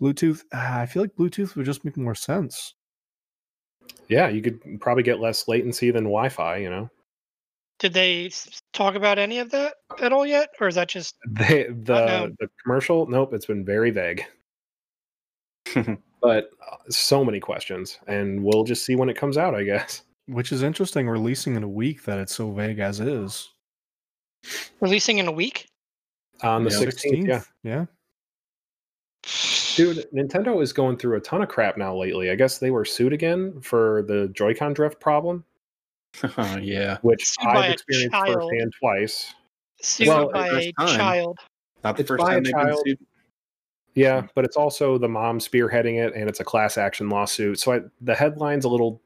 Bluetooth. 0.00 0.42
ah, 0.54 0.80
I 0.80 0.86
feel 0.86 1.02
like 1.02 1.14
Bluetooth 1.16 1.56
would 1.56 1.66
just 1.66 1.84
make 1.84 1.96
more 1.98 2.14
sense. 2.14 2.74
yeah, 4.08 4.28
you 4.28 4.40
could 4.40 4.80
probably 4.80 5.02
get 5.02 5.20
less 5.20 5.46
latency 5.48 5.90
than 5.90 6.04
Wi-Fi. 6.04 6.56
You 6.56 6.70
know, 6.70 6.90
Did 7.80 7.94
they 7.94 8.30
talk 8.74 8.94
about 8.94 9.18
any 9.18 9.38
of 9.38 9.50
that 9.50 9.74
at 10.00 10.12
all 10.12 10.26
yet, 10.26 10.50
or 10.60 10.68
is 10.68 10.74
that 10.76 10.88
just 10.88 11.16
they, 11.26 11.64
the 11.64 12.34
the 12.38 12.48
commercial. 12.62 13.06
Nope, 13.06 13.32
it's 13.32 13.46
been 13.46 13.64
very 13.64 13.90
vague. 13.90 14.24
but 15.74 16.50
uh, 16.70 16.76
so 16.90 17.24
many 17.24 17.40
questions, 17.40 17.98
and 18.06 18.44
we'll 18.44 18.64
just 18.64 18.84
see 18.84 18.96
when 18.96 19.08
it 19.08 19.16
comes 19.16 19.38
out. 19.38 19.54
I 19.54 19.64
guess. 19.64 20.02
Which 20.26 20.52
is 20.52 20.62
interesting, 20.62 21.08
releasing 21.08 21.56
in 21.56 21.62
a 21.64 21.68
week 21.68 22.04
that 22.04 22.18
it's 22.18 22.34
so 22.34 22.52
vague 22.52 22.78
as 22.78 23.00
is. 23.00 23.48
releasing 24.80 25.18
in 25.18 25.26
a 25.26 25.32
week? 25.32 25.66
On 26.42 26.62
the 26.62 26.70
Yeah. 26.70 26.76
16th, 26.76 27.26
yeah. 27.26 27.42
yeah. 27.62 27.84
Dude, 29.76 30.06
Nintendo 30.12 30.62
is 30.62 30.72
going 30.72 30.98
through 30.98 31.16
a 31.16 31.20
ton 31.20 31.42
of 31.42 31.48
crap 31.48 31.76
now 31.76 31.96
lately. 31.96 32.30
I 32.30 32.34
guess 32.34 32.58
they 32.58 32.70
were 32.70 32.84
sued 32.84 33.12
again 33.12 33.60
for 33.60 34.04
the 34.06 34.28
Joy-Con 34.28 34.72
drift 34.72 35.00
problem, 35.00 35.44
yeah. 36.60 36.98
which 37.02 37.26
Sued 37.28 37.46
I've 37.48 37.72
experienced 37.72 38.12
child. 38.12 38.34
firsthand 38.34 38.72
twice. 38.80 39.34
sued 39.80 40.08
Well, 40.08 40.30
by 40.32 40.48
a 40.48 40.72
time. 40.72 40.96
child. 40.98 41.38
Not 41.84 41.96
the 41.96 42.02
It's 42.02 42.08
first 42.08 42.24
time 42.24 42.42
they've 42.42 42.52
been 42.54 42.76
sued. 42.84 42.98
Yeah, 43.94 44.26
but 44.34 44.44
it's 44.44 44.56
also 44.56 44.98
the 44.98 45.08
mom 45.08 45.38
spearheading 45.40 46.04
it, 46.04 46.14
and 46.14 46.28
it's 46.28 46.40
a 46.40 46.44
class 46.44 46.78
action 46.78 47.08
lawsuit. 47.08 47.58
So 47.58 47.72
I, 47.72 47.80
the 48.00 48.14
headline's 48.14 48.64
a 48.64 48.68
little 48.68 49.00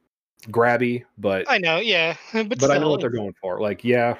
grabby, 0.48 1.04
but 1.16 1.46
I 1.48 1.56
know, 1.58 1.78
yeah, 1.78 2.16
but, 2.32 2.58
but 2.58 2.70
I 2.70 2.78
know 2.78 2.90
what 2.90 3.00
they're 3.00 3.08
going 3.10 3.34
for. 3.40 3.60
Like, 3.60 3.82
yeah, 3.82 4.16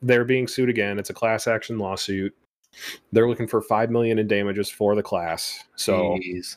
they're 0.00 0.24
being 0.24 0.48
sued 0.48 0.70
again. 0.70 0.98
It's 0.98 1.10
a 1.10 1.14
class 1.14 1.46
action 1.46 1.78
lawsuit. 1.78 2.34
They're 3.12 3.28
looking 3.28 3.46
for 3.46 3.60
five 3.60 3.90
million 3.90 4.18
in 4.18 4.26
damages 4.26 4.70
for 4.70 4.94
the 4.96 5.02
class. 5.02 5.62
So, 5.76 6.18
Jeez. 6.18 6.56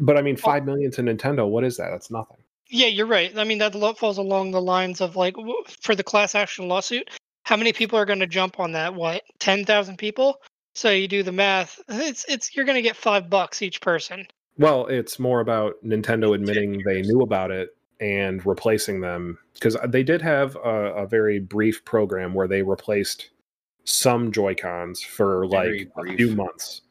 but 0.00 0.16
I 0.16 0.22
mean, 0.22 0.36
five 0.36 0.64
million 0.64 0.90
to 0.92 1.02
Nintendo. 1.02 1.48
What 1.48 1.62
is 1.64 1.76
that? 1.76 1.90
That's 1.90 2.10
nothing. 2.10 2.38
Yeah, 2.70 2.86
you're 2.86 3.06
right. 3.06 3.36
I 3.36 3.44
mean, 3.44 3.58
that 3.58 3.74
lo- 3.74 3.94
falls 3.94 4.18
along 4.18 4.52
the 4.52 4.62
lines 4.62 5.00
of 5.00 5.16
like 5.16 5.34
for 5.80 5.94
the 5.94 6.04
class 6.04 6.34
action 6.34 6.68
lawsuit. 6.68 7.10
How 7.42 7.56
many 7.56 7.72
people 7.72 7.98
are 7.98 8.04
going 8.04 8.20
to 8.20 8.26
jump 8.26 8.60
on 8.60 8.72
that? 8.72 8.94
What, 8.94 9.22
ten 9.40 9.64
thousand 9.64 9.98
people? 9.98 10.40
So 10.74 10.90
you 10.90 11.08
do 11.08 11.22
the 11.22 11.32
math. 11.32 11.80
It's 11.88 12.24
it's 12.28 12.54
you're 12.54 12.64
going 12.64 12.76
to 12.76 12.82
get 12.82 12.96
five 12.96 13.28
bucks 13.28 13.60
each 13.60 13.80
person. 13.80 14.26
Well, 14.56 14.86
it's 14.86 15.18
more 15.18 15.40
about 15.40 15.74
Nintendo 15.84 16.34
admitting 16.34 16.82
they 16.84 17.02
knew 17.02 17.22
about 17.22 17.50
it 17.50 17.76
and 18.00 18.44
replacing 18.46 19.00
them 19.00 19.38
because 19.54 19.76
uh, 19.76 19.86
they 19.86 20.02
did 20.02 20.22
have 20.22 20.56
a, 20.56 20.94
a 20.94 21.06
very 21.06 21.38
brief 21.38 21.84
program 21.84 22.34
where 22.34 22.48
they 22.48 22.62
replaced 22.62 23.30
some 23.84 24.30
Joy 24.30 24.54
Cons 24.54 25.02
for 25.02 25.46
Very 25.48 25.90
like 25.96 26.12
a 26.12 26.16
few 26.16 26.34
months. 26.34 26.82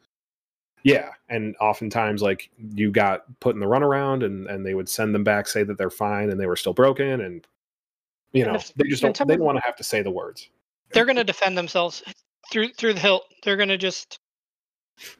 Yeah, 0.82 1.10
and 1.28 1.56
oftentimes 1.60 2.22
like 2.22 2.50
you 2.74 2.90
got 2.90 3.24
put 3.40 3.54
in 3.54 3.60
the 3.60 3.66
runaround 3.66 4.24
and 4.24 4.46
and 4.46 4.64
they 4.64 4.74
would 4.74 4.88
send 4.88 5.14
them 5.14 5.24
back, 5.24 5.46
say 5.46 5.62
that 5.62 5.78
they're 5.78 5.90
fine 5.90 6.30
and 6.30 6.40
they 6.40 6.46
were 6.46 6.56
still 6.56 6.72
broken, 6.72 7.20
and 7.20 7.46
you 8.32 8.44
And 8.44 8.52
know 8.52 8.58
if 8.58 8.72
they 8.74 8.88
just 8.88 9.02
don't 9.02 9.16
they 9.26 9.36
don't 9.36 9.44
want 9.44 9.58
to 9.58 9.64
have 9.64 9.76
to 9.76 9.84
say 9.84 10.02
the 10.02 10.10
words. 10.10 10.48
They're 10.92 11.04
going 11.04 11.16
to 11.16 11.24
defend 11.24 11.56
themselves 11.56 12.02
through 12.50 12.72
through 12.72 12.94
the 12.94 13.00
hilt. 13.00 13.24
They're 13.42 13.56
going 13.56 13.68
to 13.68 13.78
just 13.78 14.18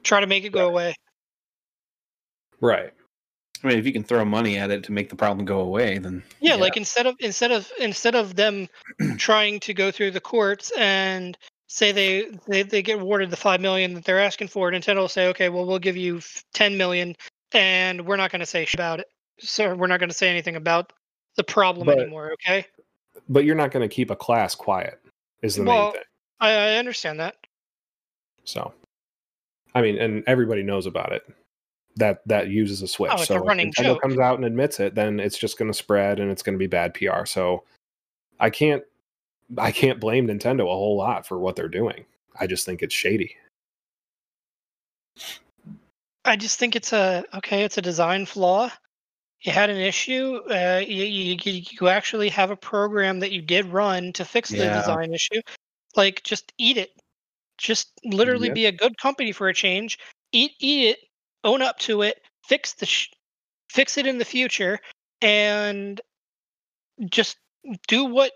try 0.03 0.19
to 0.19 0.27
make 0.27 0.43
it 0.43 0.51
go 0.51 0.67
away. 0.67 0.95
Right. 2.59 2.91
I 3.63 3.67
mean, 3.67 3.77
if 3.77 3.85
you 3.85 3.93
can 3.93 4.03
throw 4.03 4.25
money 4.25 4.57
at 4.57 4.71
it 4.71 4.83
to 4.85 4.91
make 4.91 5.09
the 5.09 5.15
problem 5.15 5.45
go 5.45 5.59
away, 5.59 5.99
then 5.99 6.23
Yeah, 6.39 6.55
like 6.55 6.77
instead 6.77 7.05
of 7.05 7.15
instead 7.19 7.51
of 7.51 7.71
instead 7.79 8.15
of 8.15 8.35
them 8.35 8.67
trying 9.17 9.59
to 9.61 9.73
go 9.73 9.91
through 9.91 10.11
the 10.11 10.21
courts 10.21 10.71
and 10.77 11.37
say 11.71 11.91
they, 11.93 12.25
they 12.47 12.63
they 12.63 12.81
get 12.81 12.99
awarded 12.99 13.29
the 13.29 13.37
five 13.37 13.61
million 13.61 13.93
that 13.93 14.03
they're 14.03 14.19
asking 14.19 14.49
for, 14.49 14.69
Nintendo 14.71 14.97
will 14.97 15.07
say, 15.07 15.27
okay, 15.27 15.49
well 15.49 15.65
we'll 15.65 15.79
give 15.79 15.95
you 15.97 16.21
ten 16.53 16.77
million, 16.77 17.15
and 17.53 18.05
we're 18.05 18.17
not 18.17 18.31
going 18.31 18.41
to 18.41 18.45
say 18.45 18.67
about 18.73 18.99
it. 18.99 19.07
So 19.39 19.73
we're 19.73 19.87
not 19.87 19.99
going 19.99 20.09
to 20.09 20.15
say 20.15 20.29
anything 20.29 20.55
about 20.57 20.93
the 21.37 21.43
problem 21.43 21.85
But- 21.85 21.99
anymore. 21.99 22.33
Okay, 22.33 22.65
But 23.29 23.45
you're 23.45 23.55
not 23.55 23.71
going 23.71 23.87
to 23.87 23.93
keep 23.93 24.11
a 24.11 24.15
class 24.15 24.53
quiet. 24.53 24.99
Is 25.41 25.55
the 25.55 25.63
Well, 25.63 25.85
main 25.85 25.93
thing. 25.93 26.01
I, 26.41 26.51
I 26.51 26.75
understand 26.77 27.19
that. 27.19 27.35
So, 28.43 28.73
I 29.73 29.81
mean, 29.81 29.97
and 29.97 30.23
everybody 30.27 30.61
knows 30.63 30.85
about 30.85 31.13
it. 31.13 31.23
That 31.95 32.21
that 32.27 32.49
uses 32.49 32.81
a 32.81 32.87
switch. 32.87 33.11
Oh, 33.11 33.15
it's 33.15 33.23
a 33.23 33.27
so 33.27 33.35
if 33.37 33.41
running 33.43 33.71
Nintendo 33.71 33.83
joke. 33.93 34.01
comes 34.01 34.19
out 34.19 34.35
and 34.35 34.45
admits 34.45 34.79
it, 34.79 34.93
then 34.95 35.19
it's 35.19 35.37
just 35.37 35.57
going 35.57 35.71
to 35.71 35.77
spread 35.77 36.19
and 36.19 36.29
it's 36.31 36.43
going 36.43 36.53
to 36.55 36.59
be 36.59 36.67
bad 36.67 36.93
PR. 36.93 37.25
So, 37.25 37.63
I 38.39 38.49
can't, 38.49 38.83
I 39.57 39.71
can't 39.71 39.99
blame 39.99 40.27
Nintendo 40.27 40.61
a 40.61 40.65
whole 40.65 40.97
lot 40.97 41.25
for 41.27 41.39
what 41.39 41.55
they're 41.55 41.67
doing. 41.67 42.05
I 42.39 42.47
just 42.47 42.65
think 42.65 42.81
it's 42.81 42.93
shady. 42.93 43.35
I 46.25 46.35
just 46.35 46.59
think 46.59 46.75
it's 46.75 46.93
a 46.93 47.25
okay. 47.35 47.63
It's 47.63 47.77
a 47.77 47.81
design 47.81 48.25
flaw. 48.25 48.69
you 49.43 49.51
had 49.51 49.71
an 49.71 49.77
issue. 49.77 50.39
Uh, 50.51 50.81
you, 50.87 51.03
you 51.03 51.37
you 51.71 51.87
actually 51.87 52.29
have 52.29 52.51
a 52.51 52.55
program 52.55 53.19
that 53.19 53.31
you 53.31 53.41
did 53.41 53.65
run 53.65 54.13
to 54.13 54.23
fix 54.23 54.49
the 54.49 54.57
Yeah. 54.57 54.77
design 54.79 55.13
issue. 55.13 55.41
Like, 55.95 56.21
just 56.23 56.53
eat 56.59 56.77
it. 56.77 56.91
Just 57.57 57.89
literally 58.05 58.47
Yep. 58.49 58.55
be 58.55 58.65
a 58.67 58.71
good 58.71 58.97
company 58.99 59.31
for 59.31 59.47
a 59.49 59.53
change. 59.53 59.97
Eat 60.31 60.51
eat 60.59 60.89
it. 60.89 60.99
Own 61.43 61.61
up 61.63 61.79
to 61.79 62.03
it. 62.03 62.21
Fix 62.45 62.73
the 62.73 62.85
sh- 62.85 63.09
fix 63.71 63.97
it 63.97 64.05
in 64.05 64.19
the 64.19 64.25
future, 64.25 64.79
and 65.23 65.99
just 67.09 67.37
do 67.87 68.05
what 68.05 68.31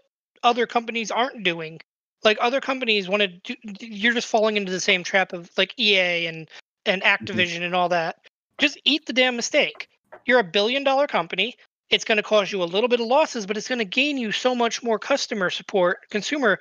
other 0.46 0.66
companies 0.66 1.12
aren't 1.12 1.44
doing. 1.44 1.82
Like 2.24 2.38
other 2.40 2.62
companies 2.62 3.10
want 3.10 3.22
to 3.22 3.28
do, 3.28 3.56
you're 3.80 4.14
just 4.14 4.28
falling 4.28 4.56
into 4.58 4.72
the 4.72 4.80
same 4.80 5.04
trap 5.04 5.34
of 5.34 5.50
like 5.58 5.78
EA 5.78 6.28
and 6.28 6.50
and 6.86 7.02
Activision 7.02 7.62
and 7.64 7.76
all 7.76 7.90
that. 7.90 8.18
Just 8.58 8.80
eat 8.86 9.06
the 9.06 9.14
damn 9.14 9.36
mistake. 9.36 9.90
You're 10.26 10.40
a 10.40 10.44
billion 10.44 10.84
dollar 10.84 11.08
company. 11.08 11.56
It's 11.90 12.06
going 12.06 12.18
to 12.18 12.24
cause 12.24 12.52
you 12.52 12.64
a 12.64 12.66
little 12.66 12.88
bit 12.88 13.00
of 13.00 13.08
losses, 13.08 13.46
but 13.46 13.58
it's 13.58 13.68
going 13.68 13.80
to 13.80 13.86
gain 13.86 14.18
you 14.18 14.32
so 14.32 14.56
much 14.56 14.82
more 14.82 14.98
customer 14.98 15.50
support. 15.50 16.10
Consumer, 16.10 16.60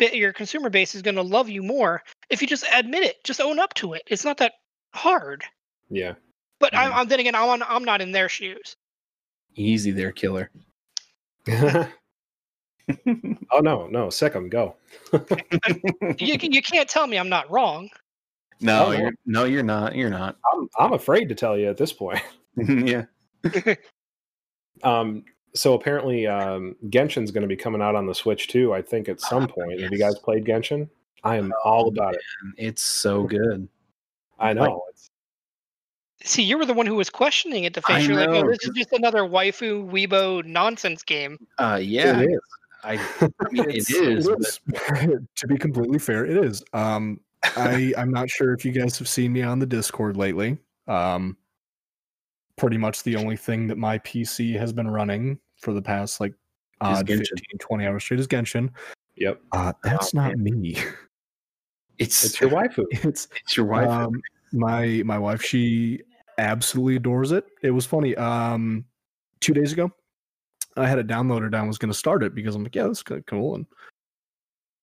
your 0.00 0.32
consumer 0.32 0.68
base 0.70 0.94
is 0.94 1.02
going 1.02 1.14
to 1.14 1.22
love 1.22 1.48
you 1.48 1.62
more 1.62 2.02
if 2.30 2.40
you 2.42 2.48
just 2.48 2.64
admit 2.72 3.04
it. 3.04 3.22
Just 3.22 3.40
own 3.40 3.58
up 3.60 3.74
to 3.74 3.92
it. 3.92 4.02
It's 4.06 4.24
not 4.24 4.38
that 4.38 4.54
hard. 4.94 5.44
Yeah. 5.90 6.14
But 6.58 6.74
I'm, 6.74 6.90
Mhm. 6.90 6.96
I'm 6.96 7.08
then 7.08 7.20
again, 7.20 7.34
I'm 7.34 7.48
on, 7.48 7.62
I'm 7.62 7.84
not 7.84 8.00
in 8.00 8.10
their 8.10 8.28
shoes. 8.28 8.74
Easy 9.54 9.92
there, 9.92 10.12
killer. 10.12 10.50
oh 13.52 13.60
no, 13.60 13.86
no, 13.86 14.10
sick 14.10 14.34
'em, 14.36 14.48
go. 14.48 14.76
You 16.18 16.38
can- 16.38 16.52
you 16.52 16.62
can't 16.62 16.88
tell 16.88 17.06
me 17.06 17.18
I'm 17.18 17.28
not 17.28 17.50
wrong. 17.50 17.88
no, 18.60 18.86
Oh, 18.86 18.92
no. 18.92 18.98
you're 18.98 19.12
no, 19.26 19.44
you're 19.44 19.62
not. 19.62 19.94
You're 19.94 20.10
not. 20.10 20.36
I'm 20.52 20.68
I'm 20.78 20.92
afraid 20.92 21.28
to 21.30 21.34
tell 21.34 21.56
you 21.56 21.68
at 21.68 21.76
this 21.76 21.92
point. 21.92 22.20
yeah. 22.56 23.04
Um, 24.82 25.24
so 25.54 25.74
apparently, 25.74 26.26
um, 26.26 26.76
Genshin's 26.88 27.30
going 27.30 27.42
to 27.42 27.48
be 27.48 27.56
coming 27.56 27.80
out 27.80 27.94
on 27.94 28.06
the 28.06 28.14
Switch 28.14 28.48
too. 28.48 28.74
I 28.74 28.82
think 28.82 29.08
at 29.08 29.20
some 29.20 29.44
Ah, 29.44 29.46
point. 29.46 29.80
Have 29.80 29.92
you 29.92 29.98
guys 29.98 30.18
played 30.18 30.44
Genshin? 30.44 30.88
I 31.22 31.36
am 31.36 31.52
all 31.64 31.88
about 31.88 32.14
it. 32.14 32.20
It's 32.58 32.82
so 32.82 33.22
good. 33.24 33.66
I 34.38 34.52
know. 34.52 34.82
It's, 34.90 35.10
See, 36.26 36.42
you 36.42 36.56
were 36.58 36.64
the 36.66 36.74
one 36.74 36.86
who 36.86 36.94
was 36.94 37.10
questioning 37.10 37.64
it. 37.64 37.74
The 37.74 37.82
I 37.88 37.98
face, 37.98 38.08
you're 38.08 38.16
like, 38.16 38.28
"Oh, 38.30 38.48
this 38.48 38.58
is 38.64 38.70
just 38.74 38.92
another 38.92 39.20
waifu 39.24 39.86
weebo 39.90 40.44
nonsense 40.44 41.02
game." 41.02 41.38
Uh, 41.58 41.78
yeah. 41.82 42.20
It 42.20 42.30
is. 42.30 42.40
I, 42.84 42.94
I 43.20 43.28
mean, 43.50 43.70
it 43.70 43.90
It's- 43.90 44.58
but- 44.66 45.18
to 45.36 45.46
be 45.46 45.56
completely 45.56 45.98
fair, 45.98 46.24
it 46.26 46.36
is. 46.44 46.62
Um, 46.72 47.20
I 47.56 47.92
I'm 47.98 48.10
not 48.10 48.30
sure 48.30 48.54
if 48.54 48.64
you 48.64 48.72
guys 48.72 48.98
have 48.98 49.08
seen 49.08 49.32
me 49.32 49.42
on 49.42 49.58
the 49.58 49.66
Discord 49.66 50.16
lately. 50.16 50.58
Um, 50.88 51.36
pretty 52.56 52.78
much 52.78 53.02
the 53.02 53.16
only 53.16 53.36
thing 53.36 53.66
that 53.66 53.76
my 53.78 53.98
PC 54.00 54.56
has 54.58 54.72
been 54.72 54.88
running 54.88 55.38
for 55.56 55.72
the 55.72 55.82
past 55.82 56.20
like 56.20 56.32
odd 56.80 57.06
15, 57.06 57.24
20 57.58 57.86
hours 57.86 58.02
straight 58.04 58.20
is 58.20 58.26
Genshin. 58.28 58.70
Yep. 59.16 59.40
Uh, 59.52 59.72
that's 59.82 60.14
Oh, 60.14 60.18
not 60.22 60.36
me. 60.38 60.76
It's 61.98 62.24
It's 62.24 62.40
your 62.40 62.50
waifu. 62.50 62.84
It's 62.90 63.28
It's 63.42 63.56
your 63.56 63.66
wife. 63.66 63.88
um, 63.88 64.20
my 64.52 65.02
my 65.04 65.16
wife. 65.18 65.40
She 65.42 66.00
absolutely 66.38 66.96
adores 66.96 67.30
it. 67.30 67.46
It 67.62 67.70
was 67.70 67.86
funny. 67.86 68.16
Um, 68.16 68.84
two 69.40 69.54
days 69.54 69.72
ago, 69.72 69.92
I 70.76 70.86
had 70.86 70.98
it 70.98 71.06
downloaded. 71.06 71.46
and 71.46 71.56
I 71.56 71.62
was 71.62 71.78
going 71.78 71.92
to 71.92 71.98
start 71.98 72.22
it 72.22 72.34
because 72.34 72.54
I'm 72.54 72.62
like, 72.62 72.74
yeah, 72.74 72.86
that's 72.86 73.02
kind 73.02 73.18
of 73.18 73.26
cool. 73.26 73.54
And 73.54 73.66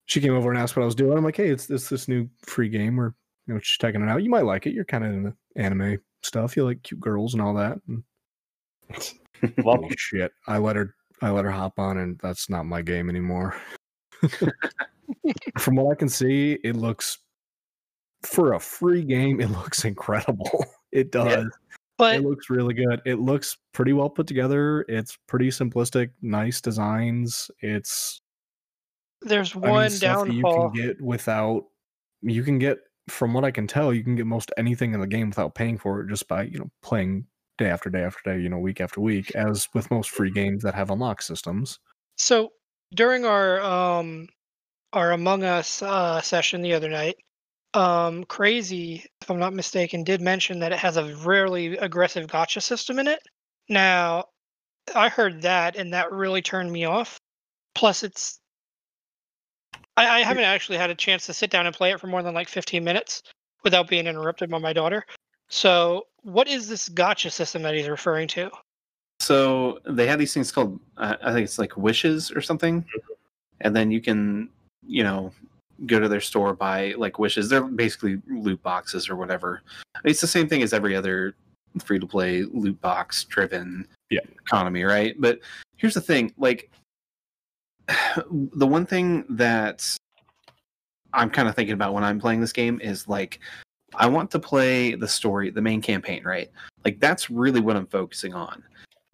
she 0.05 0.21
came 0.21 0.33
over 0.33 0.49
and 0.49 0.59
asked 0.59 0.75
what 0.75 0.83
I 0.83 0.85
was 0.85 0.95
doing. 0.95 1.17
I'm 1.17 1.23
like, 1.23 1.37
hey, 1.37 1.49
it's 1.49 1.69
it's 1.69 1.89
this 1.89 2.07
new 2.07 2.29
free 2.43 2.69
game. 2.69 2.97
We're 2.97 3.13
you 3.47 3.53
know 3.53 3.59
just 3.59 3.79
checking 3.79 4.01
it 4.01 4.09
out. 4.09 4.23
You 4.23 4.29
might 4.29 4.45
like 4.45 4.67
it. 4.67 4.73
You're 4.73 4.85
kind 4.85 5.05
of 5.05 5.13
into 5.13 5.33
anime 5.55 5.99
stuff. 6.23 6.55
You 6.55 6.65
like 6.65 6.83
cute 6.83 6.99
girls 6.99 7.33
and 7.33 7.41
all 7.41 7.53
that. 7.55 7.79
And 7.87 8.03
Love 9.65 9.83
shit, 9.97 10.31
I 10.47 10.57
let 10.57 10.75
her 10.75 10.95
I 11.21 11.29
let 11.29 11.45
her 11.45 11.51
hop 11.51 11.79
on, 11.79 11.97
and 11.97 12.19
that's 12.21 12.49
not 12.49 12.65
my 12.65 12.81
game 12.81 13.09
anymore. 13.09 13.55
From 15.57 15.75
what 15.75 15.91
I 15.91 15.95
can 15.95 16.09
see, 16.09 16.57
it 16.63 16.75
looks 16.75 17.19
for 18.23 18.53
a 18.53 18.59
free 18.59 19.03
game. 19.03 19.39
It 19.41 19.51
looks 19.51 19.85
incredible. 19.85 20.65
It 20.91 21.09
does. 21.09 21.45
But 21.97 22.15
It 22.15 22.23
looks 22.23 22.49
really 22.49 22.73
good. 22.73 23.01
It 23.05 23.19
looks 23.19 23.57
pretty 23.73 23.93
well 23.93 24.09
put 24.09 24.27
together. 24.27 24.85
It's 24.87 25.17
pretty 25.27 25.49
simplistic, 25.49 26.09
nice 26.21 26.61
designs. 26.61 27.51
It's 27.59 28.21
there's 29.21 29.55
I 29.55 29.59
mean, 29.59 29.69
one 29.69 29.91
that 29.91 30.33
you 30.33 30.43
can 30.43 30.71
get 30.71 31.01
without. 31.01 31.65
You 32.23 32.43
can 32.43 32.59
get, 32.59 32.79
from 33.07 33.33
what 33.33 33.43
I 33.43 33.51
can 33.51 33.67
tell, 33.67 33.93
you 33.93 34.03
can 34.03 34.15
get 34.15 34.25
most 34.25 34.51
anything 34.57 34.93
in 34.93 34.99
the 34.99 35.07
game 35.07 35.29
without 35.29 35.55
paying 35.55 35.77
for 35.77 36.01
it, 36.01 36.09
just 36.09 36.27
by 36.27 36.43
you 36.43 36.59
know 36.59 36.71
playing 36.81 37.25
day 37.57 37.69
after 37.69 37.89
day 37.89 38.01
after 38.01 38.21
day, 38.25 38.41
you 38.41 38.49
know, 38.49 38.57
week 38.57 38.81
after 38.81 38.99
week. 39.01 39.31
As 39.35 39.67
with 39.73 39.91
most 39.91 40.09
free 40.09 40.31
games 40.31 40.63
that 40.63 40.75
have 40.75 40.89
unlock 40.89 41.21
systems. 41.21 41.79
So 42.17 42.51
during 42.93 43.25
our 43.25 43.61
um 43.61 44.27
our 44.93 45.11
Among 45.11 45.43
Us 45.43 45.81
uh, 45.81 46.21
session 46.21 46.61
the 46.61 46.73
other 46.73 46.89
night, 46.89 47.15
um, 47.73 48.23
Crazy, 48.25 49.05
if 49.21 49.29
I'm 49.29 49.39
not 49.39 49.53
mistaken, 49.53 50.03
did 50.03 50.21
mention 50.21 50.59
that 50.59 50.71
it 50.71 50.79
has 50.79 50.97
a 50.97 51.15
really 51.17 51.77
aggressive 51.77 52.27
gotcha 52.27 52.61
system 52.61 52.99
in 52.99 53.07
it. 53.07 53.21
Now, 53.69 54.25
I 54.95 55.09
heard 55.09 55.41
that, 55.43 55.75
and 55.75 55.93
that 55.93 56.11
really 56.11 56.41
turned 56.41 56.71
me 56.71 56.85
off. 56.85 57.19
Plus, 57.73 58.03
it's 58.03 58.39
I, 59.97 60.19
I 60.19 60.23
haven't 60.23 60.43
actually 60.43 60.77
had 60.77 60.89
a 60.89 60.95
chance 60.95 61.25
to 61.27 61.33
sit 61.33 61.49
down 61.49 61.65
and 61.65 61.75
play 61.75 61.91
it 61.91 61.99
for 61.99 62.07
more 62.07 62.23
than 62.23 62.33
like 62.33 62.49
15 62.49 62.83
minutes 62.83 63.23
without 63.63 63.87
being 63.87 64.07
interrupted 64.07 64.49
by 64.49 64.57
my 64.57 64.73
daughter. 64.73 65.05
So, 65.49 66.07
what 66.23 66.47
is 66.47 66.67
this 66.67 66.89
gotcha 66.89 67.29
system 67.29 67.61
that 67.63 67.73
he's 67.73 67.87
referring 67.87 68.27
to? 68.29 68.49
So 69.19 69.79
they 69.85 70.07
have 70.07 70.17
these 70.17 70.33
things 70.33 70.51
called, 70.51 70.79
uh, 70.97 71.15
I 71.21 71.31
think 71.31 71.43
it's 71.43 71.59
like 71.59 71.77
wishes 71.77 72.31
or 72.31 72.41
something, 72.41 72.83
and 73.59 73.75
then 73.75 73.91
you 73.91 74.01
can, 74.01 74.49
you 74.85 75.03
know, 75.03 75.31
go 75.85 75.99
to 75.99 76.07
their 76.07 76.21
store 76.21 76.53
buy 76.53 76.93
like 76.97 77.19
wishes. 77.19 77.49
They're 77.49 77.63
basically 77.63 78.21
loot 78.27 78.61
boxes 78.63 79.09
or 79.09 79.15
whatever. 79.15 79.61
It's 80.03 80.21
the 80.21 80.27
same 80.27 80.47
thing 80.47 80.61
as 80.61 80.73
every 80.73 80.95
other 80.95 81.35
free 81.83 81.99
to 81.99 82.07
play 82.07 82.43
loot 82.43 82.79
box 82.81 83.23
driven 83.25 83.87
Yeah. 84.09 84.19
economy, 84.45 84.83
right? 84.83 85.15
But 85.19 85.39
here's 85.77 85.93
the 85.93 86.01
thing, 86.01 86.33
like 86.37 86.69
the 88.55 88.67
one 88.67 88.85
thing 88.85 89.25
that 89.29 89.87
I'm 91.13 91.29
kind 91.29 91.47
of 91.47 91.55
thinking 91.55 91.73
about 91.73 91.93
when 91.93 92.03
I'm 92.03 92.19
playing 92.19 92.41
this 92.41 92.53
game 92.53 92.79
is 92.81 93.07
like 93.07 93.39
I 93.95 94.07
want 94.07 94.31
to 94.31 94.39
play 94.39 94.95
the 94.95 95.07
story, 95.07 95.49
the 95.49 95.61
main 95.61 95.81
campaign, 95.81 96.23
right? 96.23 96.49
Like 96.85 96.99
that's 96.99 97.29
really 97.29 97.59
what 97.59 97.75
I'm 97.75 97.87
focusing 97.87 98.33
on. 98.33 98.63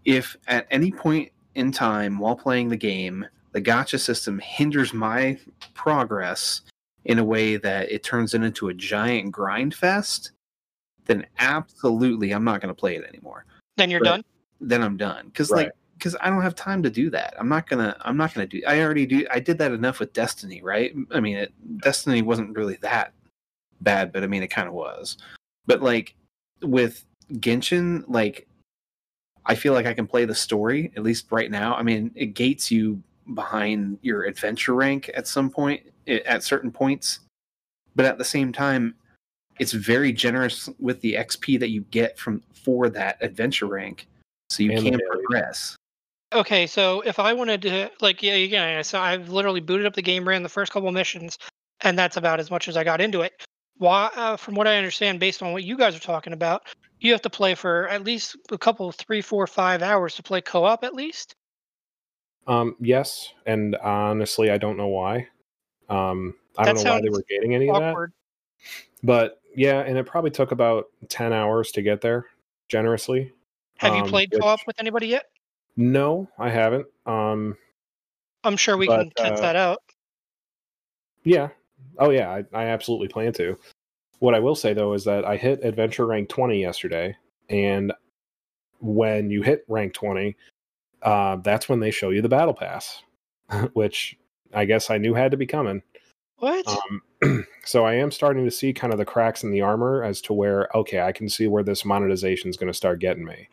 If 0.04 0.36
at 0.46 0.66
any 0.70 0.92
point 0.92 1.30
in 1.56 1.72
time 1.72 2.18
while 2.18 2.36
playing 2.36 2.68
the 2.68 2.76
game, 2.76 3.26
the 3.58 3.62
gotcha 3.62 3.98
system 3.98 4.38
hinders 4.38 4.94
my 4.94 5.36
progress 5.74 6.60
in 7.06 7.18
a 7.18 7.24
way 7.24 7.56
that 7.56 7.90
it 7.90 8.04
turns 8.04 8.32
it 8.32 8.44
into 8.44 8.68
a 8.68 8.74
giant 8.74 9.32
grind 9.32 9.74
fest, 9.74 10.30
then 11.06 11.26
absolutely 11.40 12.30
I'm 12.30 12.44
not 12.44 12.60
going 12.60 12.72
to 12.72 12.78
play 12.78 12.94
it 12.94 13.02
anymore. 13.02 13.46
Then 13.76 13.90
you're 13.90 13.98
Right. 14.00 14.10
done. 14.10 14.24
Then 14.60 14.80
I'm 14.80 14.96
done 14.96 15.26
because 15.26 15.50
Right. 15.50 15.64
like 15.66 15.72
because 15.94 16.14
I 16.20 16.30
don't 16.30 16.42
have 16.42 16.54
time 16.54 16.84
to 16.84 16.90
do 16.90 17.10
that. 17.10 17.34
I'm 17.36 17.48
not 17.48 17.68
gonna. 17.68 17.96
I'm 18.02 18.16
not 18.16 18.32
gonna 18.32 18.46
do. 18.46 18.62
I 18.64 18.80
already 18.80 19.04
do. 19.06 19.26
I 19.28 19.40
did 19.40 19.58
that 19.58 19.72
enough 19.72 19.98
with 19.98 20.12
Destiny, 20.12 20.62
right? 20.62 20.94
I 21.10 21.18
mean, 21.18 21.36
it, 21.36 21.52
Destiny 21.82 22.22
wasn't 22.22 22.56
really 22.56 22.76
that 22.82 23.12
bad, 23.80 24.12
but 24.12 24.22
I 24.22 24.28
mean, 24.28 24.44
it 24.44 24.48
kind 24.48 24.68
of 24.68 24.74
was. 24.74 25.18
But 25.66 25.82
like 25.82 26.14
with 26.62 27.04
Genshin, 27.32 28.04
like 28.06 28.46
I 29.46 29.56
feel 29.56 29.72
like 29.72 29.86
I 29.86 29.94
can 29.94 30.06
play 30.06 30.24
the 30.24 30.36
story 30.36 30.92
at 30.96 31.02
least 31.02 31.26
right 31.32 31.50
now. 31.50 31.74
I 31.74 31.82
mean, 31.82 32.12
it 32.14 32.26
gates 32.26 32.70
you 32.70 33.02
behind 33.34 33.98
your 34.02 34.24
adventure 34.24 34.74
rank 34.74 35.10
at 35.14 35.26
some 35.26 35.50
point, 35.50 35.82
at 36.06 36.42
certain 36.42 36.70
points, 36.70 37.20
but 37.94 38.04
at 38.04 38.18
the 38.18 38.24
same 38.24 38.52
time, 38.52 38.94
it's 39.58 39.72
very 39.72 40.12
generous 40.12 40.68
with 40.78 41.00
the 41.00 41.14
XP 41.14 41.58
that 41.60 41.70
you 41.70 41.82
get 41.90 42.18
from 42.18 42.42
for 42.52 42.88
that 42.90 43.18
adventure 43.20 43.66
rank, 43.66 44.06
so 44.50 44.62
you 44.62 44.72
And 44.72 44.82
can 44.82 45.00
progress. 45.10 45.76
Okay, 46.34 46.66
so 46.66 47.00
if 47.02 47.18
I 47.18 47.32
wanted 47.32 47.62
to, 47.62 47.90
like, 48.00 48.22
yeah, 48.22 48.34
again, 48.34 48.84
so 48.84 49.00
I've 49.00 49.30
literally 49.30 49.60
booted 49.60 49.86
up 49.86 49.94
the 49.94 50.02
game, 50.02 50.28
ran 50.28 50.42
the 50.42 50.48
first 50.48 50.72
couple 50.72 50.92
missions, 50.92 51.38
and 51.80 51.98
that's 51.98 52.16
about 52.16 52.38
as 52.38 52.50
much 52.50 52.68
as 52.68 52.76
I 52.76 52.84
got 52.84 53.00
into 53.00 53.22
it. 53.22 53.32
Why, 53.78 54.10
uh, 54.14 54.36
from 54.36 54.54
what 54.54 54.66
I 54.66 54.76
understand, 54.76 55.20
based 55.20 55.42
on 55.42 55.52
what 55.52 55.64
you 55.64 55.76
guys 55.76 55.96
are 55.96 56.00
talking 56.00 56.32
about, 56.32 56.62
you 57.00 57.12
have 57.12 57.22
to 57.22 57.30
play 57.30 57.54
for 57.54 57.88
at 57.88 58.04
least 58.04 58.36
a 58.50 58.58
couple, 58.58 58.92
three, 58.92 59.22
four, 59.22 59.46
five 59.46 59.82
hours 59.82 60.14
to 60.16 60.22
play 60.22 60.40
co-op 60.40 60.84
at 60.84 60.94
least. 60.94 61.34
Um, 62.48 62.74
yes, 62.80 63.32
and 63.46 63.76
honestly, 63.76 64.50
I 64.50 64.58
don't 64.58 64.76
know 64.76 64.88
why. 64.88 65.28
Um, 65.88 66.34
I 66.56 66.64
That 66.64 66.74
don't 66.74 66.84
know 66.84 66.94
why 66.94 67.00
they 67.02 67.10
were 67.10 67.24
gating 67.28 67.54
any 67.54 67.70
of 67.70 67.78
that. 67.78 67.94
But 69.02 69.40
yeah, 69.54 69.80
and 69.80 69.96
it 69.96 70.06
probably 70.06 70.30
took 70.30 70.50
about 70.50 70.86
ten 71.08 71.32
hours 71.32 71.70
to 71.72 71.82
get 71.82 72.00
there. 72.00 72.26
Generously, 72.68 73.32
Have 73.78 73.94
you 73.94 74.02
um, 74.02 74.08
played 74.08 74.30
which- 74.32 74.42
co-op 74.42 74.60
with 74.66 74.80
anybody 74.80 75.06
yet? 75.08 75.26
No, 75.76 76.28
I 76.38 76.50
haven't. 76.50 76.86
Um, 77.06 77.56
I'm 78.42 78.56
sure 78.56 78.76
we 78.76 78.88
but, 78.88 78.98
can 78.98 79.10
test 79.16 79.42
uh, 79.42 79.46
that 79.46 79.56
out. 79.56 79.78
yeah. 81.22 81.48
Oh 81.98 82.10
yeah, 82.10 82.30
I, 82.30 82.44
I 82.52 82.64
absolutely 82.66 83.08
plan 83.08 83.32
to. 83.34 83.56
What 84.18 84.34
I 84.34 84.40
will 84.40 84.56
say 84.56 84.72
though 84.74 84.94
is 84.94 85.04
that 85.04 85.24
I 85.24 85.36
hit 85.36 85.64
adventure 85.64 86.06
rank 86.06 86.28
20 86.28 86.60
yesterday, 86.60 87.16
and 87.48 87.92
when 88.80 89.30
you 89.30 89.42
hit 89.42 89.64
rank 89.68 89.94
20, 89.94 90.36
uh, 91.02 91.36
that's 91.36 91.68
when 91.68 91.80
they 91.80 91.90
show 91.90 92.10
you 92.10 92.22
the 92.22 92.28
battle 92.28 92.54
pass, 92.54 93.02
which 93.72 94.16
I 94.52 94.64
guess 94.64 94.90
I 94.90 94.98
knew 94.98 95.14
had 95.14 95.30
to 95.30 95.36
be 95.36 95.46
coming. 95.46 95.82
What? 96.38 96.66
Um, 96.68 97.44
so 97.64 97.84
I 97.84 97.94
am 97.94 98.10
starting 98.10 98.44
to 98.44 98.50
see 98.50 98.72
kind 98.72 98.92
of 98.92 98.98
the 98.98 99.04
cracks 99.04 99.42
in 99.42 99.50
the 99.50 99.62
armor 99.62 100.02
as 100.04 100.20
to 100.22 100.32
where 100.32 100.68
okay, 100.74 101.00
I 101.00 101.12
can 101.12 101.28
see 101.28 101.46
where 101.46 101.62
this 101.62 101.84
monetization 101.84 102.50
is 102.50 102.56
going 102.56 102.72
to 102.72 102.76
start 102.76 103.00
getting 103.00 103.24
me. 103.24 103.48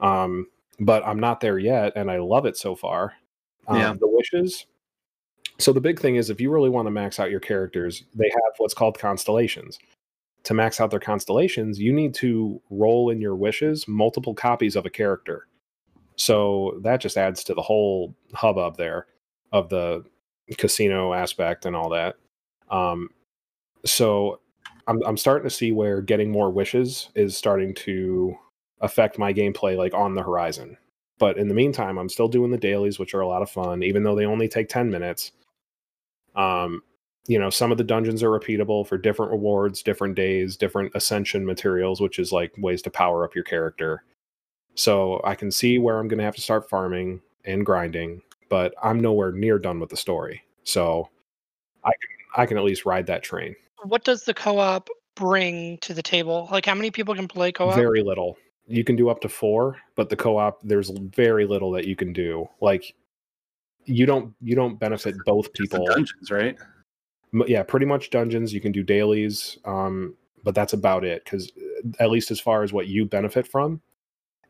Um, 0.00 0.46
but 0.78 1.06
I'm 1.06 1.20
not 1.20 1.40
there 1.40 1.58
yet, 1.58 1.92
and 1.94 2.10
I 2.10 2.18
love 2.18 2.46
it 2.46 2.56
so 2.56 2.74
far. 2.74 3.14
Um, 3.68 3.76
Yeah. 3.76 3.92
The 3.92 4.08
wishes. 4.08 4.66
So 5.58 5.74
the 5.74 5.80
big 5.80 6.00
thing 6.00 6.16
is, 6.16 6.30
if 6.30 6.40
you 6.40 6.50
really 6.50 6.70
want 6.70 6.86
to 6.86 6.90
max 6.90 7.20
out 7.20 7.30
your 7.30 7.40
characters, 7.40 8.04
they 8.14 8.30
have 8.32 8.54
what's 8.56 8.72
called 8.72 8.98
constellations. 8.98 9.78
To 10.44 10.54
max 10.54 10.80
out 10.80 10.90
their 10.90 10.98
constellations, 10.98 11.78
you 11.78 11.92
need 11.92 12.14
to 12.14 12.62
roll 12.70 13.10
in 13.10 13.20
your 13.20 13.36
wishes 13.36 13.86
multiple 13.86 14.34
copies 14.34 14.74
of 14.74 14.86
a 14.86 14.90
character. 14.90 15.46
So 16.20 16.78
that 16.82 17.00
just 17.00 17.16
adds 17.16 17.42
to 17.44 17.54
the 17.54 17.62
whole 17.62 18.14
hubbub 18.34 18.76
there 18.76 19.06
of 19.52 19.70
the 19.70 20.04
casino 20.58 21.14
aspect 21.14 21.64
and 21.64 21.74
all 21.74 21.88
that. 21.88 22.16
Um, 22.70 23.08
so 23.86 24.40
I'm 24.86 25.02
I'm 25.06 25.16
starting 25.16 25.48
to 25.48 25.54
see 25.54 25.72
where 25.72 26.02
getting 26.02 26.30
more 26.30 26.50
wishes 26.50 27.08
is 27.14 27.38
starting 27.38 27.74
to 27.86 28.36
affect 28.82 29.18
my 29.18 29.32
gameplay 29.32 29.78
like 29.78 29.94
on 29.94 30.14
the 30.14 30.22
horizon. 30.22 30.76
But 31.18 31.38
in 31.38 31.48
the 31.48 31.54
meantime, 31.54 31.96
I'm 31.96 32.10
still 32.10 32.28
doing 32.28 32.50
the 32.50 32.58
dailies, 32.58 32.98
which 32.98 33.14
are 33.14 33.20
a 33.22 33.26
lot 33.26 33.40
of 33.40 33.50
fun, 33.50 33.82
even 33.82 34.02
though 34.02 34.14
they 34.14 34.26
only 34.26 34.46
take 34.46 34.68
10 34.68 34.90
minutes. 34.90 35.32
Um, 36.36 36.82
you 37.28 37.38
know, 37.38 37.48
some 37.48 37.72
of 37.72 37.78
the 37.78 37.84
dungeons 37.84 38.22
are 38.22 38.28
repeatable 38.28 38.86
for 38.86 38.98
different 38.98 39.32
rewards, 39.32 39.82
different 39.82 40.16
days, 40.16 40.58
different 40.58 40.92
ascension 40.94 41.46
materials, 41.46 41.98
which 41.98 42.18
is 42.18 42.30
like 42.30 42.52
ways 42.58 42.82
to 42.82 42.90
power 42.90 43.24
up 43.24 43.34
your 43.34 43.44
character. 43.44 44.04
So 44.80 45.20
I 45.24 45.34
can 45.34 45.50
see 45.50 45.78
where 45.78 45.98
I'm 45.98 46.08
going 46.08 46.20
to 46.20 46.24
have 46.24 46.36
to 46.36 46.40
start 46.40 46.70
farming 46.70 47.20
and 47.44 47.66
grinding, 47.66 48.22
but 48.48 48.72
I'm 48.82 48.98
nowhere 48.98 49.30
near 49.30 49.58
done 49.58 49.78
with 49.78 49.90
the 49.90 49.96
story. 49.98 50.42
So 50.64 51.10
I 51.84 51.90
can 51.90 52.42
I 52.42 52.46
can 52.46 52.56
at 52.56 52.64
least 52.64 52.86
ride 52.86 53.06
that 53.08 53.22
train. 53.22 53.54
what 53.82 54.04
does 54.04 54.24
the 54.24 54.32
co-op 54.32 54.88
bring 55.16 55.76
to 55.78 55.92
the 55.92 56.02
table? 56.02 56.48
Like, 56.50 56.64
how 56.64 56.74
many 56.74 56.90
people 56.90 57.14
can 57.14 57.28
play 57.28 57.52
co-op? 57.52 57.74
Very 57.74 58.02
little. 58.02 58.38
You 58.68 58.82
can 58.82 58.96
do 58.96 59.10
up 59.10 59.20
to 59.20 59.28
four, 59.28 59.76
but 59.96 60.08
the 60.08 60.16
co-op 60.16 60.62
there's 60.62 60.88
very 60.88 61.44
little 61.44 61.70
that 61.72 61.86
you 61.86 61.94
can 61.94 62.14
do. 62.14 62.48
Like 62.62 62.94
you 63.84 64.06
don't 64.06 64.32
you 64.40 64.56
don't 64.56 64.80
benefit 64.80 65.14
both 65.26 65.52
Just 65.52 65.72
the 65.72 65.78
people. 65.78 65.86
dungeons, 65.88 66.30
right? 66.30 66.56
Yeah, 67.46 67.64
pretty 67.64 67.84
much 67.84 68.08
dungeons. 68.08 68.54
You 68.54 68.62
can 68.62 68.72
do 68.72 68.82
dailies, 68.82 69.58
um, 69.66 70.14
but 70.42 70.54
that's 70.54 70.72
about 70.72 71.04
it. 71.04 71.22
Because 71.24 71.52
at 71.98 72.08
least 72.10 72.30
as 72.30 72.40
far 72.40 72.62
as 72.62 72.72
what 72.72 72.86
you 72.86 73.04
benefit 73.04 73.46
from, 73.46 73.82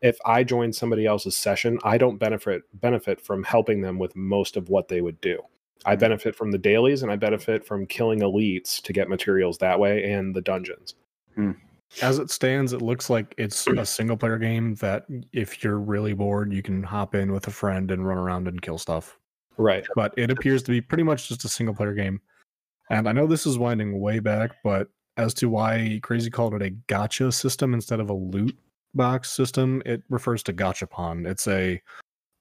if 0.01 0.17
I 0.25 0.43
join 0.43 0.73
somebody 0.73 1.05
else's 1.05 1.35
session, 1.35 1.79
I 1.83 1.97
don't 1.97 2.17
benefit 2.17 2.63
benefit 2.81 3.21
from 3.21 3.43
helping 3.43 3.81
them 3.81 3.99
with 3.99 4.15
most 4.15 4.57
of 4.57 4.69
what 4.69 4.87
they 4.87 5.01
would 5.01 5.19
do. 5.21 5.39
I 5.85 5.93
mm-hmm. 5.93 5.99
benefit 5.99 6.35
from 6.35 6.51
the 6.51 6.57
dailies, 6.57 7.03
and 7.03 7.11
I 7.11 7.15
benefit 7.15 7.65
from 7.65 7.85
killing 7.85 8.19
elites 8.19 8.81
to 8.81 8.93
get 8.93 9.09
materials 9.09 9.57
that 9.59 9.79
way, 9.79 10.11
and 10.11 10.35
the 10.35 10.41
dungeons. 10.41 10.95
Hmm. 11.35 11.51
As 12.01 12.19
it 12.19 12.31
stands, 12.31 12.71
it 12.71 12.81
looks 12.81 13.09
like 13.09 13.35
it's 13.37 13.67
a 13.67 13.85
single 13.85 14.15
player 14.15 14.37
game 14.37 14.75
that 14.75 15.05
if 15.33 15.61
you're 15.61 15.79
really 15.79 16.13
bored, 16.13 16.53
you 16.53 16.61
can 16.61 16.81
hop 16.81 17.15
in 17.15 17.33
with 17.33 17.47
a 17.47 17.51
friend 17.51 17.91
and 17.91 18.07
run 18.07 18.17
around 18.17 18.47
and 18.47 18.61
kill 18.61 18.77
stuff. 18.77 19.19
Right. 19.57 19.85
But 19.93 20.13
it 20.15 20.31
appears 20.31 20.63
to 20.63 20.71
be 20.71 20.79
pretty 20.79 21.03
much 21.03 21.27
just 21.27 21.43
a 21.43 21.49
single 21.49 21.75
player 21.75 21.93
game. 21.93 22.21
And 22.89 23.09
I 23.09 23.11
know 23.11 23.27
this 23.27 23.45
is 23.45 23.57
winding 23.57 23.99
way 23.99 24.19
back, 24.19 24.51
but 24.63 24.87
as 25.17 25.33
to 25.35 25.49
why 25.49 25.99
Crazy 26.01 26.29
called 26.29 26.53
it 26.53 26.61
a 26.61 26.69
gotcha 26.69 27.29
system 27.29 27.73
instead 27.73 27.99
of 27.99 28.09
a 28.09 28.13
loot 28.13 28.57
box 28.93 29.29
system, 29.29 29.81
it 29.85 30.03
refers 30.09 30.43
to 30.43 30.53
gachapon. 30.53 31.27
It's 31.27 31.47
a 31.47 31.81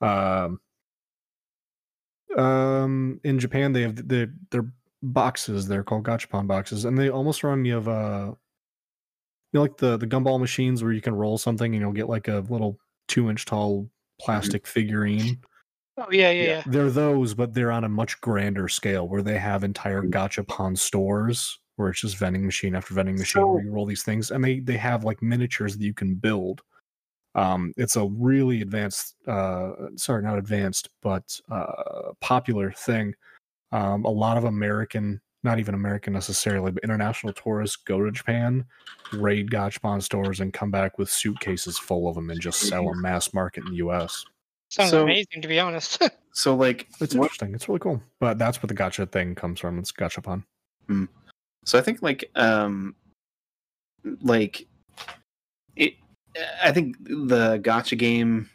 um 0.00 0.60
um 2.36 3.20
in 3.24 3.38
Japan 3.38 3.72
they 3.72 3.82
have 3.82 3.96
the 3.96 4.32
their 4.50 4.72
boxes, 5.02 5.66
they're 5.66 5.84
called 5.84 6.04
gachapon 6.04 6.46
boxes, 6.46 6.84
and 6.84 6.98
they 6.98 7.10
almost 7.10 7.42
remind 7.42 7.62
me 7.62 7.70
of 7.70 7.88
uh 7.88 8.32
you 9.52 9.58
know, 9.58 9.62
like 9.62 9.76
the 9.76 9.96
the 9.96 10.06
gumball 10.06 10.38
machines 10.38 10.82
where 10.82 10.92
you 10.92 11.00
can 11.00 11.14
roll 11.14 11.38
something 11.38 11.74
and 11.74 11.80
you'll 11.80 11.92
get 11.92 12.08
like 12.08 12.28
a 12.28 12.44
little 12.48 12.78
two 13.08 13.30
inch 13.30 13.44
tall 13.44 13.88
plastic 14.20 14.66
figurine. 14.66 15.38
Oh 15.98 16.06
yeah, 16.10 16.30
yeah, 16.30 16.42
yeah. 16.44 16.62
They're 16.66 16.90
those, 16.90 17.34
but 17.34 17.52
they're 17.52 17.72
on 17.72 17.84
a 17.84 17.88
much 17.88 18.20
grander 18.20 18.68
scale 18.68 19.08
where 19.08 19.22
they 19.22 19.38
have 19.38 19.64
entire 19.64 20.02
gachapon 20.02 20.78
stores 20.78 21.58
where 21.80 21.90
it's 21.90 22.00
just 22.02 22.18
vending 22.18 22.44
machine 22.44 22.74
after 22.76 22.94
vending 22.94 23.16
machine 23.16 23.42
where 23.46 23.60
So- 23.60 23.64
you 23.64 23.72
roll 23.72 23.86
these 23.86 24.02
things, 24.04 24.30
and 24.30 24.44
they 24.44 24.60
they 24.60 24.76
have 24.76 25.02
like 25.04 25.22
miniatures 25.22 25.76
that 25.76 25.84
you 25.84 25.94
can 25.94 26.14
build. 26.14 26.60
Um, 27.34 27.72
it's 27.76 27.96
a 27.96 28.06
really 28.06 28.60
advanced, 28.60 29.14
uh, 29.28 29.70
sorry, 29.96 30.22
not 30.22 30.38
advanced, 30.38 30.88
but 31.00 31.40
uh, 31.50 32.12
popular 32.20 32.72
thing. 32.72 33.14
Um, 33.72 34.04
a 34.04 34.10
lot 34.10 34.36
of 34.36 34.44
American, 34.44 35.20
not 35.44 35.60
even 35.60 35.74
American 35.74 36.12
necessarily, 36.12 36.72
but 36.72 36.82
international 36.82 37.32
tourists 37.32 37.76
go 37.76 38.04
to 38.04 38.10
Japan, 38.10 38.64
raid 39.12 39.48
gachapon 39.48 40.02
stores, 40.02 40.40
and 40.40 40.52
come 40.52 40.72
back 40.72 40.98
with 40.98 41.08
suitcases 41.08 41.78
full 41.78 42.08
of 42.08 42.16
them 42.16 42.30
and 42.30 42.40
just 42.40 42.60
sell 42.62 42.84
them 42.86 43.00
mass 43.00 43.32
market 43.32 43.62
in 43.64 43.70
the 43.70 43.76
U.S. 43.76 44.24
Sounds 44.68 44.90
So- 44.90 45.04
amazing 45.04 45.40
to 45.42 45.48
be 45.48 45.60
honest. 45.60 46.02
So 46.32 46.54
like 46.56 46.88
It's 47.00 47.14
what- 47.14 47.24
interesting. 47.26 47.54
It's 47.54 47.68
really 47.68 47.80
cool. 47.80 48.00
But 48.18 48.38
that's 48.38 48.60
what 48.62 48.68
the 48.68 48.74
gotcha 48.74 49.06
thing 49.06 49.34
comes 49.36 49.58
from. 49.60 49.78
It's 49.80 49.92
gachapon. 49.92 50.44
So 51.64 51.78
I 51.78 51.82
think 51.82 52.02
like 52.02 52.30
um 52.34 52.94
like 54.22 54.66
it 55.76 55.94
I 56.62 56.72
think 56.72 56.96
the 57.00 57.58
gotcha 57.62 57.96
game 57.96 58.48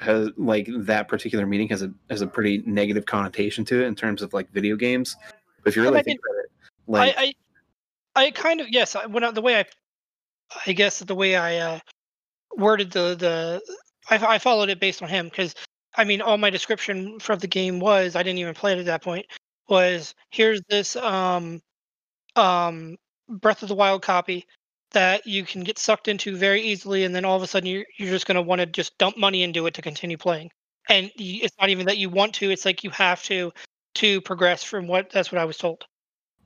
has 0.00 0.30
like 0.36 0.68
that 0.70 1.08
particular 1.08 1.46
meaning 1.46 1.68
has 1.68 1.82
a 1.82 1.92
has 2.10 2.20
a 2.20 2.26
pretty 2.26 2.62
negative 2.66 3.06
connotation 3.06 3.64
to 3.66 3.82
it 3.82 3.86
in 3.86 3.94
terms 3.94 4.22
of 4.22 4.32
like 4.32 4.50
video 4.52 4.76
games. 4.76 5.16
But 5.62 5.70
if 5.70 5.76
you 5.76 5.82
really 5.82 5.98
I 5.98 6.02
think 6.02 6.20
mean, 6.20 6.30
about 6.30 6.44
it, 6.44 6.50
like 6.86 7.18
I, 7.18 7.34
I, 8.16 8.26
I 8.26 8.30
kind 8.30 8.60
of 8.60 8.68
yes. 8.70 8.94
I, 8.94 9.06
when 9.06 9.24
I, 9.24 9.30
the 9.30 9.42
way 9.42 9.58
I, 9.58 9.64
I 10.66 10.72
guess 10.72 10.98
the 11.00 11.14
way 11.14 11.36
I 11.36 11.56
uh, 11.56 11.78
worded 12.56 12.90
the 12.92 13.14
the, 13.14 13.62
I, 14.10 14.34
I 14.34 14.38
followed 14.38 14.68
it 14.68 14.80
based 14.80 15.02
on 15.02 15.08
him 15.08 15.28
because 15.28 15.54
I 15.96 16.04
mean 16.04 16.20
all 16.20 16.38
my 16.38 16.50
description 16.50 17.18
for 17.18 17.36
the 17.36 17.48
game 17.48 17.80
was 17.80 18.16
I 18.16 18.22
didn't 18.22 18.38
even 18.38 18.54
play 18.54 18.72
it 18.72 18.78
at 18.78 18.86
that 18.86 19.02
point 19.02 19.26
was 19.68 20.14
here's 20.30 20.60
this 20.68 20.94
um 20.96 21.60
um 22.36 22.96
Breath 23.28 23.62
of 23.62 23.68
the 23.68 23.74
Wild 23.74 24.02
copy 24.02 24.46
that 24.92 25.26
you 25.26 25.44
can 25.44 25.64
get 25.64 25.78
sucked 25.78 26.08
into 26.08 26.36
very 26.36 26.62
easily 26.62 27.04
and 27.04 27.14
then 27.14 27.24
all 27.24 27.36
of 27.36 27.42
a 27.42 27.46
sudden 27.46 27.68
you're, 27.68 27.84
you're 27.98 28.10
just 28.10 28.26
going 28.26 28.36
to 28.36 28.42
want 28.42 28.60
to 28.60 28.66
just 28.66 28.96
dump 28.98 29.18
money 29.18 29.42
into 29.42 29.66
it 29.66 29.74
to 29.74 29.82
continue 29.82 30.16
playing. 30.16 30.50
And 30.88 31.06
y- 31.18 31.40
it's 31.42 31.56
not 31.60 31.70
even 31.70 31.86
that 31.86 31.98
you 31.98 32.08
want 32.08 32.34
to 32.34 32.50
it's 32.50 32.64
like 32.64 32.84
you 32.84 32.90
have 32.90 33.22
to 33.24 33.52
to 33.96 34.20
progress 34.20 34.62
from 34.62 34.86
what 34.86 35.10
that's 35.10 35.32
what 35.32 35.40
i 35.40 35.44
was 35.44 35.56
told. 35.56 35.84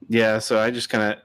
Yeah, 0.09 0.39
so 0.39 0.59
I 0.59 0.71
just 0.71 0.89
kind 0.89 1.13
of 1.13 1.21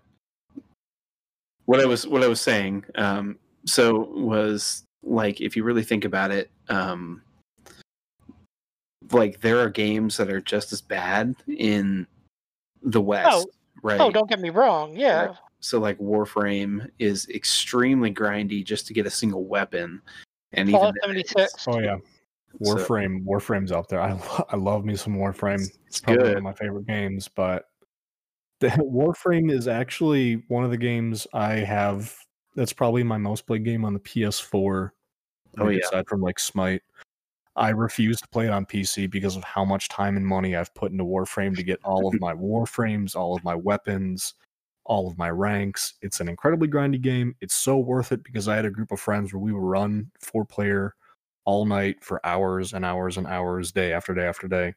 what 1.65 1.79
I 1.79 1.85
was 1.85 2.05
what 2.05 2.23
I 2.23 2.27
was 2.27 2.41
saying 2.41 2.85
um 2.95 3.37
so 3.65 4.09
was 4.13 4.83
like 5.03 5.41
if 5.41 5.55
you 5.55 5.63
really 5.63 5.83
think 5.83 6.05
about 6.05 6.31
it 6.31 6.51
um 6.69 7.21
like 9.11 9.39
there 9.41 9.59
are 9.59 9.69
games 9.69 10.17
that 10.17 10.29
are 10.29 10.41
just 10.41 10.73
as 10.73 10.81
bad 10.81 11.35
in 11.47 12.05
the 12.83 13.01
west 13.01 13.47
right 13.85 14.01
Oh, 14.01 14.11
don't 14.11 14.29
get 14.29 14.39
me 14.39 14.49
wrong. 14.49 14.95
Yeah. 14.95 15.35
So 15.59 15.79
like 15.79 15.97
Warframe 15.99 16.89
is 16.99 17.27
extremely 17.29 18.13
grindy 18.13 18.63
just 18.65 18.87
to 18.87 18.93
get 18.93 19.05
a 19.05 19.09
single 19.09 19.45
weapon, 19.45 20.01
and 20.51 20.67
even 20.69 20.79
Fallout 20.79 20.93
then, 21.01 21.09
76. 21.23 21.67
Oh 21.67 21.79
yeah. 21.79 21.97
So- 21.97 22.75
Warframe. 22.75 23.25
Warframe's 23.25 23.71
up 23.71 23.87
there. 23.89 23.99
I 24.01 24.13
lo- 24.13 24.45
I 24.49 24.55
love 24.55 24.85
me 24.85 24.95
some 24.95 25.17
Warframe. 25.17 25.55
It's 25.61 25.77
It's 25.87 25.99
probably 26.01 26.23
one 26.29 26.37
of 26.37 26.43
my 26.43 26.53
favorite 26.53 26.87
games, 26.87 27.27
but 27.27 27.65
the 28.59 28.67
Warframe 28.69 29.51
is 29.51 29.67
actually 29.67 30.35
one 30.47 30.63
of 30.63 30.71
the 30.71 30.77
games 30.77 31.27
I 31.33 31.55
have 31.55 32.15
that's 32.55 32.71
probably 32.73 33.03
my 33.03 33.17
most 33.17 33.45
played 33.45 33.65
game 33.65 33.83
on 33.83 33.93
the 33.93 33.99
PS4. 33.99 34.91
Oh, 35.57 35.69
yeah. 35.69 35.79
aside 35.83 36.07
from 36.07 36.21
like 36.21 36.39
Smite. 36.39 36.81
I 37.55 37.69
refuse 37.69 38.19
to 38.21 38.27
play 38.29 38.45
it 38.45 38.51
on 38.51 38.65
PC 38.65 39.09
because 39.09 39.35
of 39.35 39.43
how 39.43 39.63
much 39.63 39.89
time 39.89 40.17
and 40.17 40.25
money 40.25 40.55
I've 40.55 40.73
put 40.75 40.91
into 40.91 41.05
Warframe 41.05 41.55
to 41.55 41.63
get 41.63 41.79
all 41.83 42.07
of 42.07 42.13
my 42.19 42.33
Warframes, 42.33 43.15
all 43.15 43.35
of 43.35 43.43
my 43.43 43.55
weapons, 43.55 44.33
all 44.83 45.07
of 45.07 45.17
my 45.17 45.29
ranks. 45.29 45.93
It's 46.01 46.19
an 46.19 46.27
incredibly 46.27 46.67
grindy 46.67 47.01
game. 47.01 47.35
It's 47.41 47.55
so 47.55 47.77
worth 47.77 48.11
it 48.11 48.23
because 48.23 48.47
I 48.47 48.55
had 48.55 48.65
a 48.65 48.71
group 48.71 48.91
of 48.91 48.99
friends 48.99 49.33
where 49.33 49.41
we 49.41 49.53
would 49.53 49.63
run 49.63 50.11
four 50.19 50.45
player 50.45 50.95
all 51.45 51.65
night 51.65 52.03
for 52.03 52.25
hours 52.25 52.73
and 52.73 52.83
hours 52.83 53.17
and 53.17 53.27
hours, 53.27 53.71
day 53.71 53.93
after 53.93 54.13
day 54.13 54.25
after 54.25 54.47
day. 54.47 54.73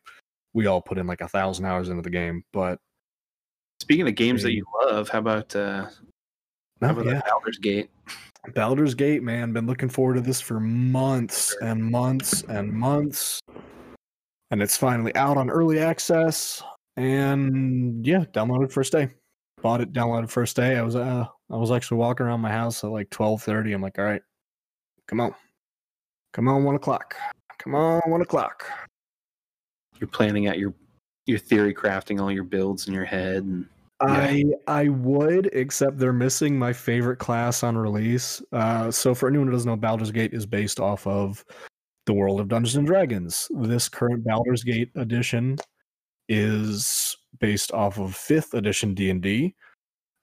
We 0.52 0.66
all 0.66 0.80
put 0.80 0.98
in 0.98 1.06
like 1.06 1.20
a 1.20 1.28
thousand 1.28 1.64
hours 1.64 1.88
into 1.88 2.02
the 2.02 2.10
game, 2.10 2.44
but 2.52 2.78
Speaking 3.80 4.08
of 4.08 4.14
games 4.16 4.42
that 4.42 4.52
you 4.52 4.64
love, 4.82 5.08
how 5.08 5.20
about 5.20 5.54
uh, 5.54 5.86
how 6.80 6.90
about 6.90 7.06
yeah. 7.06 7.20
Baldur's 7.28 7.58
Gate? 7.58 7.90
Baldur's 8.54 8.94
Gate, 8.94 9.22
man, 9.22 9.52
been 9.52 9.66
looking 9.66 9.88
forward 9.88 10.14
to 10.14 10.20
this 10.20 10.40
for 10.40 10.60
months 10.60 11.54
and 11.60 11.82
months 11.82 12.42
and 12.42 12.72
months. 12.72 13.40
And 14.50 14.62
it's 14.62 14.76
finally 14.76 15.14
out 15.14 15.36
on 15.36 15.50
early 15.50 15.78
access. 15.78 16.62
And 16.96 18.04
yeah, 18.06 18.24
downloaded 18.32 18.72
first 18.72 18.92
day. 18.92 19.10
Bought 19.62 19.80
it, 19.80 19.92
downloaded 19.92 20.30
first 20.30 20.56
day. 20.56 20.76
I 20.76 20.82
was 20.82 20.96
uh 20.96 21.26
I 21.50 21.56
was 21.56 21.70
actually 21.70 21.98
walking 21.98 22.26
around 22.26 22.40
my 22.40 22.50
house 22.50 22.82
at 22.84 22.90
like 22.90 23.10
twelve 23.10 23.42
thirty. 23.42 23.72
I'm 23.72 23.82
like, 23.82 23.98
all 23.98 24.04
right, 24.04 24.22
come 25.06 25.20
on. 25.20 25.34
Come 26.32 26.48
on, 26.48 26.64
one 26.64 26.76
o'clock. 26.76 27.14
Come 27.58 27.74
on, 27.74 28.00
one 28.06 28.22
o'clock. 28.22 28.64
You're 29.98 30.08
planning 30.08 30.46
out 30.46 30.58
your 30.58 30.74
your 31.26 31.38
theory 31.38 31.74
crafting 31.74 32.20
all 32.20 32.32
your 32.32 32.44
builds 32.44 32.88
in 32.88 32.94
your 32.94 33.04
head 33.04 33.42
and 33.42 33.66
I 34.00 34.44
I 34.66 34.88
would, 34.88 35.50
except 35.52 35.98
they're 35.98 36.12
missing 36.12 36.58
my 36.58 36.72
favorite 36.72 37.18
class 37.18 37.62
on 37.62 37.76
release. 37.76 38.40
Uh, 38.52 38.90
so 38.90 39.14
for 39.14 39.28
anyone 39.28 39.48
who 39.48 39.52
doesn't 39.52 39.68
know, 39.68 39.76
Baldur's 39.76 40.12
Gate 40.12 40.34
is 40.34 40.46
based 40.46 40.78
off 40.78 41.06
of 41.06 41.44
the 42.06 42.12
world 42.12 42.40
of 42.40 42.48
Dungeons 42.48 42.76
and 42.76 42.86
Dragons. 42.86 43.48
This 43.50 43.88
current 43.88 44.24
Baldur's 44.24 44.62
Gate 44.62 44.90
edition 44.94 45.58
is 46.28 47.16
based 47.40 47.72
off 47.72 47.98
of 47.98 48.14
fifth 48.14 48.54
edition 48.54 48.94
D 48.94 49.10
and 49.10 49.20
D. 49.20 49.54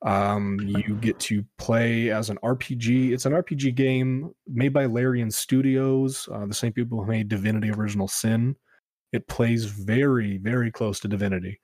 Um, 0.06 0.60
you 0.62 0.96
get 0.96 1.20
to 1.22 1.44
play 1.58 2.12
as 2.12 2.30
an 2.30 2.38
RPG. 2.44 3.12
It's 3.12 3.26
an 3.26 3.34
RPG 3.34 3.76
game 3.76 4.34
made 4.48 4.72
by 4.72 4.86
Larian 4.86 5.32
Studios, 5.32 6.30
uh, 6.32 6.46
the 6.46 6.54
same 6.54 6.72
people 6.72 7.04
who 7.04 7.10
made 7.10 7.28
Divinity: 7.28 7.72
Original 7.72 8.08
Sin. 8.08 8.56
It 9.12 9.28
plays 9.28 9.66
very, 9.66 10.38
very 10.38 10.72
close 10.72 11.00
to 11.02 11.08
Divinity. 11.08 11.60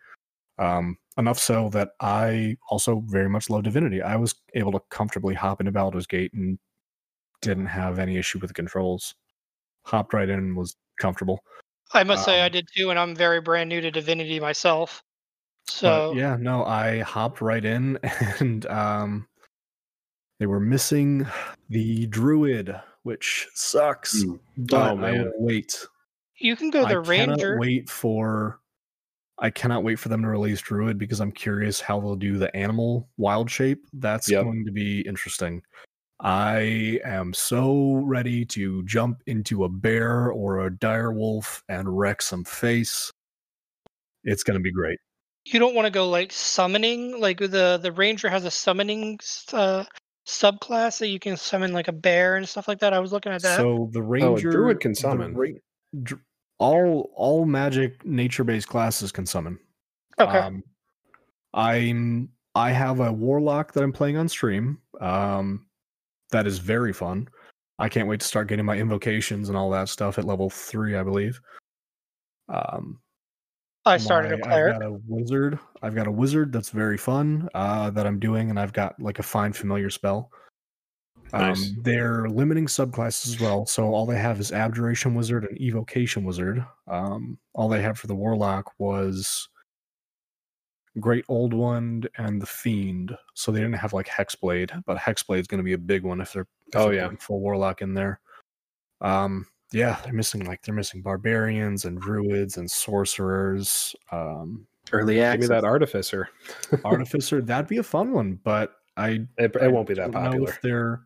Um, 0.57 0.97
enough 1.17 1.39
so 1.39 1.69
that 1.69 1.89
I 1.99 2.57
also 2.69 3.03
very 3.07 3.29
much 3.29 3.49
love 3.49 3.63
Divinity. 3.63 4.01
I 4.01 4.15
was 4.15 4.35
able 4.53 4.71
to 4.73 4.81
comfortably 4.89 5.33
hop 5.33 5.59
into 5.59 5.71
Baldur's 5.71 6.07
Gate 6.07 6.31
and 6.33 6.57
didn't 7.41 7.65
have 7.67 7.99
any 7.99 8.17
issue 8.17 8.39
with 8.39 8.49
the 8.49 8.53
controls. 8.53 9.15
Hopped 9.85 10.13
right 10.13 10.29
in 10.29 10.37
and 10.39 10.55
was 10.55 10.75
comfortable. 10.99 11.39
I 11.93 12.03
must 12.03 12.23
say 12.23 12.41
I 12.41 12.45
Um, 12.45 12.51
did 12.53 12.67
too, 12.75 12.89
and 12.91 12.99
I'm 12.99 13.15
very 13.15 13.41
brand 13.41 13.67
new 13.69 13.81
to 13.81 13.91
Divinity 13.91 14.39
myself. 14.39 15.03
But 15.65 15.71
So 15.73 16.13
yeah, 16.15 16.37
no, 16.39 16.63
I 16.65 16.99
hopped 16.99 17.41
right 17.41 17.63
in 17.65 17.99
and 18.39 18.65
um 18.67 19.27
they 20.39 20.45
were 20.45 20.59
missing 20.59 21.27
the 21.69 22.05
druid, 22.07 22.75
which 23.03 23.47
sucks. 23.53 24.23
Mm. 24.23 24.39
But 24.57 24.91
Oh, 24.93 24.97
I 24.97 25.11
man. 25.11 25.23
will 25.25 25.33
wait. 25.37 25.85
you 26.37 26.55
can 26.55 26.69
go 26.69 26.81
the 26.83 27.01
cannot 27.01 27.07
Ranger. 27.07 27.57
wait 27.59 27.89
for 27.89 28.59
I 29.41 29.49
cannot 29.49 29.83
wait 29.83 29.97
for 29.97 30.09
them 30.09 30.21
to 30.21 30.27
release 30.27 30.61
Druid 30.61 30.97
because 30.99 31.19
I'm 31.19 31.31
curious 31.31 31.81
how 31.81 31.99
they'll 31.99 32.15
do 32.15 32.37
the 32.37 32.55
animal 32.55 33.09
wild 33.17 33.49
shape. 33.49 33.85
That's 33.93 34.29
Yep. 34.29 34.43
going 34.43 34.65
to 34.65 34.71
be 34.71 35.01
interesting. 35.01 35.63
I 36.19 36.99
am 37.03 37.33
so 37.33 37.95
ready 38.05 38.45
to 38.45 38.83
jump 38.83 39.23
into 39.25 39.63
a 39.63 39.69
bear 39.69 40.29
or 40.31 40.67
a 40.67 40.69
dire 40.77 41.11
wolf 41.11 41.63
and 41.67 41.97
wreck 41.97 42.21
some 42.21 42.43
face. 42.43 43.11
It's 44.23 44.43
going 44.43 44.59
to 44.59 44.63
be 44.63 44.71
great. 44.71 44.99
You 45.45 45.59
don't 45.59 45.73
want 45.73 45.87
to 45.87 45.91
go 45.91 46.07
like 46.07 46.31
summoning. 46.31 47.19
Like 47.19 47.39
the 47.39 47.79
the 47.81 47.91
Ranger 47.91 48.29
has 48.29 48.45
a 48.45 48.51
summoning 48.51 49.17
uh, 49.53 49.85
subclass 50.27 50.99
that 50.99 51.07
you 51.07 51.17
can 51.19 51.35
summon 51.35 51.73
like 51.73 51.87
a 51.87 51.91
bear 51.91 52.35
and 52.35 52.47
stuff 52.47 52.67
like 52.67 52.77
that. 52.81 52.93
I 52.93 52.99
was 52.99 53.11
looking 53.11 53.31
at 53.31 53.41
that. 53.41 53.57
So 53.57 53.89
the 53.91 53.99
Oh, 54.01 54.03
ranger 54.03 54.51
druid 54.51 54.79
can 54.79 54.93
summon. 54.93 55.33
ra- 55.33 55.47
dr- 56.03 56.21
all 56.61 57.11
all 57.15 57.43
magic 57.45 58.05
nature 58.05 58.43
based 58.43 58.67
classes 58.67 59.11
can 59.11 59.25
summon. 59.25 59.59
okay. 60.19 60.37
Um, 60.37 60.63
I'm 61.53 62.29
I 62.53 62.71
have 62.71 62.99
a 62.99 63.11
warlock 63.11 63.73
that 63.73 63.83
I'm 63.83 63.91
playing 63.91 64.17
on 64.17 64.29
stream. 64.29 64.77
Um, 64.99 65.65
that 66.29 66.45
is 66.45 66.59
very 66.59 66.93
fun. 66.93 67.27
I 67.79 67.89
can't 67.89 68.07
wait 68.07 68.19
to 68.19 68.27
start 68.27 68.47
getting 68.47 68.65
my 68.65 68.77
invocations 68.77 69.49
and 69.49 69.57
all 69.57 69.71
that 69.71 69.89
stuff 69.89 70.19
at 70.19 70.25
level 70.25 70.49
three, 70.51 70.95
I 70.95 71.01
believe. 71.01 71.41
Um, 72.47 72.99
I 73.85 73.97
started 73.97 74.33
a 74.33 74.37
cleric. 74.37 74.75
I've 74.75 74.81
got 74.81 74.87
a 74.87 74.99
wizard. 75.07 75.59
I've 75.81 75.95
got 75.95 76.05
a 76.05 76.11
wizard 76.11 76.53
that's 76.53 76.69
very 76.69 76.97
fun 76.97 77.49
uh, 77.55 77.89
that 77.89 78.05
I'm 78.05 78.19
doing, 78.19 78.51
and 78.51 78.59
I've 78.59 78.73
got 78.73 78.99
like 79.01 79.17
a 79.17 79.23
find 79.23 79.55
familiar 79.55 79.89
spell. 79.89 80.29
Um, 81.33 81.55
They're 81.81 82.27
limiting 82.29 82.65
subclasses 82.67 83.27
as 83.27 83.39
well, 83.39 83.65
so 83.65 83.85
all 83.93 84.05
they 84.05 84.17
have 84.17 84.39
is 84.39 84.51
abjuration 84.51 85.15
wizard 85.15 85.45
and 85.45 85.59
evocation 85.61 86.23
wizard. 86.23 86.65
Um, 86.87 87.37
all 87.53 87.69
they 87.69 87.81
had 87.81 87.97
for 87.97 88.07
the 88.07 88.15
warlock 88.15 88.71
was 88.79 89.47
great 90.99 91.23
old 91.29 91.53
one 91.53 92.03
and 92.17 92.41
the 92.41 92.45
fiend, 92.45 93.15
so 93.33 93.51
they 93.51 93.59
didn't 93.59 93.75
have 93.75 93.93
like 93.93 94.07
hexblade, 94.07 94.83
but 94.85 94.97
hexblade 94.97 95.39
is 95.39 95.47
going 95.47 95.59
to 95.59 95.63
be 95.63 95.73
a 95.73 95.77
big 95.77 96.03
one 96.03 96.19
if 96.21 96.33
they're 96.33 96.47
if 96.67 96.75
Oh, 96.75 96.85
they're 96.85 96.93
yeah. 96.95 97.11
full 97.19 97.39
warlock 97.39 97.81
in 97.81 97.93
there. 97.93 98.19
Um, 98.99 99.47
yeah, 99.71 99.99
they're 100.03 100.13
missing 100.13 100.45
like 100.45 100.61
they're 100.63 100.75
missing 100.75 101.01
barbarians 101.01 101.85
and 101.85 101.99
druids 101.99 102.57
and 102.57 102.69
sorcerers. 102.69 103.95
Um, 104.11 104.67
early 104.91 105.15
Give 105.15 105.39
me 105.39 105.47
that 105.47 105.63
artificer. 105.63 106.27
artificer, 106.85 107.41
that'd 107.41 107.69
be 107.69 107.77
a 107.77 107.83
fun 107.83 108.11
one, 108.11 108.39
but 108.43 108.73
I 108.97 109.25
It, 109.37 109.55
it 109.55 109.71
won't 109.71 109.87
be 109.87 109.93
that 109.93 110.11
don't 110.11 110.23
know 110.23 110.29
popular. 110.31 110.49
if 110.49 110.61
they're 110.61 111.01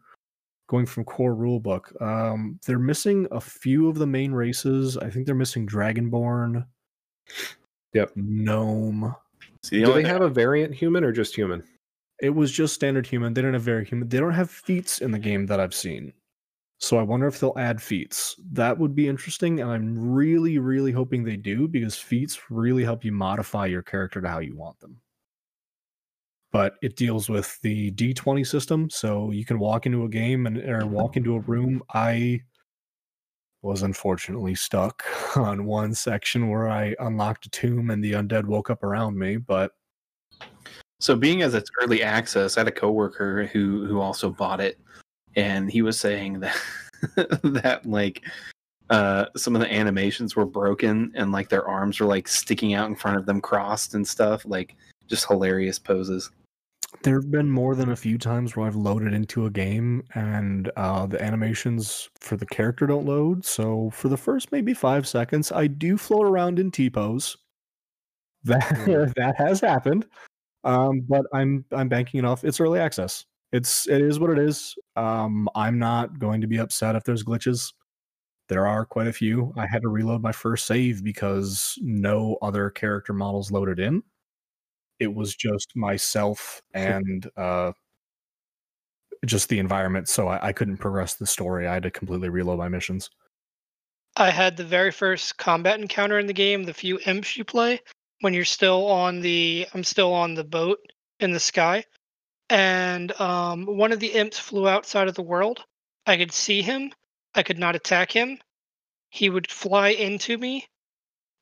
going 0.68 0.86
from 0.86 1.04
core 1.06 1.36
rulebook. 1.36 2.00
Um, 2.02 2.60
they're 2.66 2.80
missing 2.80 3.28
a 3.32 3.40
few 3.42 3.88
of 3.90 3.98
the 3.98 4.08
main 4.08 4.32
races. 4.32 4.98
I 4.98 5.10
think 5.10 5.26
they're 5.26 5.36
missing 5.36 5.68
Dragonborn. 5.68 6.66
Yep. 7.94 8.12
Gnome. 8.16 9.16
See, 9.64 9.80
the 9.80 9.86
Do 9.86 9.94
they 9.94 10.04
thing- 10.04 10.12
have 10.12 10.22
a 10.22 10.30
variant 10.30 10.74
human 10.76 11.04
or 11.04 11.12
just 11.12 11.36
human? 11.36 11.64
It 12.22 12.30
was 12.30 12.52
just 12.52 12.74
standard 12.74 13.06
human. 13.06 13.34
They 13.34 13.42
don't 13.42 13.54
have 13.54 13.62
variant 13.64 13.90
human. 13.90 14.08
They 14.08 14.20
don't 14.20 14.34
have 14.34 14.50
feats 14.50 15.00
in 15.00 15.12
the 15.12 15.20
game 15.20 15.46
that 15.48 15.60
I've 15.60 15.74
seen. 15.74 16.14
So 16.80 16.98
I 16.98 17.04
wonder 17.04 17.28
if 17.28 17.40
they'll 17.40 17.58
add 17.58 17.82
feats. 17.82 18.36
That 18.52 18.78
would 18.78 18.96
be 18.96 19.08
interesting, 19.08 19.60
and 19.62 19.72
I'm 19.72 20.14
really, 20.14 20.60
really 20.60 20.92
hoping 20.92 21.24
they 21.24 21.38
do 21.38 21.68
because 21.68 21.96
feats 21.96 22.50
really 22.50 22.84
help 22.84 23.04
you 23.06 23.12
modify 23.12 23.66
your 23.66 23.82
character 23.82 24.22
to 24.22 24.28
how 24.28 24.40
you 24.40 24.56
want 24.56 24.80
them. 24.80 24.98
But 26.56 26.76
it 26.82 26.96
deals 26.96 27.28
with 27.28 27.60
the 27.64 27.92
D20 27.92 28.48
system, 28.48 28.90
so 28.90 29.30
you 29.32 29.44
can 29.44 29.60
walk 29.60 29.86
into 29.86 30.06
a 30.06 30.08
game 30.08 30.48
and 30.48 30.58
or 30.60 30.88
walk 30.88 31.18
into 31.18 31.36
a 31.36 31.42
room. 31.42 31.84
I 31.94 32.40
was 33.62 33.82
unfortunately 33.82 34.56
stuck 34.56 35.04
on 35.36 35.66
one 35.66 35.94
section 35.94 36.48
where 36.48 36.70
I 36.70 36.96
unlocked 37.02 37.46
a 37.48 37.50
tomb 37.50 37.90
and 37.90 38.02
the 38.02 38.14
undead 38.14 38.46
woke 38.46 38.70
up 38.70 38.84
around 38.84 39.20
me, 39.20 39.36
but 39.36 39.74
So 41.02 41.18
being 41.18 41.42
as 41.42 41.56
it's 41.56 41.70
early 41.84 42.02
access, 42.02 42.56
I 42.56 42.62
had 42.62 42.70
a 42.70 42.72
coworker 42.72 43.48
who 43.48 43.86
who 43.86 44.00
also 44.00 44.30
bought 44.30 44.62
it, 44.62 44.80
and 45.36 45.70
he 45.70 45.82
was 45.82 46.00
saying 46.00 46.40
that 46.40 46.58
that 47.44 47.86
like 47.86 48.22
uh 48.90 49.26
some 49.36 49.58
of 49.58 49.62
the 49.62 49.74
animations 49.74 50.38
were 50.38 50.46
broken 50.46 51.12
and 51.16 51.34
like 51.34 51.50
their 51.50 51.68
arms 51.68 52.00
were 52.00 52.08
like 52.08 52.30
sticking 52.30 52.76
out 52.76 52.88
in 52.88 52.96
front 52.96 53.18
of 53.18 53.26
them 53.26 53.42
crossed 53.42 53.94
and 53.94 54.08
stuff 54.08 54.46
like 54.46 54.78
just 55.10 55.28
hilarious 55.28 55.78
poses 55.78 56.32
There 57.04 57.16
have 57.16 57.30
been 57.30 57.50
more 57.52 57.76
than 57.76 57.92
a 57.92 57.96
few 57.96 58.18
times 58.18 58.56
where 58.56 58.66
I've 58.66 58.76
loaded 58.76 59.14
into 59.14 59.46
a 59.46 59.52
game 59.52 60.04
and 60.16 60.72
uh, 60.76 61.06
the 61.06 61.22
animations 61.24 62.10
for 62.20 62.36
the 62.36 62.46
character 62.48 62.88
don't 62.88 63.06
load. 63.06 63.46
So 63.46 63.92
for 63.92 64.08
the 64.10 64.18
first 64.18 64.52
maybe 64.52 64.74
five 64.74 65.08
seconds, 65.08 65.52
I 65.52 65.68
do 65.68 65.98
float 65.98 66.26
around 66.26 66.58
in 66.60 66.72
T 66.72 66.90
pose. 66.90 67.38
That 68.46 68.64
Hmm. 68.78 69.06
that 69.16 69.36
has 69.38 69.60
happened, 69.60 70.06
um, 70.64 71.02
but 71.10 71.26
I'm 71.34 71.66
I'm 71.72 71.90
banking 71.90 72.20
it 72.20 72.26
off. 72.26 72.44
It's 72.44 72.60
early 72.60 72.80
access. 72.80 73.26
It's 73.52 73.88
it 73.90 74.02
is 74.02 74.20
what 74.20 74.32
it 74.32 74.40
is. 74.40 74.76
Um, 74.96 75.50
I'm 75.56 75.80
not 75.80 76.20
going 76.20 76.42
to 76.42 76.48
be 76.48 76.58
upset 76.60 76.96
if 76.96 77.04
there's 77.06 77.24
glitches. 77.24 77.74
There 78.50 78.68
are 78.68 78.86
quite 78.86 79.08
a 79.08 79.14
few. 79.14 79.54
I 79.58 79.68
had 79.68 79.82
to 79.84 79.90
reload 79.90 80.22
my 80.24 80.32
first 80.32 80.68
save 80.68 81.04
because 81.04 81.78
no 81.82 82.38
other 82.42 82.70
character 82.72 83.14
models 83.14 83.52
loaded 83.52 83.80
in 83.80 84.04
it 85.00 85.14
was 85.14 85.36
just 85.36 85.72
myself 85.76 86.62
and 86.74 87.30
uh 87.38 87.72
just 89.26 89.50
the 89.50 89.60
environment 89.60 90.08
so 90.08 90.28
I, 90.28 90.48
I 90.48 90.54
couldn't 90.54 90.78
progress 90.78 91.16
the 91.16 91.26
story 91.26 91.68
i 91.68 91.74
had 91.74 91.84
to 91.84 91.92
completely 91.92 92.30
reload 92.30 92.60
my 92.60 92.70
missions 92.70 93.10
I 94.18 94.30
had 94.30 94.56
the 94.56 94.64
very 94.64 94.92
first 94.92 95.38
combat 95.38 95.80
encounter 95.80 96.18
in 96.20 96.28
the 96.28 96.34
game, 96.34 96.64
the 96.64 96.74
few 96.74 97.00
imps 97.06 97.36
you 97.36 97.44
play 97.44 97.82
when 98.22 98.34
you're 98.34 98.46
still 98.46 98.88
on 98.88 99.20
the 99.20 99.68
I'm 99.74 99.84
still 99.84 100.14
on 100.14 100.36
the 100.36 100.44
boat 100.44 100.80
in 101.20 101.32
the 101.32 101.40
sky. 101.40 101.84
And 102.50 103.12
um, 103.20 103.66
one 103.66 103.92
of 103.92 104.00
the 104.00 104.14
imps 104.14 104.40
flew 104.40 104.70
outside 104.70 105.08
of 105.08 105.16
the 105.16 105.22
world. 105.22 105.66
I 106.06 106.16
could 106.18 106.32
see 106.32 106.62
him. 106.62 106.94
I 107.34 107.44
could 107.44 107.60
not 107.60 107.76
attack 107.76 108.12
him. 108.12 108.40
He 109.10 109.30
would 109.30 109.52
fly 109.52 109.90
into 109.90 110.38
me. 110.38 110.68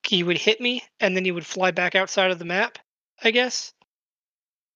He 0.08 0.24
would 0.24 0.38
hit 0.38 0.60
me, 0.60 0.84
and 1.00 1.16
then 1.16 1.26
he 1.26 1.32
would 1.32 1.46
fly 1.46 1.72
back 1.72 1.96
outside 1.96 2.32
of 2.32 2.40
the 2.40 2.46
map, 2.46 2.78
I 3.22 3.32
guess. 3.32 3.74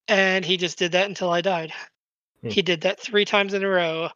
And 0.08 0.44
he 0.44 0.56
just 0.56 0.78
did 0.78 0.92
that 0.92 1.08
until 1.08 1.30
I 1.30 1.40
died. 1.40 1.72
Hmm. 2.42 2.48
He 2.48 2.62
did 2.62 2.80
that 2.82 3.00
three 3.00 3.24
times 3.24 3.54
in 3.54 3.64
a 3.64 3.68
row. 3.68 4.08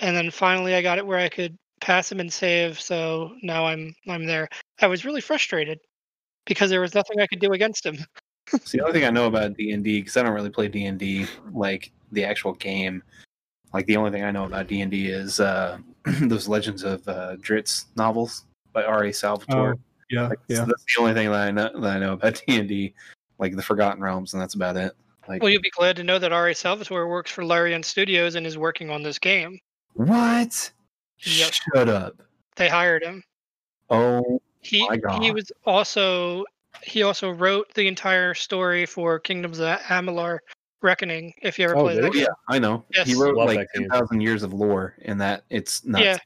And 0.00 0.16
then 0.16 0.30
finally 0.30 0.74
I 0.74 0.82
got 0.82 0.98
it 0.98 1.06
where 1.06 1.18
I 1.18 1.28
could 1.28 1.56
pass 1.80 2.10
him 2.10 2.20
and 2.20 2.32
save, 2.32 2.80
so 2.80 3.32
now 3.42 3.66
I'm 3.66 3.94
I'm 4.08 4.26
there. 4.26 4.48
I 4.80 4.86
was 4.86 5.04
really 5.04 5.20
frustrated 5.20 5.78
because 6.46 6.70
there 6.70 6.80
was 6.80 6.94
nothing 6.94 7.20
I 7.20 7.26
could 7.26 7.40
do 7.40 7.52
against 7.52 7.84
him. 7.84 7.98
See, 8.64 8.78
the 8.78 8.84
only 8.84 8.92
thing 8.92 9.04
I 9.04 9.10
know 9.10 9.26
about 9.26 9.56
D 9.56 9.72
and 9.72 9.84
D 9.84 10.00
because 10.00 10.16
I 10.16 10.22
don't 10.22 10.32
really 10.34 10.50
play 10.50 10.68
D 10.68 10.86
and 10.86 10.98
D 10.98 11.26
like 11.52 11.92
the 12.12 12.24
actual 12.24 12.54
game. 12.54 13.02
Like 13.72 13.86
the 13.86 13.96
only 13.96 14.10
thing 14.10 14.24
I 14.24 14.30
know 14.30 14.44
about 14.44 14.66
D 14.66 14.80
and 14.80 14.90
D 14.90 15.08
is 15.08 15.40
uh, 15.40 15.78
those 16.04 16.48
Legends 16.48 16.82
of 16.82 17.06
uh, 17.06 17.36
Drizzt 17.36 17.86
novels 17.96 18.44
by 18.72 18.84
R. 18.84 19.04
A. 19.04 19.12
Salvatore. 19.12 19.76
yeah 20.10 20.28
Like, 20.28 20.38
yeah 20.48 20.64
That's 20.64 20.84
the 20.84 21.00
only 21.00 21.14
thing 21.14 21.30
that 21.30 21.48
I 21.48 21.50
know 21.50 21.80
that 21.80 21.96
I 21.96 21.98
know 21.98 22.14
about 22.14 22.42
D 22.46 22.56
and 22.56 22.68
D, 22.68 22.94
like 23.38 23.56
the 23.56 23.62
Forgotten 23.62 24.02
Realms, 24.02 24.32
and 24.34 24.42
that's 24.42 24.54
about 24.54 24.76
it. 24.76 24.92
Like 25.28 25.42
Well, 25.42 25.50
you'll 25.50 25.62
be 25.62 25.70
glad 25.70 25.96
to 25.96 26.04
know 26.04 26.18
that 26.18 26.32
R.A. 26.32 26.54
Salvatore 26.54 27.08
works 27.08 27.30
for 27.30 27.44
Larian 27.44 27.82
Studios 27.82 28.34
and 28.34 28.46
is 28.46 28.56
working 28.56 28.90
on 28.90 29.02
this 29.02 29.18
game. 29.18 29.58
what? 29.94 30.70
Yep. 31.20 31.52
Shut 31.52 31.88
up. 31.88 32.22
They 32.56 32.68
hired 32.68 33.02
him. 33.02 33.22
Oh, 33.90 34.40
He 34.60 34.86
My 34.88 35.20
he 35.20 35.30
was 35.32 35.50
also 35.64 36.44
he 36.82 37.02
also 37.02 37.30
wrote 37.30 37.72
the 37.74 37.88
entire 37.88 38.34
story 38.34 38.86
for 38.86 39.18
Kingdoms 39.18 39.58
of 39.58 39.78
Amalur 39.80 40.38
Reckoning. 40.82 41.34
If 41.42 41.58
you 41.58 41.64
ever 41.64 41.76
Oh, 41.76 41.82
played 41.84 42.02
that, 42.02 42.14
he? 42.14 42.20
yeah, 42.20 42.26
I 42.48 42.58
know. 42.58 42.84
He 43.04 43.14
wrote 43.14 43.36
Love 43.36 43.48
like 43.48 43.58
that 43.58 43.78
game. 43.78 43.88
2,000 43.90 44.20
years 44.20 44.42
of 44.42 44.52
lore 44.52 44.94
in 44.98 45.18
that. 45.18 45.44
It's 45.50 45.84
nuts. 45.84 46.04
Yeah. 46.04 46.18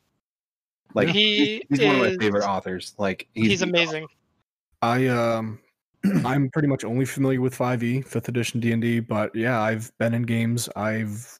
Like, 0.94 1.08
He 1.08 1.62
he's, 1.70 1.80
he's 1.80 1.86
one 1.86 1.96
of 1.96 2.02
my 2.02 2.16
favorite 2.18 2.44
authors. 2.44 2.94
Like, 2.98 3.28
he's, 3.34 3.48
he's, 3.48 3.62
amazing. 3.62 4.06
I 4.82 5.06
um 5.06 5.58
I'm 6.24 6.50
pretty 6.50 6.68
much 6.68 6.84
only 6.84 7.04
familiar 7.04 7.40
with 7.40 7.56
5e, 7.56 8.02
5th 8.06 8.28
edition 8.28 8.60
D&D, 8.60 9.00
but 9.00 9.34
yeah, 9.34 9.60
I've 9.60 9.90
been 9.98 10.14
in 10.14 10.22
games. 10.22 10.68
I've 10.76 11.38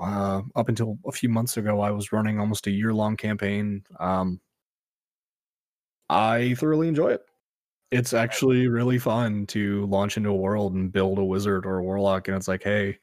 uh, 0.00 0.42
up 0.54 0.68
until 0.68 0.98
a 1.06 1.12
few 1.12 1.28
months 1.30 1.56
ago 1.56 1.80
I 1.80 1.90
was 1.90 2.12
running 2.12 2.38
almost 2.38 2.66
a 2.66 2.70
year-long 2.70 3.16
campaign. 3.16 3.84
Um 4.00 4.40
I 6.08 6.54
thoroughly 6.54 6.88
enjoy 6.88 7.12
it. 7.12 7.24
It's 7.90 8.12
actually 8.14 8.68
really 8.68 8.98
fun 8.98 9.46
to 9.48 9.86
launch 9.86 10.16
into 10.16 10.30
a 10.30 10.36
world 10.36 10.74
and 10.74 10.92
build 10.92 11.18
a 11.18 11.24
wizard 11.24 11.66
or 11.66 11.78
a 11.78 11.82
warlock 11.84 12.28
and 12.28 12.36
it's 12.36 12.48
like, 12.48 12.62
"Hey, 12.62 12.98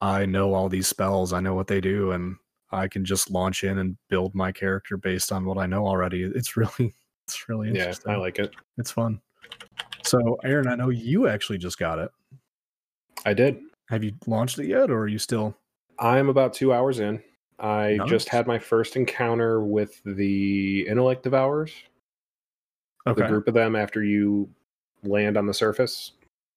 I 0.00 0.26
know 0.26 0.54
all 0.54 0.68
these 0.68 0.88
spells. 0.88 1.32
I 1.32 1.40
know 1.40 1.54
what 1.54 1.68
they 1.68 1.80
do 1.80 2.12
and 2.12 2.36
I 2.72 2.88
can 2.88 3.04
just 3.04 3.30
launch 3.30 3.64
in 3.64 3.78
and 3.78 3.98
build 4.10 4.34
my 4.34 4.52
character 4.52 4.96
based 4.96 5.32
on 5.32 5.44
what 5.46 5.58
I 5.58 5.66
know 5.66 5.86
already." 5.86 6.22
It's 6.24 6.56
really 6.56 6.94
it's 7.28 7.48
really 7.48 7.68
interesting. 7.68 8.04
Yeah, 8.06 8.10
interesting. 8.10 8.12
I 8.12 8.16
like 8.16 8.38
it. 8.38 8.52
It's 8.78 8.90
fun. 8.92 9.20
So, 10.10 10.36
Aaron, 10.42 10.66
I 10.66 10.74
know 10.74 10.88
you 10.88 11.28
actually 11.28 11.58
just 11.58 11.78
got 11.78 12.00
it. 12.00 12.10
I 13.24 13.32
did. 13.32 13.60
Have 13.90 14.02
you 14.02 14.12
launched 14.26 14.58
it 14.58 14.66
yet, 14.66 14.90
or 14.90 14.98
are 15.02 15.06
you 15.08 15.20
still? 15.20 15.56
I'm 16.00 16.28
about 16.28 16.52
two 16.52 16.72
hours 16.72 16.98
in. 16.98 17.22
I 17.60 18.00
just 18.06 18.28
had 18.28 18.48
my 18.48 18.58
first 18.58 18.96
encounter 18.96 19.62
with 19.62 20.00
the 20.04 20.84
Intellect 20.88 21.22
Devourers, 21.22 21.70
Okay. 23.06 23.22
the 23.22 23.28
group 23.28 23.46
of 23.46 23.54
them 23.54 23.76
after 23.76 24.02
you 24.02 24.48
land 25.04 25.36
on 25.36 25.46
the 25.46 25.54
surface. 25.54 26.12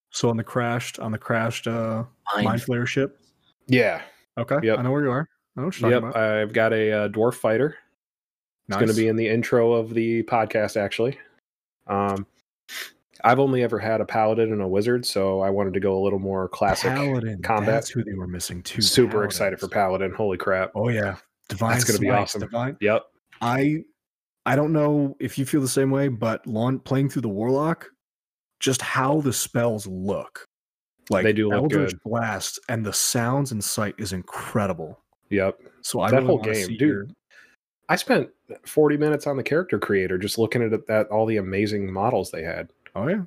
So 0.09 0.29
on 0.29 0.37
the 0.37 0.43
crashed 0.43 0.97
on 0.99 1.11
the 1.11 1.17
crashed 1.19 1.67
uh, 1.67 2.05
Mind 2.33 2.45
mind 2.45 2.61
flayer 2.61 2.87
ship. 2.87 3.19
Yeah. 3.67 4.01
Okay. 4.39 4.57
Yep. 4.63 4.79
I 4.79 4.81
know 4.81 4.91
where 4.91 5.03
you 5.03 5.11
are. 5.11 5.29
I 5.55 5.61
know 5.61 5.65
what 5.67 5.79
you're 5.79 5.91
Yep. 5.91 5.99
about. 6.03 6.15
I've 6.15 6.53
got 6.53 6.73
a 6.73 6.91
uh, 6.91 7.07
dwarf 7.09 7.35
fighter. 7.35 7.77
It's 8.67 8.77
going 8.77 8.87
to 8.89 8.95
be 8.95 9.09
in 9.09 9.15
the 9.15 9.27
intro 9.27 9.73
of 9.73 9.93
the 9.93 10.23
podcast, 10.23 10.75
actually. 10.75 11.19
Um, 11.85 12.25
I've 13.23 13.39
only 13.39 13.63
ever 13.63 13.79
had 13.79 14.01
a 14.01 14.05
paladin 14.05 14.51
and 14.51 14.61
a 14.61 14.67
wizard, 14.67 15.05
so 15.05 15.39
I 15.41 15.49
wanted 15.49 15.73
to 15.75 15.79
go 15.79 15.97
a 15.97 16.01
little 16.03 16.19
more 16.19 16.49
classic. 16.49 16.91
Paladin. 16.91 17.41
combat. 17.41 17.67
That's 17.67 17.89
who 17.89 18.03
they 18.03 18.13
were 18.15 18.27
missing 18.27 18.61
too. 18.63 18.81
Super 18.81 19.23
excited 19.23 19.59
for 19.59 19.67
paladin. 19.69 20.11
Holy 20.13 20.37
crap! 20.37 20.71
Oh 20.75 20.89
yeah, 20.89 21.15
divine. 21.49 21.71
That's 21.73 21.85
gonna 21.85 21.99
be 21.99 22.09
awesome. 22.09 22.41
Divine. 22.41 22.75
Yep. 22.81 23.03
I 23.41 23.83
I 24.45 24.55
don't 24.57 24.73
know 24.73 25.15
if 25.21 25.37
you 25.37 25.45
feel 25.45 25.61
the 25.61 25.67
same 25.69 25.89
way, 25.89 26.09
but 26.09 26.45
laun- 26.45 26.79
playing 26.79 27.09
through 27.09 27.21
the 27.21 27.29
warlock, 27.29 27.87
just 28.59 28.81
how 28.81 29.21
the 29.21 29.31
spells 29.31 29.87
look, 29.87 30.45
like 31.09 31.23
They 31.23 31.31
do 31.31 31.47
look 31.47 31.55
Eldritch 31.63 31.91
good. 31.91 31.99
Blast, 32.03 32.59
and 32.67 32.85
the 32.85 32.91
sounds 32.91 33.53
and 33.53 33.63
sight 33.63 33.95
is 33.97 34.11
incredible. 34.11 34.99
Yep. 35.29 35.59
So 35.81 36.01
I 36.01 36.09
That 36.11 36.17
really 36.17 36.27
whole 36.27 36.39
game, 36.39 36.67
dude. 36.67 36.81
your- 36.81 37.07
I 37.89 37.95
spent 37.95 38.29
40 38.65 38.97
minutes 38.97 39.27
on 39.27 39.35
the 39.37 39.43
character 39.43 39.77
creator 39.79 40.17
just 40.17 40.37
looking 40.37 40.61
at, 40.61 40.73
it- 40.73 40.89
at 40.89 41.07
all 41.07 41.25
the 41.25 41.37
amazing 41.37 41.91
models 41.91 42.31
they 42.31 42.43
had. 42.43 42.69
Oh 42.95 43.07
yeah, 43.07 43.23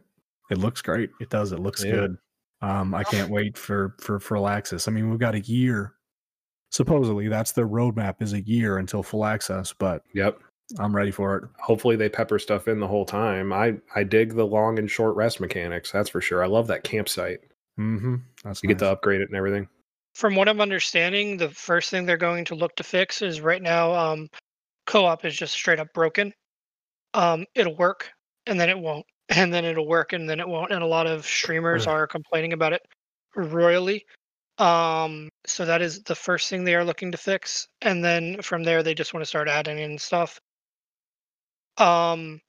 it 0.50 0.58
looks 0.58 0.82
great. 0.82 1.10
It 1.20 1.30
does. 1.30 1.52
It 1.52 1.60
looks 1.60 1.84
Yeah. 1.84 1.92
good. 1.92 2.16
Um, 2.62 2.94
I 2.94 3.04
can't 3.04 3.30
wait 3.30 3.56
for 3.58 3.94
for 4.00 4.18
for 4.20 4.36
Falaxis. 4.36 4.88
I 4.88 4.90
mean, 4.92 5.10
we've 5.10 5.18
got 5.18 5.34
a 5.34 5.40
year. 5.40 5.94
Supposedly, 6.70 7.28
that's 7.28 7.52
their 7.52 7.68
roadmap 7.68 8.20
is 8.20 8.32
a 8.32 8.40
year 8.40 8.78
until 8.78 9.02
full 9.02 9.24
access, 9.24 9.72
but 9.72 10.02
Yep. 10.14 10.40
I'm 10.78 10.94
ready 10.94 11.12
for 11.12 11.36
it. 11.36 11.44
Hopefully 11.60 11.94
they 11.96 12.08
pepper 12.08 12.38
stuff 12.40 12.66
in 12.66 12.80
the 12.80 12.88
whole 12.88 13.04
time. 13.04 13.52
I 13.52 13.78
I 13.94 14.02
dig 14.04 14.34
the 14.34 14.46
long 14.46 14.78
and 14.78 14.90
short 14.90 15.14
rest 15.16 15.40
mechanics. 15.40 15.92
That's 15.92 16.08
for 16.08 16.20
sure. 16.20 16.42
I 16.42 16.46
love 16.46 16.66
that 16.68 16.82
campsite. 16.82 17.40
Mm-hmm. 17.78 18.16
That's 18.42 18.62
You 18.62 18.68
get 18.68 18.78
to 18.80 18.90
upgrade 18.90 19.20
it 19.20 19.28
and 19.28 19.36
everything. 19.36 19.68
From 20.14 20.34
what 20.34 20.48
I'm 20.48 20.60
understanding, 20.62 21.36
the 21.36 21.50
first 21.50 21.90
thing 21.90 22.06
they're 22.06 22.16
going 22.16 22.44
to 22.46 22.54
look 22.54 22.74
to 22.76 22.82
fix 22.82 23.20
is 23.22 23.40
right 23.42 23.60
now 23.62 23.92
um, 23.94 24.28
co-op 24.86 25.24
is 25.26 25.36
just 25.36 25.52
straight 25.52 25.78
up 25.78 25.92
broken. 25.92 26.32
Um, 27.14 27.44
it'll 27.54 27.76
work 27.76 28.10
and 28.46 28.58
then 28.58 28.70
it 28.70 28.78
won't, 28.78 29.04
and 29.28 29.52
then 29.52 29.64
it'll 29.64 29.86
work 29.86 30.12
and 30.12 30.28
then 30.28 30.40
it 30.40 30.48
won't, 30.48 30.72
and 30.72 30.82
a 30.82 30.86
lot 30.86 31.06
of 31.06 31.26
streamers 31.26 31.86
are 31.86 32.06
complaining 32.06 32.52
about 32.52 32.72
it 32.72 32.82
royally. 33.34 34.04
Um, 34.58 35.28
so 35.46 35.64
that 35.66 35.82
is 35.82 36.02
the 36.02 36.14
first 36.14 36.48
thing 36.48 36.64
they 36.64 36.74
are 36.74 36.84
looking 36.84 37.12
to 37.12 37.18
fix, 37.18 37.68
and 37.82 38.04
then 38.04 38.40
from 38.40 38.62
there 38.62 38.82
they 38.82 38.94
just 38.94 39.12
want 39.12 39.22
to 39.22 39.28
start 39.28 39.48
adding 39.48 39.78
in 39.78 39.98
stuff. 39.98 40.40
Um, 41.76 42.40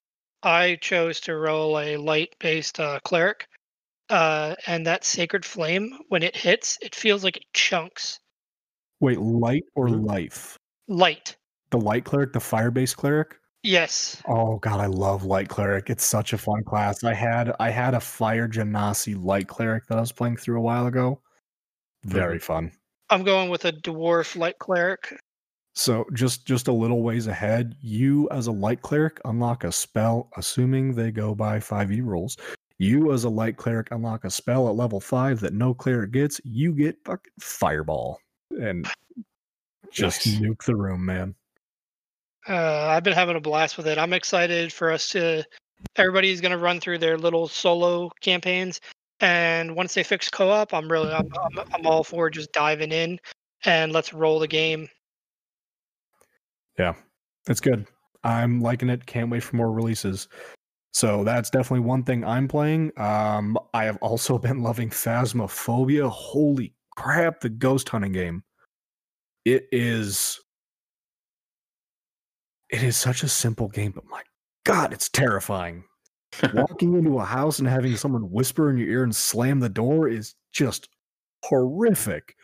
I 0.44 0.78
chose 0.80 1.20
to 1.22 1.36
roll 1.36 1.80
a 1.80 1.98
light-based 1.98 2.80
uh, 2.80 3.00
cleric, 3.04 3.48
uh, 4.10 4.56
and 4.68 4.86
that 4.88 5.04
sacred 5.04 5.44
flame 5.44 6.00
when 6.08 6.24
it 6.24 6.36
hits, 6.36 6.78
it 6.82 6.96
feels 6.96 7.24
like 7.26 7.38
it 7.38 7.46
chunks. 7.54 8.20
Wait, 9.02 9.20
light 9.20 9.64
or 9.76 9.90
life? 9.90 10.58
Light, 10.88 11.36
The 11.72 11.80
light 11.80 12.06
cleric, 12.06 12.32
the 12.32 12.40
fire 12.40 12.72
based 12.72 12.96
cleric. 12.96 13.36
Yes. 13.68 14.22
Oh 14.28 14.58
god, 14.58 14.80
I 14.80 14.86
love 14.88 15.24
light 15.26 15.50
cleric. 15.50 15.90
It's 15.90 16.06
such 16.06 16.34
a 16.34 16.38
fun 16.38 16.64
class. 16.64 17.04
I 17.04 17.14
had 17.14 17.54
I 17.60 17.70
had 17.70 17.94
a 17.94 18.00
fire 18.00 18.48
genasi 18.48 19.22
light 19.22 19.48
cleric 19.48 19.86
that 19.88 19.98
I 19.98 20.02
was 20.02 20.12
playing 20.12 20.38
through 20.38 20.58
a 20.58 20.62
while 20.62 20.88
ago. 20.88 21.22
Very 22.04 22.40
fun. 22.40 22.72
I'm 23.10 23.24
going 23.24 23.50
with 23.50 23.66
a 23.66 23.72
dwarf 23.72 24.36
light 24.36 24.58
cleric. 24.60 25.20
So 25.76 26.06
just 26.14 26.46
just 26.48 26.68
a 26.68 26.72
little 26.74 27.04
ways 27.04 27.28
ahead, 27.28 27.76
you 27.82 28.28
as 28.32 28.48
a 28.48 28.52
light 28.52 28.82
cleric 28.82 29.20
unlock 29.26 29.64
a 29.64 29.72
spell, 29.72 30.30
assuming 30.38 30.94
they 30.96 31.12
go 31.12 31.36
by 31.36 31.60
5e 31.60 32.04
rules. 32.04 32.38
You 32.80 33.12
as 33.14 33.24
a 33.24 33.30
light 33.30 33.58
cleric 33.58 33.90
unlock 33.92 34.24
a 34.24 34.30
spell 34.30 34.68
at 34.70 34.76
level 34.76 35.00
five 35.00 35.40
that 35.42 35.54
no 35.54 35.74
cleric 35.74 36.12
gets. 36.12 36.40
You 36.44 36.74
get 36.74 36.98
fucking 37.06 37.32
fireball 37.40 38.20
and 38.52 38.88
just 39.92 40.26
Nice. 40.26 40.40
nuke 40.40 40.64
the 40.66 40.76
room, 40.76 41.06
man. 41.06 41.36
Uh, 42.48 42.88
I've 42.88 43.04
been 43.04 43.14
having 43.14 43.36
a 43.36 43.42
blast 43.42 43.78
with 43.78 43.88
it. 43.88 43.98
I'm 43.98 44.14
excited 44.14 44.72
for 44.72 44.92
us 44.92 45.10
to. 45.10 45.44
Everybody's 45.96 46.42
going 46.42 46.52
to 46.52 46.58
run 46.58 46.80
through 46.80 46.98
their 46.98 47.18
little 47.18 47.48
solo 47.48 48.10
campaigns, 48.22 48.80
and 49.20 49.76
once 49.76 49.94
they 49.94 50.04
fix 50.04 50.30
co-op, 50.30 50.74
I'm 50.74 50.92
really 50.92 51.12
I'm, 51.12 51.30
I'm, 51.44 51.66
I'm 51.74 51.86
all 51.86 52.04
for 52.04 52.30
just 52.30 52.52
diving 52.52 52.92
in 52.92 53.20
and 53.66 53.92
let's 53.92 54.14
roll 54.14 54.40
the 54.40 54.48
game. 54.48 54.88
Yeah, 56.78 56.94
it's 57.48 57.60
good. 57.60 57.86
I'm 58.24 58.62
liking 58.62 58.90
it. 58.90 59.06
Can't 59.06 59.30
wait 59.30 59.44
for 59.44 59.56
more 59.56 59.72
releases. 59.72 60.28
So 60.94 61.24
that's 61.24 61.50
definitely 61.50 61.86
one 61.86 62.04
thing 62.04 62.24
I'm 62.24 62.48
playing. 62.48 62.92
Um, 62.98 63.58
I 63.74 63.86
have 63.86 63.98
also 63.98 64.38
been 64.40 64.64
loving 64.64 64.90
Phasmophobia. 64.90 66.10
Holy 66.10 66.74
crap, 66.96 67.42
the 67.42 67.50
ghost 67.50 67.90
hunting 67.90 68.14
game. 68.14 68.44
It 69.46 69.68
is 69.72 70.40
it 72.70 72.84
is 72.84 72.98
such 72.98 73.24
a 73.24 73.28
simple 73.28 73.68
game, 73.68 73.92
but 73.92 74.06
my 74.10 74.22
god, 74.64 74.94
it's 74.94 75.10
terrifying. 75.10 75.84
Walking 76.54 76.94
into 76.94 77.20
a 77.20 77.26
house 77.26 77.60
and 77.60 77.68
having 77.68 77.96
someone 77.96 78.30
whisper 78.32 78.70
in 78.70 78.78
your 78.78 78.90
ear 78.90 79.04
and 79.04 79.16
slam 79.16 79.60
the 79.60 79.70
door 79.70 80.08
is 80.08 80.36
just 80.52 80.90
horrific. 81.44 82.36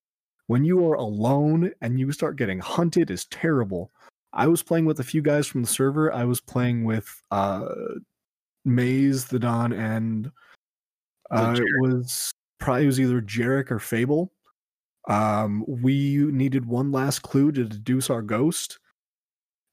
When 0.47 0.63
you 0.63 0.87
are 0.87 0.95
alone 0.95 1.71
and 1.81 1.99
you 1.99 2.11
start 2.11 2.37
getting 2.37 2.59
hunted 2.59 3.11
is 3.11 3.25
terrible. 3.25 3.91
I 4.31 4.47
was 4.47 4.63
playing 4.63 4.85
with 4.85 4.99
a 4.99 5.03
few 5.03 5.21
guys 5.21 5.47
from 5.47 5.61
the 5.61 5.67
server. 5.67 6.11
I 6.11 6.23
was 6.23 6.39
playing 6.39 6.85
with 6.85 7.07
uh 7.31 7.65
Maze, 8.65 9.25
the 9.25 9.39
Don, 9.39 9.73
and 9.73 10.31
uh, 11.29 11.55
it 11.57 11.81
was 11.81 12.31
probably 12.59 12.83
it 12.83 12.87
was 12.87 12.99
either 12.99 13.21
Jarek 13.21 13.71
or 13.71 13.79
Fable. 13.79 14.31
Um, 15.09 15.65
we 15.67 16.17
needed 16.17 16.65
one 16.65 16.91
last 16.91 17.23
clue 17.23 17.51
to 17.51 17.65
deduce 17.65 18.09
our 18.09 18.21
ghost. 18.21 18.79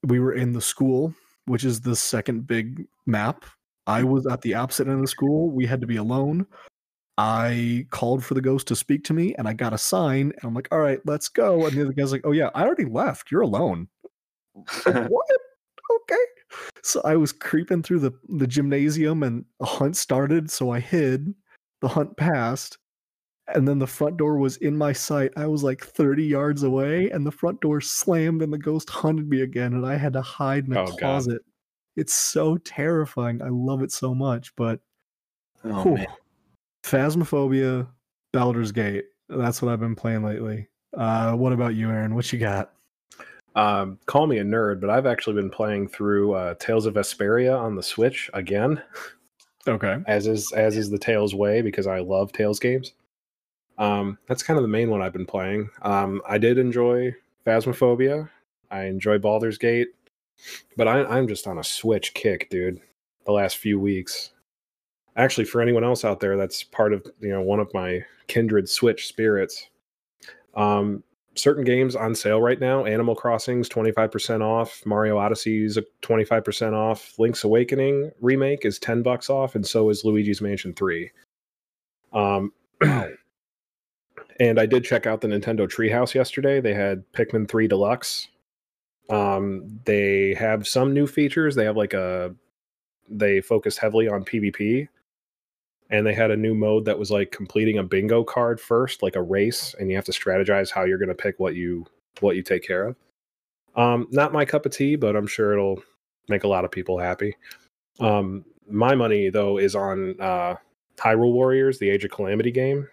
We 0.04 0.20
were 0.20 0.32
in 0.32 0.52
the 0.52 0.60
school, 0.60 1.14
which 1.46 1.64
is 1.64 1.80
the 1.80 1.96
second 1.96 2.46
big 2.46 2.86
map. 3.06 3.44
I 3.86 4.00
mm-hmm. 4.00 4.10
was 4.10 4.26
at 4.26 4.42
the 4.42 4.54
opposite 4.54 4.86
end 4.86 4.96
of 4.96 5.02
the 5.02 5.08
school. 5.08 5.50
We 5.50 5.66
had 5.66 5.80
to 5.80 5.86
be 5.86 5.96
alone. 5.96 6.46
I 7.18 7.86
called 7.90 8.24
for 8.24 8.34
the 8.34 8.40
ghost 8.40 8.66
to 8.68 8.76
speak 8.76 9.04
to 9.04 9.12
me, 9.12 9.34
and 9.34 9.46
I 9.46 9.52
got 9.52 9.74
a 9.74 9.78
sign. 9.78 10.32
And 10.32 10.44
I'm 10.44 10.54
like, 10.54 10.68
"All 10.72 10.80
right, 10.80 11.00
let's 11.04 11.28
go." 11.28 11.66
And 11.66 11.76
the 11.76 11.82
other 11.82 11.92
guy's 11.92 12.12
like, 12.12 12.22
"Oh 12.24 12.32
yeah, 12.32 12.50
I 12.54 12.62
already 12.62 12.86
left. 12.86 13.30
You're 13.30 13.42
alone." 13.42 13.88
what? 14.84 15.26
Okay. 16.02 16.24
So 16.82 17.00
I 17.04 17.16
was 17.16 17.32
creeping 17.32 17.82
through 17.82 18.00
the, 18.00 18.12
the 18.28 18.46
gymnasium 18.46 19.22
and 19.22 19.44
a 19.60 19.66
hunt 19.66 19.96
started. 19.96 20.50
So 20.50 20.70
I 20.70 20.80
hid. 20.80 21.34
The 21.82 21.88
hunt 21.88 22.16
passed. 22.16 22.78
And 23.54 23.66
then 23.66 23.78
the 23.78 23.86
front 23.86 24.16
door 24.16 24.38
was 24.38 24.56
in 24.58 24.76
my 24.76 24.92
sight. 24.92 25.32
I 25.36 25.46
was 25.46 25.62
like 25.62 25.82
30 25.84 26.24
yards 26.24 26.62
away, 26.62 27.10
and 27.10 27.26
the 27.26 27.32
front 27.32 27.60
door 27.60 27.80
slammed, 27.80 28.42
and 28.42 28.52
the 28.52 28.58
ghost 28.58 28.88
hunted 28.90 29.28
me 29.28 29.42
again. 29.42 29.72
And 29.74 29.84
I 29.84 29.96
had 29.96 30.12
to 30.14 30.22
hide 30.22 30.66
in 30.66 30.72
a 30.72 30.82
Oh, 30.82 30.86
God. 30.86 30.98
closet. 30.98 31.42
It's 31.96 32.14
so 32.14 32.56
terrifying. 32.58 33.42
I 33.42 33.48
love 33.48 33.82
it 33.82 33.92
so 33.92 34.14
much. 34.14 34.54
But 34.56 34.80
Oh, 35.64 35.82
whew, 35.82 35.94
man. 35.96 36.06
Phasmophobia, 36.84 37.86
Baldur's 38.32 38.72
Gate. 38.72 39.04
That's 39.28 39.60
what 39.62 39.70
I've 39.72 39.80
been 39.80 39.94
playing 39.96 40.22
lately. 40.24 40.68
Uh, 40.96 41.34
what 41.34 41.52
about 41.52 41.74
you, 41.74 41.90
Aaron? 41.90 42.14
What 42.14 42.32
you 42.32 42.38
got? 42.38 42.72
Um, 43.54 43.98
call 44.06 44.26
me 44.26 44.38
a 44.38 44.44
nerd, 44.44 44.80
but 44.80 44.90
I've 44.90 45.06
actually 45.06 45.34
been 45.34 45.50
playing 45.50 45.88
through 45.88 46.32
uh, 46.34 46.54
Tales 46.54 46.86
of 46.86 46.94
Vesperia 46.94 47.58
on 47.58 47.74
the 47.76 47.82
Switch 47.82 48.30
again, 48.32 48.80
Okay. 49.68 49.98
as 50.06 50.26
is 50.26 50.52
as 50.52 50.76
is 50.76 50.88
the 50.90 50.98
Tales 50.98 51.34
way 51.34 51.60
because 51.60 51.86
I 51.86 51.98
love 51.98 52.32
Tales 52.32 52.58
games. 52.60 52.92
Um, 53.80 54.18
that's 54.28 54.42
kind 54.42 54.58
of 54.58 54.62
the 54.62 54.68
main 54.68 54.90
one 54.90 55.00
I've 55.00 55.14
been 55.14 55.26
playing. 55.26 55.70
Um, 55.82 56.20
I 56.28 56.36
did 56.36 56.58
enjoy 56.58 57.14
Phasmophobia. 57.46 58.28
I 58.70 58.84
enjoy 58.84 59.18
Baldur's 59.18 59.58
Gate, 59.58 59.88
but 60.76 60.86
I, 60.86 61.02
I'm 61.04 61.26
just 61.26 61.46
on 61.46 61.58
a 61.58 61.64
Switch 61.64 62.12
kick, 62.12 62.50
dude. 62.50 62.80
The 63.24 63.32
last 63.32 63.56
few 63.56 63.80
weeks. 63.80 64.32
Actually, 65.16 65.46
for 65.46 65.62
anyone 65.62 65.82
else 65.82 66.04
out 66.04 66.20
there, 66.20 66.36
that's 66.36 66.62
part 66.62 66.92
of 66.92 67.04
you 67.20 67.30
know 67.30 67.40
one 67.40 67.58
of 67.58 67.72
my 67.72 68.04
kindred 68.28 68.68
Switch 68.68 69.08
spirits. 69.08 69.66
Um, 70.54 71.02
certain 71.34 71.64
games 71.64 71.96
on 71.96 72.14
sale 72.14 72.40
right 72.40 72.60
now 72.60 72.84
Animal 72.84 73.14
Crossing's 73.14 73.68
25% 73.68 74.42
off, 74.42 74.82
Mario 74.84 75.16
Odyssey's 75.16 75.78
25% 76.02 76.72
off, 76.74 77.18
Link's 77.18 77.44
Awakening 77.44 78.10
remake 78.20 78.64
is 78.64 78.78
10 78.78 79.02
bucks 79.02 79.30
off, 79.30 79.54
and 79.54 79.66
so 79.66 79.88
is 79.90 80.04
Luigi's 80.04 80.40
Mansion 80.40 80.74
3. 80.74 81.10
Um, 82.12 82.52
and 84.40 84.58
I 84.58 84.66
did 84.66 84.84
check 84.84 85.06
out 85.06 85.20
the 85.20 85.28
Nintendo 85.28 85.68
Treehouse 85.68 86.14
yesterday. 86.14 86.60
They 86.60 86.74
had 86.74 87.04
Pikmin 87.12 87.48
3 87.48 87.68
Deluxe. 87.68 88.28
Um, 89.08 89.80
they 89.84 90.34
have 90.34 90.66
some 90.66 90.92
new 90.92 91.06
features. 91.06 91.54
They 91.54 91.64
have 91.64 91.76
like 91.76 91.94
a, 91.94 92.34
they 93.08 93.40
focus 93.40 93.76
heavily 93.76 94.08
on 94.08 94.24
PvP 94.24 94.88
and 95.90 96.06
they 96.06 96.14
had 96.14 96.30
a 96.30 96.36
new 96.36 96.54
mode 96.54 96.84
that 96.84 96.98
was 96.98 97.10
like 97.10 97.30
completing 97.30 97.78
a 97.78 97.82
bingo 97.82 98.24
card 98.24 98.60
first 98.60 99.02
like 99.02 99.16
a 99.16 99.22
race 99.22 99.74
and 99.78 99.90
you 99.90 99.96
have 99.96 100.04
to 100.04 100.12
strategize 100.12 100.70
how 100.70 100.84
you're 100.84 100.98
going 100.98 101.08
to 101.08 101.14
pick 101.14 101.38
what 101.38 101.54
you 101.54 101.84
what 102.20 102.36
you 102.36 102.42
take 102.42 102.66
care 102.66 102.86
of 102.86 102.96
um 103.76 104.06
not 104.10 104.32
my 104.32 104.44
cup 104.44 104.64
of 104.64 104.72
tea 104.72 104.96
but 104.96 105.16
i'm 105.16 105.26
sure 105.26 105.52
it'll 105.52 105.82
make 106.28 106.44
a 106.44 106.48
lot 106.48 106.64
of 106.64 106.70
people 106.70 106.98
happy 106.98 107.36
um 107.98 108.44
my 108.68 108.94
money 108.94 109.28
though 109.28 109.58
is 109.58 109.74
on 109.74 110.14
uh 110.20 110.54
hyrule 110.96 111.32
warriors 111.32 111.78
the 111.78 111.88
age 111.88 112.04
of 112.04 112.10
calamity 112.10 112.50
game 112.50 112.86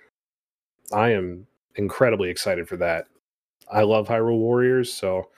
i 0.94 1.10
am 1.10 1.46
incredibly 1.76 2.30
excited 2.30 2.68
for 2.68 2.78
that 2.78 3.08
i 3.72 3.82
love 3.82 4.08
hyrule 4.08 4.40
warriors 4.40 4.92
so 4.94 5.30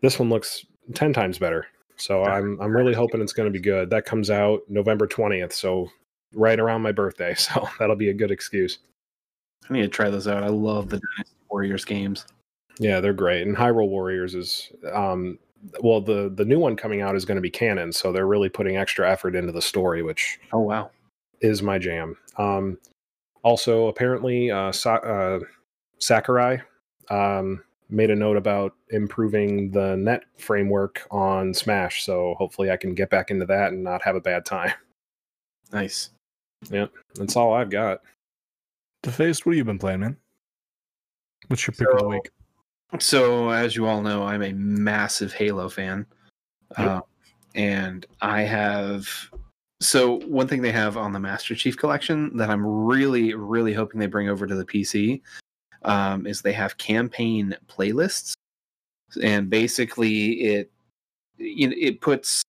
this 0.00 0.18
one 0.18 0.28
looks 0.30 0.64
10 0.94 1.12
times 1.12 1.38
better 1.38 1.66
so 1.96 2.24
i'm 2.24 2.60
i'm 2.60 2.74
really 2.74 2.94
hoping 2.94 3.20
it's 3.20 3.32
going 3.32 3.46
to 3.50 3.56
be 3.58 3.62
good 3.62 3.90
that 3.90 4.04
comes 4.04 4.30
out 4.30 4.60
november 4.68 5.06
20th 5.06 5.52
so 5.52 5.88
right 6.34 6.58
around 6.58 6.82
my 6.82 6.92
birthday, 6.92 7.34
so 7.38 7.68
that'll 7.78 7.96
be 7.96 8.08
a 8.08 8.14
good 8.14 8.30
excuse. 8.30 8.78
I 9.70 9.72
need 9.72 9.82
to 9.82 9.88
try 9.88 10.10
those 10.10 10.28
out. 10.28 10.42
I 10.42 10.48
love 10.48 10.88
the 10.88 11.00
Dynasty 11.16 11.36
Warriors 11.48 11.84
games. 11.84 12.26
Yeah, 12.78 13.00
they're 13.00 13.12
great. 13.12 13.46
And 13.46 13.56
Hyrule 13.56 13.88
Warriors 13.88 14.34
is 14.34 14.72
um 14.92 15.38
well 15.80 16.00
the 16.00 16.30
the 16.34 16.44
new 16.44 16.58
one 16.58 16.76
coming 16.76 17.00
out 17.00 17.14
is 17.16 17.24
going 17.24 17.36
to 17.36 17.40
be 17.40 17.50
canon, 17.50 17.92
so 17.92 18.12
they're 18.12 18.26
really 18.26 18.48
putting 18.48 18.76
extra 18.76 19.08
effort 19.08 19.36
into 19.36 19.52
the 19.52 19.62
story, 19.62 20.02
which 20.02 20.38
Oh 20.52 20.58
wow. 20.58 20.90
is 21.40 21.62
my 21.62 21.78
jam. 21.78 22.16
Um 22.36 22.78
also 23.44 23.86
apparently 23.86 24.50
uh, 24.50 24.72
Sa- 24.72 24.96
uh 24.96 25.40
Sakurai 25.98 26.58
um 27.10 27.62
made 27.90 28.10
a 28.10 28.16
note 28.16 28.36
about 28.36 28.74
improving 28.90 29.70
the 29.70 29.94
net 29.96 30.24
framework 30.38 31.06
on 31.10 31.54
Smash, 31.54 32.04
so 32.04 32.34
hopefully 32.38 32.70
I 32.70 32.76
can 32.76 32.94
get 32.94 33.10
back 33.10 33.30
into 33.30 33.46
that 33.46 33.72
and 33.72 33.84
not 33.84 34.02
have 34.02 34.16
a 34.16 34.20
bad 34.20 34.44
time. 34.44 34.72
Nice. 35.72 36.10
Yeah, 36.70 36.86
that's 37.14 37.36
all 37.36 37.52
I've 37.52 37.70
got. 37.70 38.00
DeFaced, 39.02 39.44
what 39.44 39.52
have 39.52 39.58
you 39.58 39.64
been 39.64 39.78
playing, 39.78 40.00
man? 40.00 40.16
What's 41.48 41.66
your 41.66 41.74
pick 41.74 41.88
of 41.92 41.98
the 41.98 42.08
week? 42.08 42.30
So, 42.98 43.50
as 43.50 43.76
you 43.76 43.86
all 43.86 44.00
know, 44.00 44.22
I'm 44.22 44.42
a 44.42 44.52
massive 44.52 45.32
Halo 45.32 45.68
fan. 45.68 46.06
Yep. 46.78 46.88
Uh, 46.88 47.00
and 47.54 48.06
I 48.22 48.42
have. 48.42 49.08
So, 49.84 50.20
one 50.20 50.48
thing 50.48 50.62
they 50.62 50.72
have 50.72 50.96
on 50.96 51.12
the 51.12 51.20
Master 51.20 51.54
Chief 51.54 51.76
Collection 51.76 52.34
that 52.38 52.48
I'm 52.48 52.64
really, 52.64 53.34
really 53.34 53.74
hoping 53.74 54.00
they 54.00 54.06
bring 54.06 54.30
over 54.30 54.46
to 54.46 54.54
the 54.54 54.64
PC 54.64 55.20
um, 55.82 56.26
is 56.26 56.40
they 56.40 56.54
have 56.54 56.78
campaign 56.78 57.54
playlists. 57.68 58.32
And 59.22 59.50
basically, 59.50 60.40
it 60.40 60.72
you 61.36 61.68
know, 61.68 61.76
it 61.78 62.00
puts 62.00 62.42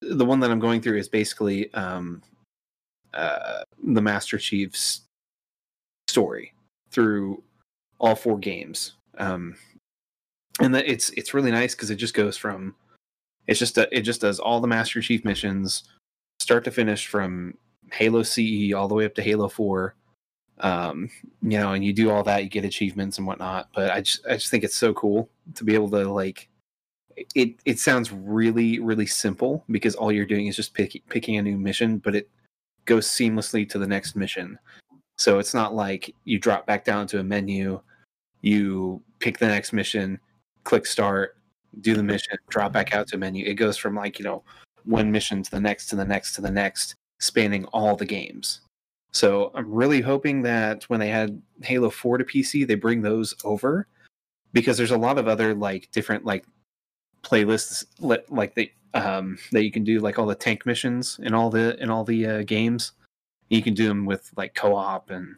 the 0.00 0.24
one 0.24 0.38
that 0.38 0.52
I'm 0.52 0.60
going 0.60 0.80
through 0.80 0.98
is 0.98 1.08
basically 1.08 1.72
um, 1.74 2.22
uh, 3.12 3.62
the 3.82 4.02
Master 4.02 4.38
Chief's 4.38 5.00
story 6.08 6.54
through 6.92 7.42
all 7.98 8.14
four 8.14 8.38
games 8.38 8.92
um 9.18 9.56
and 10.60 10.74
that 10.74 10.86
it's 10.86 11.10
it's 11.10 11.34
really 11.34 11.50
nice 11.50 11.74
because 11.74 11.90
it 11.90 11.96
just 11.96 12.14
goes 12.14 12.36
from 12.36 12.74
it's 13.46 13.58
just 13.58 13.78
a, 13.78 13.88
it 13.96 14.02
just 14.02 14.20
does 14.20 14.38
all 14.38 14.60
the 14.60 14.68
master 14.68 15.00
chief 15.00 15.24
missions 15.24 15.84
start 16.40 16.64
to 16.64 16.70
finish 16.70 17.06
from 17.06 17.56
halo 17.92 18.22
ce 18.22 18.72
all 18.74 18.88
the 18.88 18.94
way 18.94 19.04
up 19.04 19.14
to 19.14 19.22
halo 19.22 19.48
4 19.48 19.94
um 20.60 21.10
you 21.42 21.58
know 21.58 21.72
and 21.72 21.84
you 21.84 21.92
do 21.92 22.10
all 22.10 22.22
that 22.22 22.42
you 22.42 22.48
get 22.48 22.64
achievements 22.64 23.18
and 23.18 23.26
whatnot 23.26 23.68
but 23.74 23.90
i 23.90 24.00
just 24.00 24.26
i 24.26 24.34
just 24.34 24.50
think 24.50 24.64
it's 24.64 24.76
so 24.76 24.94
cool 24.94 25.28
to 25.54 25.64
be 25.64 25.74
able 25.74 25.90
to 25.90 26.10
like 26.10 26.48
it 27.34 27.54
it 27.64 27.78
sounds 27.78 28.12
really 28.12 28.78
really 28.78 29.06
simple 29.06 29.64
because 29.70 29.94
all 29.94 30.12
you're 30.12 30.26
doing 30.26 30.46
is 30.46 30.56
just 30.56 30.74
pick, 30.74 31.00
picking 31.08 31.36
a 31.36 31.42
new 31.42 31.56
mission 31.56 31.98
but 31.98 32.14
it 32.14 32.28
goes 32.86 33.06
seamlessly 33.06 33.68
to 33.68 33.78
the 33.78 33.86
next 33.86 34.16
mission 34.16 34.58
so 35.18 35.38
it's 35.38 35.54
not 35.54 35.74
like 35.74 36.14
you 36.24 36.38
drop 36.38 36.66
back 36.66 36.84
down 36.84 37.06
to 37.06 37.20
a 37.20 37.22
menu 37.22 37.80
you 38.46 39.02
pick 39.18 39.38
the 39.38 39.46
next 39.46 39.72
mission, 39.72 40.20
click 40.64 40.86
start, 40.86 41.36
do 41.80 41.94
the 41.94 42.02
mission, 42.02 42.36
drop 42.48 42.72
back 42.72 42.94
out 42.94 43.08
to 43.08 43.16
a 43.16 43.18
menu. 43.18 43.44
It 43.44 43.54
goes 43.54 43.76
from 43.76 43.94
like, 43.94 44.18
you 44.18 44.24
know, 44.24 44.44
one 44.86 45.10
mission 45.10 45.42
to 45.42 45.50
the 45.50 45.60
next 45.60 45.88
to 45.88 45.96
the 45.96 46.04
next 46.04 46.34
to 46.34 46.40
the 46.40 46.50
next, 46.50 46.94
spanning 47.20 47.64
all 47.66 47.96
the 47.96 48.06
games. 48.06 48.60
So 49.12 49.50
I'm 49.54 49.70
really 49.70 50.00
hoping 50.00 50.42
that 50.42 50.84
when 50.84 51.00
they 51.00 51.08
had 51.08 51.40
Halo 51.62 51.90
4 51.90 52.18
to 52.18 52.24
PC, 52.24 52.66
they 52.66 52.74
bring 52.74 53.00
those 53.02 53.34
over 53.44 53.86
because 54.52 54.76
there's 54.76 54.90
a 54.90 54.98
lot 54.98 55.18
of 55.18 55.28
other 55.28 55.54
like 55.54 55.90
different 55.90 56.24
like 56.24 56.44
playlists 57.22 57.84
like 58.30 58.54
they 58.54 58.72
um 58.94 59.38
that 59.52 59.64
you 59.64 59.72
can 59.72 59.84
do 59.84 60.00
like 60.00 60.18
all 60.18 60.26
the 60.26 60.34
tank 60.34 60.64
missions 60.64 61.18
in 61.22 61.34
all 61.34 61.50
the 61.50 61.80
in 61.82 61.90
all 61.90 62.04
the 62.04 62.26
uh, 62.26 62.42
games. 62.42 62.92
You 63.48 63.62
can 63.62 63.74
do 63.74 63.88
them 63.88 64.06
with 64.06 64.30
like 64.36 64.54
co-op 64.54 65.10
and 65.10 65.36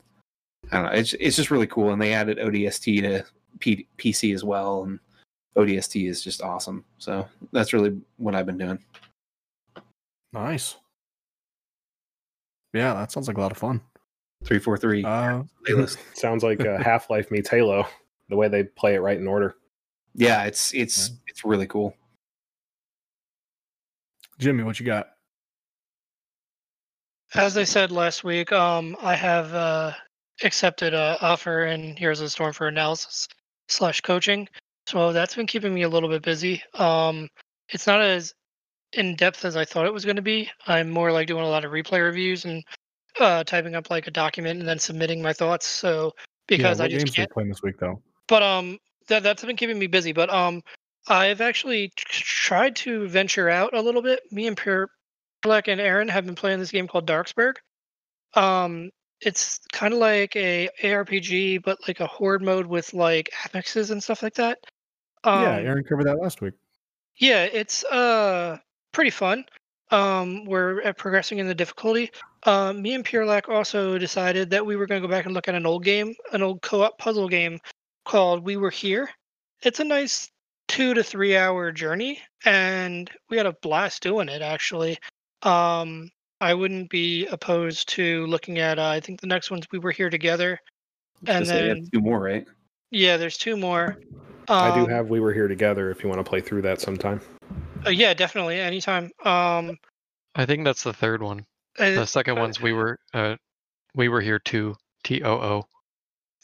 I 0.70 0.76
don't 0.76 0.86
know. 0.86 0.98
It's 0.98 1.14
it's 1.14 1.36
just 1.36 1.50
really 1.50 1.66
cool, 1.66 1.92
and 1.92 2.00
they 2.00 2.12
added 2.12 2.38
ODST 2.38 3.00
to 3.02 3.24
P- 3.58 3.86
PC 3.96 4.34
as 4.34 4.44
well, 4.44 4.84
and 4.84 4.98
ODST 5.56 6.08
is 6.08 6.22
just 6.22 6.42
awesome. 6.42 6.84
So 6.98 7.26
that's 7.52 7.72
really 7.72 7.98
what 8.16 8.34
I've 8.34 8.46
been 8.46 8.58
doing. 8.58 8.78
Nice. 10.32 10.76
Yeah, 12.72 12.94
that 12.94 13.10
sounds 13.12 13.28
like 13.28 13.38
a 13.38 13.40
lot 13.40 13.52
of 13.52 13.58
fun. 13.58 13.80
Three 14.44 14.58
four 14.58 14.76
three 14.76 15.04
Uh, 15.04 15.42
playlist. 15.66 15.98
Sounds 16.14 16.44
like 16.44 16.64
uh, 16.64 16.78
Half 16.78 17.10
Life 17.10 17.30
meets 17.30 17.48
Halo, 17.48 17.86
the 18.28 18.36
way 18.36 18.48
they 18.48 18.64
play 18.64 18.94
it 18.94 19.00
right 19.00 19.18
in 19.18 19.26
order. 19.26 19.56
Yeah, 20.14 20.44
it's 20.44 20.72
it's 20.74 21.12
it's 21.26 21.44
really 21.44 21.66
cool. 21.66 21.94
Jimmy, 24.38 24.62
what 24.62 24.78
you 24.78 24.86
got? 24.86 25.08
As 27.34 27.58
I 27.58 27.64
said 27.64 27.90
last 27.90 28.24
week, 28.24 28.52
um, 28.52 28.96
I 29.02 29.14
have 29.14 29.52
uh, 29.52 29.92
accepted 30.42 30.94
a 30.94 31.18
offer 31.20 31.66
in 31.66 31.96
Heroes 31.96 32.20
of 32.20 32.26
the 32.26 32.30
Storm 32.30 32.52
for 32.52 32.68
analysis 32.68 33.28
slash 33.68 34.00
coaching. 34.00 34.48
So 34.86 35.12
that's 35.12 35.34
been 35.34 35.46
keeping 35.46 35.74
me 35.74 35.82
a 35.82 35.88
little 35.88 36.08
bit 36.08 36.22
busy. 36.22 36.62
Um, 36.74 37.28
it's 37.68 37.86
not 37.86 38.00
as 38.00 38.32
in 38.92 39.16
depth 39.16 39.44
as 39.44 39.56
I 39.56 39.64
thought 39.64 39.86
it 39.86 39.92
was 39.92 40.04
going 40.04 40.16
to 40.16 40.22
be. 40.22 40.50
I'm 40.66 40.90
more 40.90 41.12
like 41.12 41.28
doing 41.28 41.44
a 41.44 41.48
lot 41.48 41.64
of 41.64 41.72
replay 41.72 42.02
reviews 42.02 42.44
and 42.44 42.64
uh, 43.20 43.44
typing 43.44 43.74
up 43.74 43.90
like 43.90 44.06
a 44.06 44.10
document 44.10 44.60
and 44.60 44.68
then 44.68 44.78
submitting 44.78 45.22
my 45.22 45.32
thoughts. 45.32 45.66
So 45.66 46.14
because 46.46 46.78
yeah, 46.78 46.86
I 46.86 46.88
just 46.88 47.06
games 47.06 47.16
can't 47.16 47.30
playing 47.30 47.48
this 47.48 47.62
week, 47.62 47.78
though? 47.78 48.02
but 48.28 48.42
um 48.42 48.78
that 49.08 49.24
that's 49.24 49.44
been 49.44 49.56
keeping 49.56 49.78
me 49.78 49.88
busy 49.88 50.12
but 50.12 50.30
um 50.30 50.62
i've 51.08 51.40
actually 51.40 51.90
tried 51.96 52.76
to 52.76 53.08
venture 53.08 53.48
out 53.48 53.74
a 53.74 53.82
little 53.82 54.02
bit 54.02 54.20
me 54.30 54.46
and 54.46 54.56
Per 54.56 54.86
Black 55.42 55.66
and 55.66 55.80
aaron 55.80 56.08
have 56.08 56.26
been 56.26 56.34
playing 56.34 56.60
this 56.60 56.70
game 56.70 56.86
called 56.86 57.06
darksburg 57.06 57.56
um 58.34 58.90
it's 59.20 59.58
kind 59.72 59.92
of 59.92 59.98
like 59.98 60.36
a 60.36 60.68
arpg 60.82 61.62
but 61.64 61.78
like 61.88 61.98
a 62.00 62.06
horde 62.06 62.42
mode 62.42 62.66
with 62.66 62.94
like 62.94 63.30
affixes 63.44 63.90
and 63.90 64.02
stuff 64.02 64.22
like 64.22 64.34
that 64.34 64.58
um 65.24 65.42
yeah, 65.42 65.56
Aaron 65.56 65.82
covered 65.82 66.06
that 66.06 66.20
last 66.20 66.40
week. 66.40 66.54
yeah, 67.16 67.42
it's 67.44 67.82
uh 67.84 68.58
pretty 68.92 69.10
fun. 69.10 69.44
Um, 69.90 70.44
we're 70.44 70.82
uh, 70.82 70.92
progressing 70.92 71.38
in 71.38 71.46
the 71.46 71.54
difficulty. 71.54 72.10
Uh, 72.44 72.72
me 72.72 72.94
and 72.94 73.04
Pierlac 73.04 73.48
also 73.48 73.98
decided 73.98 74.50
that 74.50 74.64
we 74.64 74.76
were 74.76 74.86
going 74.86 75.00
to 75.00 75.06
go 75.06 75.10
back 75.10 75.24
and 75.24 75.34
look 75.34 75.48
at 75.48 75.54
an 75.54 75.66
old 75.66 75.84
game, 75.84 76.14
an 76.32 76.42
old 76.42 76.62
co-op 76.62 76.98
puzzle 76.98 77.28
game 77.28 77.58
called 78.04 78.44
We 78.44 78.56
Were 78.56 78.70
Here. 78.70 79.08
It's 79.62 79.80
a 79.80 79.84
nice 79.84 80.30
two 80.68 80.94
to 80.94 81.02
three 81.02 81.36
hour 81.36 81.72
journey, 81.72 82.20
and 82.44 83.10
we 83.30 83.36
had 83.36 83.46
a 83.46 83.54
blast 83.62 84.02
doing 84.02 84.28
it. 84.28 84.42
Actually, 84.42 84.98
um, 85.42 86.10
I 86.40 86.54
wouldn't 86.54 86.90
be 86.90 87.26
opposed 87.26 87.88
to 87.90 88.26
looking 88.26 88.58
at. 88.58 88.78
Uh, 88.78 88.88
I 88.88 89.00
think 89.00 89.20
the 89.20 89.26
next 89.26 89.50
one's 89.50 89.66
We 89.72 89.78
Were 89.78 89.90
Here 89.90 90.10
Together, 90.10 90.60
and 91.26 91.44
Just 91.44 91.50
say 91.50 91.62
they 91.62 91.68
have 91.68 91.76
then 91.78 91.88
two 91.92 92.00
more, 92.00 92.20
right? 92.20 92.46
Yeah, 92.90 93.16
there's 93.16 93.36
two 93.38 93.56
more. 93.56 93.98
I 94.48 94.74
do 94.74 94.84
Um, 94.84 94.90
have 94.90 95.08
We 95.08 95.20
Were 95.20 95.32
Here 95.32 95.48
Together 95.48 95.90
if 95.90 96.02
you 96.02 96.08
want 96.08 96.24
to 96.24 96.28
play 96.28 96.40
through 96.40 96.62
that 96.62 96.80
sometime. 96.80 97.20
uh, 97.86 97.90
yeah, 97.90 98.14
definitely, 98.14 98.58
anytime. 98.58 99.10
Um, 99.24 99.76
I 100.34 100.46
think 100.46 100.64
that's 100.64 100.82
the 100.82 100.92
third 100.92 101.22
one. 101.22 101.44
uh, 101.78 101.90
The 101.90 102.06
second 102.06 102.38
uh, 102.38 102.42
one's 102.42 102.60
we 102.60 102.72
were 102.72 102.98
uh, 103.12 103.36
we 103.94 104.08
were 104.08 104.20
here 104.20 104.38
too. 104.38 104.76
T 105.04 105.22
O 105.22 105.32
O. 105.32 105.64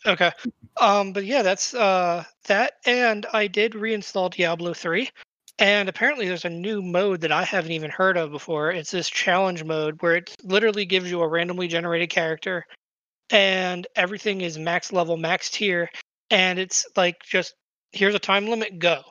Okay. 0.06 0.30
Um, 0.80 1.12
but 1.12 1.24
yeah, 1.24 1.42
that's 1.42 1.72
uh 1.74 2.24
that 2.46 2.74
and 2.84 3.26
I 3.32 3.46
did 3.46 3.72
reinstall 3.72 4.30
Diablo 4.34 4.74
3. 4.74 5.08
And 5.58 5.88
apparently 5.88 6.26
there's 6.26 6.44
a 6.44 6.50
new 6.50 6.82
mode 6.82 7.20
that 7.22 7.32
I 7.32 7.44
haven't 7.44 7.72
even 7.72 7.90
heard 7.90 8.16
of 8.16 8.30
before. 8.32 8.70
It's 8.72 8.90
this 8.90 9.08
challenge 9.08 9.64
mode 9.64 10.02
where 10.02 10.16
it 10.16 10.34
literally 10.42 10.84
gives 10.84 11.10
you 11.10 11.20
a 11.22 11.28
randomly 11.28 11.68
generated 11.68 12.10
character 12.10 12.66
and 13.30 13.86
everything 13.96 14.40
is 14.40 14.58
max 14.58 14.92
level, 14.92 15.16
max 15.16 15.48
tier, 15.48 15.88
and 16.34 16.58
it's 16.58 16.86
like 16.96 17.22
just 17.22 17.54
here's 17.92 18.14
a 18.14 18.18
time 18.18 18.46
limit, 18.46 18.78
go. 18.78 19.02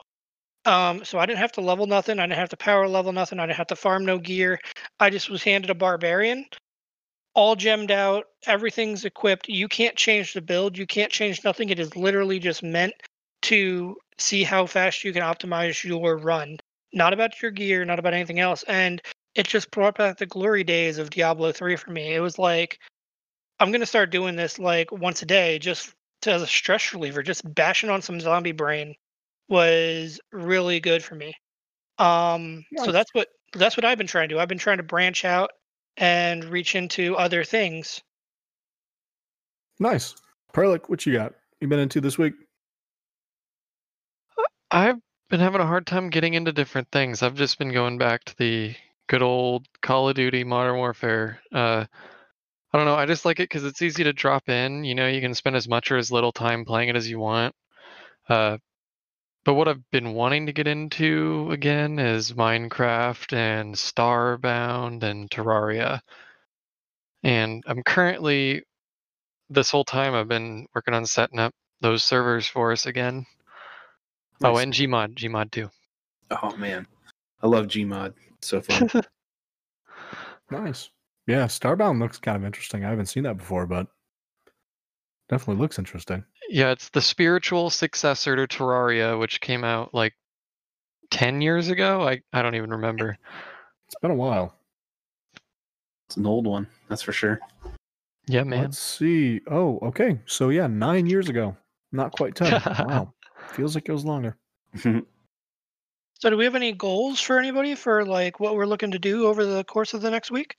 Um, 0.66 1.04
so 1.04 1.20
I 1.20 1.26
didn't 1.26 1.40
have 1.40 1.52
to 1.54 1.62
level 1.62 1.88
nothing, 1.88 2.20
I 2.20 2.24
didn't 2.24 2.38
have 2.38 2.50
to 2.50 2.58
power 2.58 2.88
level 2.88 3.12
nothing, 3.12 3.40
I 3.40 3.46
didn't 3.46 3.58
have 3.58 3.68
to 3.68 3.76
farm 3.76 4.06
no 4.06 4.18
gear. 4.20 4.60
I 5.00 5.10
just 5.10 5.30
was 5.30 5.44
handed 5.44 5.70
a 5.72 5.76
barbarian 5.76 6.46
all 7.36 7.56
gemmed 7.56 7.92
out, 7.92 8.26
everything's 8.46 9.06
equipped. 9.06 9.50
You 9.50 9.68
can't 9.68 9.96
change 9.96 10.34
the 10.34 10.42
build, 10.42 10.78
you 10.78 10.86
can't 10.86 11.12
change 11.12 11.44
nothing. 11.44 11.70
It 11.70 11.80
is 11.80 11.96
literally 11.96 12.40
just 12.40 12.64
meant 12.64 12.94
to 13.44 13.98
see 14.18 14.44
how 14.44 14.66
fast 14.66 15.04
you 15.04 15.12
can 15.12 15.24
optimize 15.24 15.84
your 15.84 16.18
run. 16.18 16.58
Not 16.94 17.14
about 17.14 17.42
your 17.42 17.52
gear, 17.52 17.86
not 17.86 18.00
about 18.00 18.14
anything 18.14 18.40
else. 18.40 18.64
And 18.68 19.02
it 19.36 19.48
just 19.48 19.72
brought 19.72 19.98
back 19.98 20.18
the 20.18 20.28
glory 20.28 20.64
days 20.64 21.00
of 21.00 21.10
Diablo 21.10 21.52
3 21.52 21.76
for 21.76 21.92
me. 21.92 22.14
It 22.14 22.20
was 22.20 22.38
like 22.38 22.80
I'm 23.60 23.72
gonna 23.72 23.86
start 23.86 24.12
doing 24.12 24.36
this 24.36 24.60
like 24.60 24.92
once 24.92 25.22
a 25.22 25.26
day 25.26 25.58
just 25.58 25.88
to, 25.88 25.94
as 26.32 26.42
a 26.42 26.48
stress 26.48 26.94
reliever. 26.94 27.24
Just 27.24 27.42
bashing 27.54 27.90
on 27.90 28.02
some 28.02 28.20
zombie 28.20 28.52
brain 28.52 28.96
was 29.50 30.20
really 30.32 30.80
good 30.80 31.04
for 31.04 31.16
me. 31.16 31.34
Um, 32.00 32.66
so 32.78 32.92
that's 32.92 33.14
what 33.14 33.28
that's 33.54 33.78
what 33.78 33.86
I've 33.86 33.98
been 33.98 34.08
trying 34.08 34.30
to 34.30 34.36
do. 34.36 34.40
I've 34.40 34.48
been 34.48 34.58
trying 34.58 34.78
to 34.78 34.84
branch 34.84 35.26
out 35.26 35.52
and 35.98 36.44
reach 36.46 36.76
into 36.76 37.16
other 37.16 37.44
things. 37.44 38.02
Nice. 39.80 40.16
Perlick, 40.54 40.90
what 40.90 41.06
you 41.06 41.14
got? 41.14 41.34
You 41.62 41.68
been 41.68 41.80
into 41.80 42.02
this 42.02 42.18
week? 42.18 42.34
I've 44.72 44.98
been 45.30 45.40
having 45.40 45.62
a 45.62 45.68
hard 45.68 45.86
time 45.86 46.10
getting 46.10 46.34
into 46.34 46.52
different 46.52 46.88
things. 46.92 47.22
I've 47.22 47.36
just 47.36 47.60
been 47.60 47.72
going 47.72 47.98
back 47.98 48.24
to 48.26 48.38
the 48.38 48.76
good 49.08 49.22
old 49.22 49.68
Call 49.82 50.10
of 50.10 50.16
Duty 50.16 50.44
Modern 50.44 50.78
Warfare. 50.78 51.40
Uh, 51.52 51.86
I 52.74 52.78
don't 52.78 52.88
know. 52.88 52.96
I 52.96 53.06
just 53.06 53.24
like 53.24 53.40
it 53.40 53.50
because 53.50 53.66
it's 53.66 53.84
easy 53.84 54.04
to 54.04 54.14
drop 54.14 54.50
in. 54.50 54.84
You 54.84 54.96
know, 54.96 55.08
you 55.08 55.22
can 55.22 55.36
spend 55.36 55.56
as 55.56 55.68
much 55.68 55.92
or 55.92 55.98
as 55.98 56.12
little 56.12 56.32
time 56.32 56.66
playing 56.66 56.90
it 56.90 56.96
as 56.96 57.08
you 57.08 57.20
want. 57.20 57.54
Uh, 58.28 58.58
but 59.46 59.54
what 59.54 59.68
I've 59.68 59.90
been 59.92 60.14
wanting 60.14 60.48
to 60.48 60.54
get 60.54 60.68
into 60.68 61.52
again 61.52 62.00
is 62.00 62.34
Minecraft 62.34 63.34
and 63.34 63.76
Starbound 63.76 65.04
and 65.04 65.30
Terraria. 65.30 66.00
And 67.22 67.64
I'm 67.68 67.84
currently, 67.84 68.64
this 69.50 69.70
whole 69.70 69.84
time, 69.86 70.16
I've 70.16 70.28
been 70.28 70.66
working 70.74 70.94
on 70.94 71.06
setting 71.06 71.40
up 71.40 71.54
those 71.82 72.04
servers 72.04 72.48
for 72.48 72.72
us 72.72 72.86
again. 72.86 73.26
Oh, 74.44 74.58
and 74.58 74.74
Gmod, 74.74 75.16
Gmod 75.16 75.52
too. 75.52 75.70
Oh 76.32 76.56
man, 76.58 76.88
I 77.42 77.48
love 77.48 77.68
Gmod. 77.68 78.14
It's 78.38 78.48
so 78.48 78.62
fun. 78.62 78.90
Nice. 80.52 80.90
Yeah, 81.28 81.46
Starbound 81.46 82.00
looks 82.00 82.18
kind 82.18 82.36
of 82.36 82.44
interesting. 82.44 82.84
I 82.84 82.90
haven't 82.90 83.06
seen 83.06 83.24
that 83.24 83.38
before, 83.38 83.66
but 83.66 83.88
definitely 85.30 85.62
looks 85.62 85.80
interesting. 85.80 86.24
Yeah, 86.50 86.72
it's 86.72 86.90
the 86.90 87.02
spiritual 87.02 87.70
successor 87.70 88.36
to 88.36 88.48
Terraria, 88.48 89.18
which 89.18 89.42
came 89.42 89.64
out 89.64 89.94
like 89.94 90.14
10 91.12 91.42
years 91.42 91.70
ago. 91.70 92.08
I, 92.08 92.22
I 92.34 92.42
don't 92.42 92.56
even 92.56 92.72
remember. 92.72 93.18
It's 93.88 93.96
been 94.02 94.12
a 94.12 94.16
while. 94.16 94.54
it's 96.08 96.18
an 96.18 96.26
old 96.26 96.46
one, 96.46 96.68
that's 96.90 97.02
for 97.02 97.14
sure. 97.14 97.40
Yeah, 98.28 98.44
man. 98.44 98.62
Let's 98.62 98.80
see. 98.80 99.42
Oh, 99.48 99.80
okay. 99.82 100.20
So 100.26 100.50
yeah, 100.50 100.68
nine 100.68 101.08
years 101.08 101.30
ago. 101.30 101.56
Not 101.92 102.12
quite 102.14 102.36
ten. 102.36 102.54
wow. 102.88 103.14
Feels 103.50 103.76
like 103.76 103.88
it 103.88 103.92
was 103.92 104.06
longer. 104.06 104.38
Mm-hmm. 104.76 105.00
So 106.20 106.30
do 106.30 106.38
we 106.38 106.46
have 106.46 106.56
any 106.56 106.72
goals 106.72 107.20
for 107.20 107.38
anybody 107.38 107.76
for 107.76 108.06
like 108.06 108.40
what 108.40 108.56
we're 108.56 108.66
looking 108.66 108.92
to 108.92 109.00
do 109.00 109.28
over 109.28 109.46
the 109.46 109.64
course 109.66 109.94
of 109.94 110.02
the 110.02 110.10
next 110.10 110.32
week? 110.32 110.56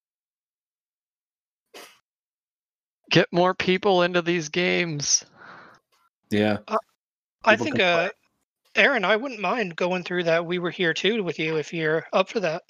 Get 3.11 3.33
more 3.33 3.55
people 3.55 4.03
into 4.03 4.23
these 4.23 4.49
games. 4.49 5.25
yeah, 6.31 6.59
I 7.45 7.57
think 7.57 7.81
uh 7.81 8.11
Aaron, 8.77 9.05
I 9.05 9.17
wouldn't 9.17 9.41
mind 9.41 9.77
going 9.77 10.03
through 10.03 10.25
that 10.25 10.47
we 10.47 10.59
were 10.59 10.71
here 10.71 10.95
too 10.95 11.23
with 11.23 11.39
you 11.39 11.57
if 11.57 11.73
you're 11.73 12.07
up 12.13 12.29
for 12.29 12.41
that. 12.41 12.65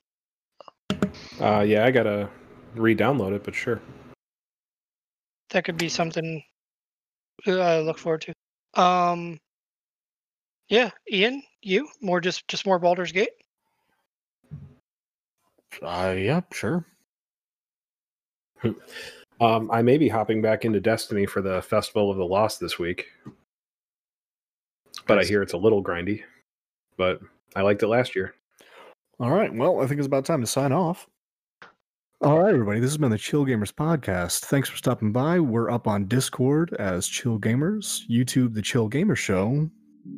Uh, 1.41 1.65
yeah, 1.67 1.87
I 1.87 1.91
gotta 1.91 2.29
re-download 2.75 3.33
it, 3.35 3.43
but 3.43 3.55
sure. 3.55 3.81
That 5.51 5.65
could 5.65 5.79
be 5.79 5.89
something 5.89 6.43
uh, 7.47 7.59
I 7.59 7.81
look 7.81 7.99
forward 7.99 8.23
to. 8.23 8.81
Um 8.81 9.39
yeah, 10.69 10.91
Ian, 11.11 11.43
you 11.63 11.89
more 12.01 12.21
just 12.21 12.47
just 12.49 12.67
more 12.67 12.79
Baldur's 12.79 13.13
Gate. 13.13 13.31
Uh, 15.83 16.15
yeah, 16.17 16.41
sure. 16.53 16.85
Um, 19.41 19.71
I 19.71 19.83
may 19.83 19.99
be 19.99 20.09
hopping 20.09 20.41
back 20.41 20.65
into 20.65 20.81
Destiny 20.81 21.27
for 21.27 21.43
the 21.43 21.61
Festival 21.63 22.11
of 22.11 22.17
the 22.17 22.25
Lost 22.25 22.61
this 22.61 22.79
week, 22.79 23.07
but 25.07 25.19
I 25.19 25.25
hear 25.25 25.43
it's 25.43 25.53
a 25.53 25.59
little 25.59 25.83
grindy. 25.83 26.23
But 26.97 27.21
I 27.57 27.63
liked 27.63 27.83
it 27.83 27.89
last 27.89 28.15
year. 28.15 28.35
All 29.19 29.31
right. 29.31 29.53
Well, 29.53 29.81
I 29.81 29.87
think 29.87 29.99
it's 29.99 30.07
about 30.07 30.25
time 30.25 30.41
to 30.41 30.47
sign 30.47 30.73
off. 30.73 31.07
All 32.21 32.39
right, 32.39 32.55
everybody. 32.55 32.81
This 32.81 32.91
has 32.91 32.99
been 32.99 33.11
the 33.11 33.19
Chill 33.19 33.45
Gamers 33.45 33.73
podcast. 33.73 34.45
Thanks 34.47 34.69
for 34.69 34.77
stopping 34.77 35.13
by. 35.13 35.41
We're 35.41 35.71
up 35.71 35.87
on 35.87 36.07
Discord 36.07 36.75
as 36.79 37.07
Chill 37.07 37.39
Gamers, 37.39 38.09
YouTube, 38.09 38.55
The 38.55 38.63
Chill 38.63 38.89
Gamer 38.89 39.17
Show, 39.17 39.69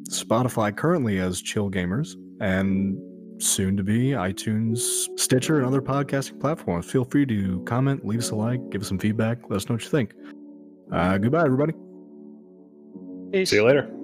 Spotify 0.08 0.76
currently 0.76 1.18
as 1.18 1.42
Chill 1.42 1.70
Gamers, 1.70 2.14
and 2.40 2.96
soon 3.38 3.76
to 3.76 3.82
be 3.82 4.10
iTunes, 4.10 5.06
Stitcher, 5.18 5.58
and 5.58 5.66
other 5.66 5.82
podcasting 5.82 6.40
platforms. 6.40 6.90
Feel 6.90 7.04
free 7.04 7.26
to 7.26 7.62
comment, 7.64 8.04
leave 8.04 8.20
us 8.20 8.30
a 8.30 8.34
like, 8.34 8.70
give 8.70 8.82
us 8.82 8.88
some 8.88 8.98
feedback, 8.98 9.38
let 9.48 9.56
us 9.56 9.68
know 9.68 9.74
what 9.74 9.84
you 9.84 9.90
think. 9.90 10.14
Uh, 10.92 11.18
goodbye, 11.18 11.44
everybody. 11.44 11.72
Peace. 13.32 13.50
See 13.50 13.56
you 13.56 13.64
later. 13.64 13.95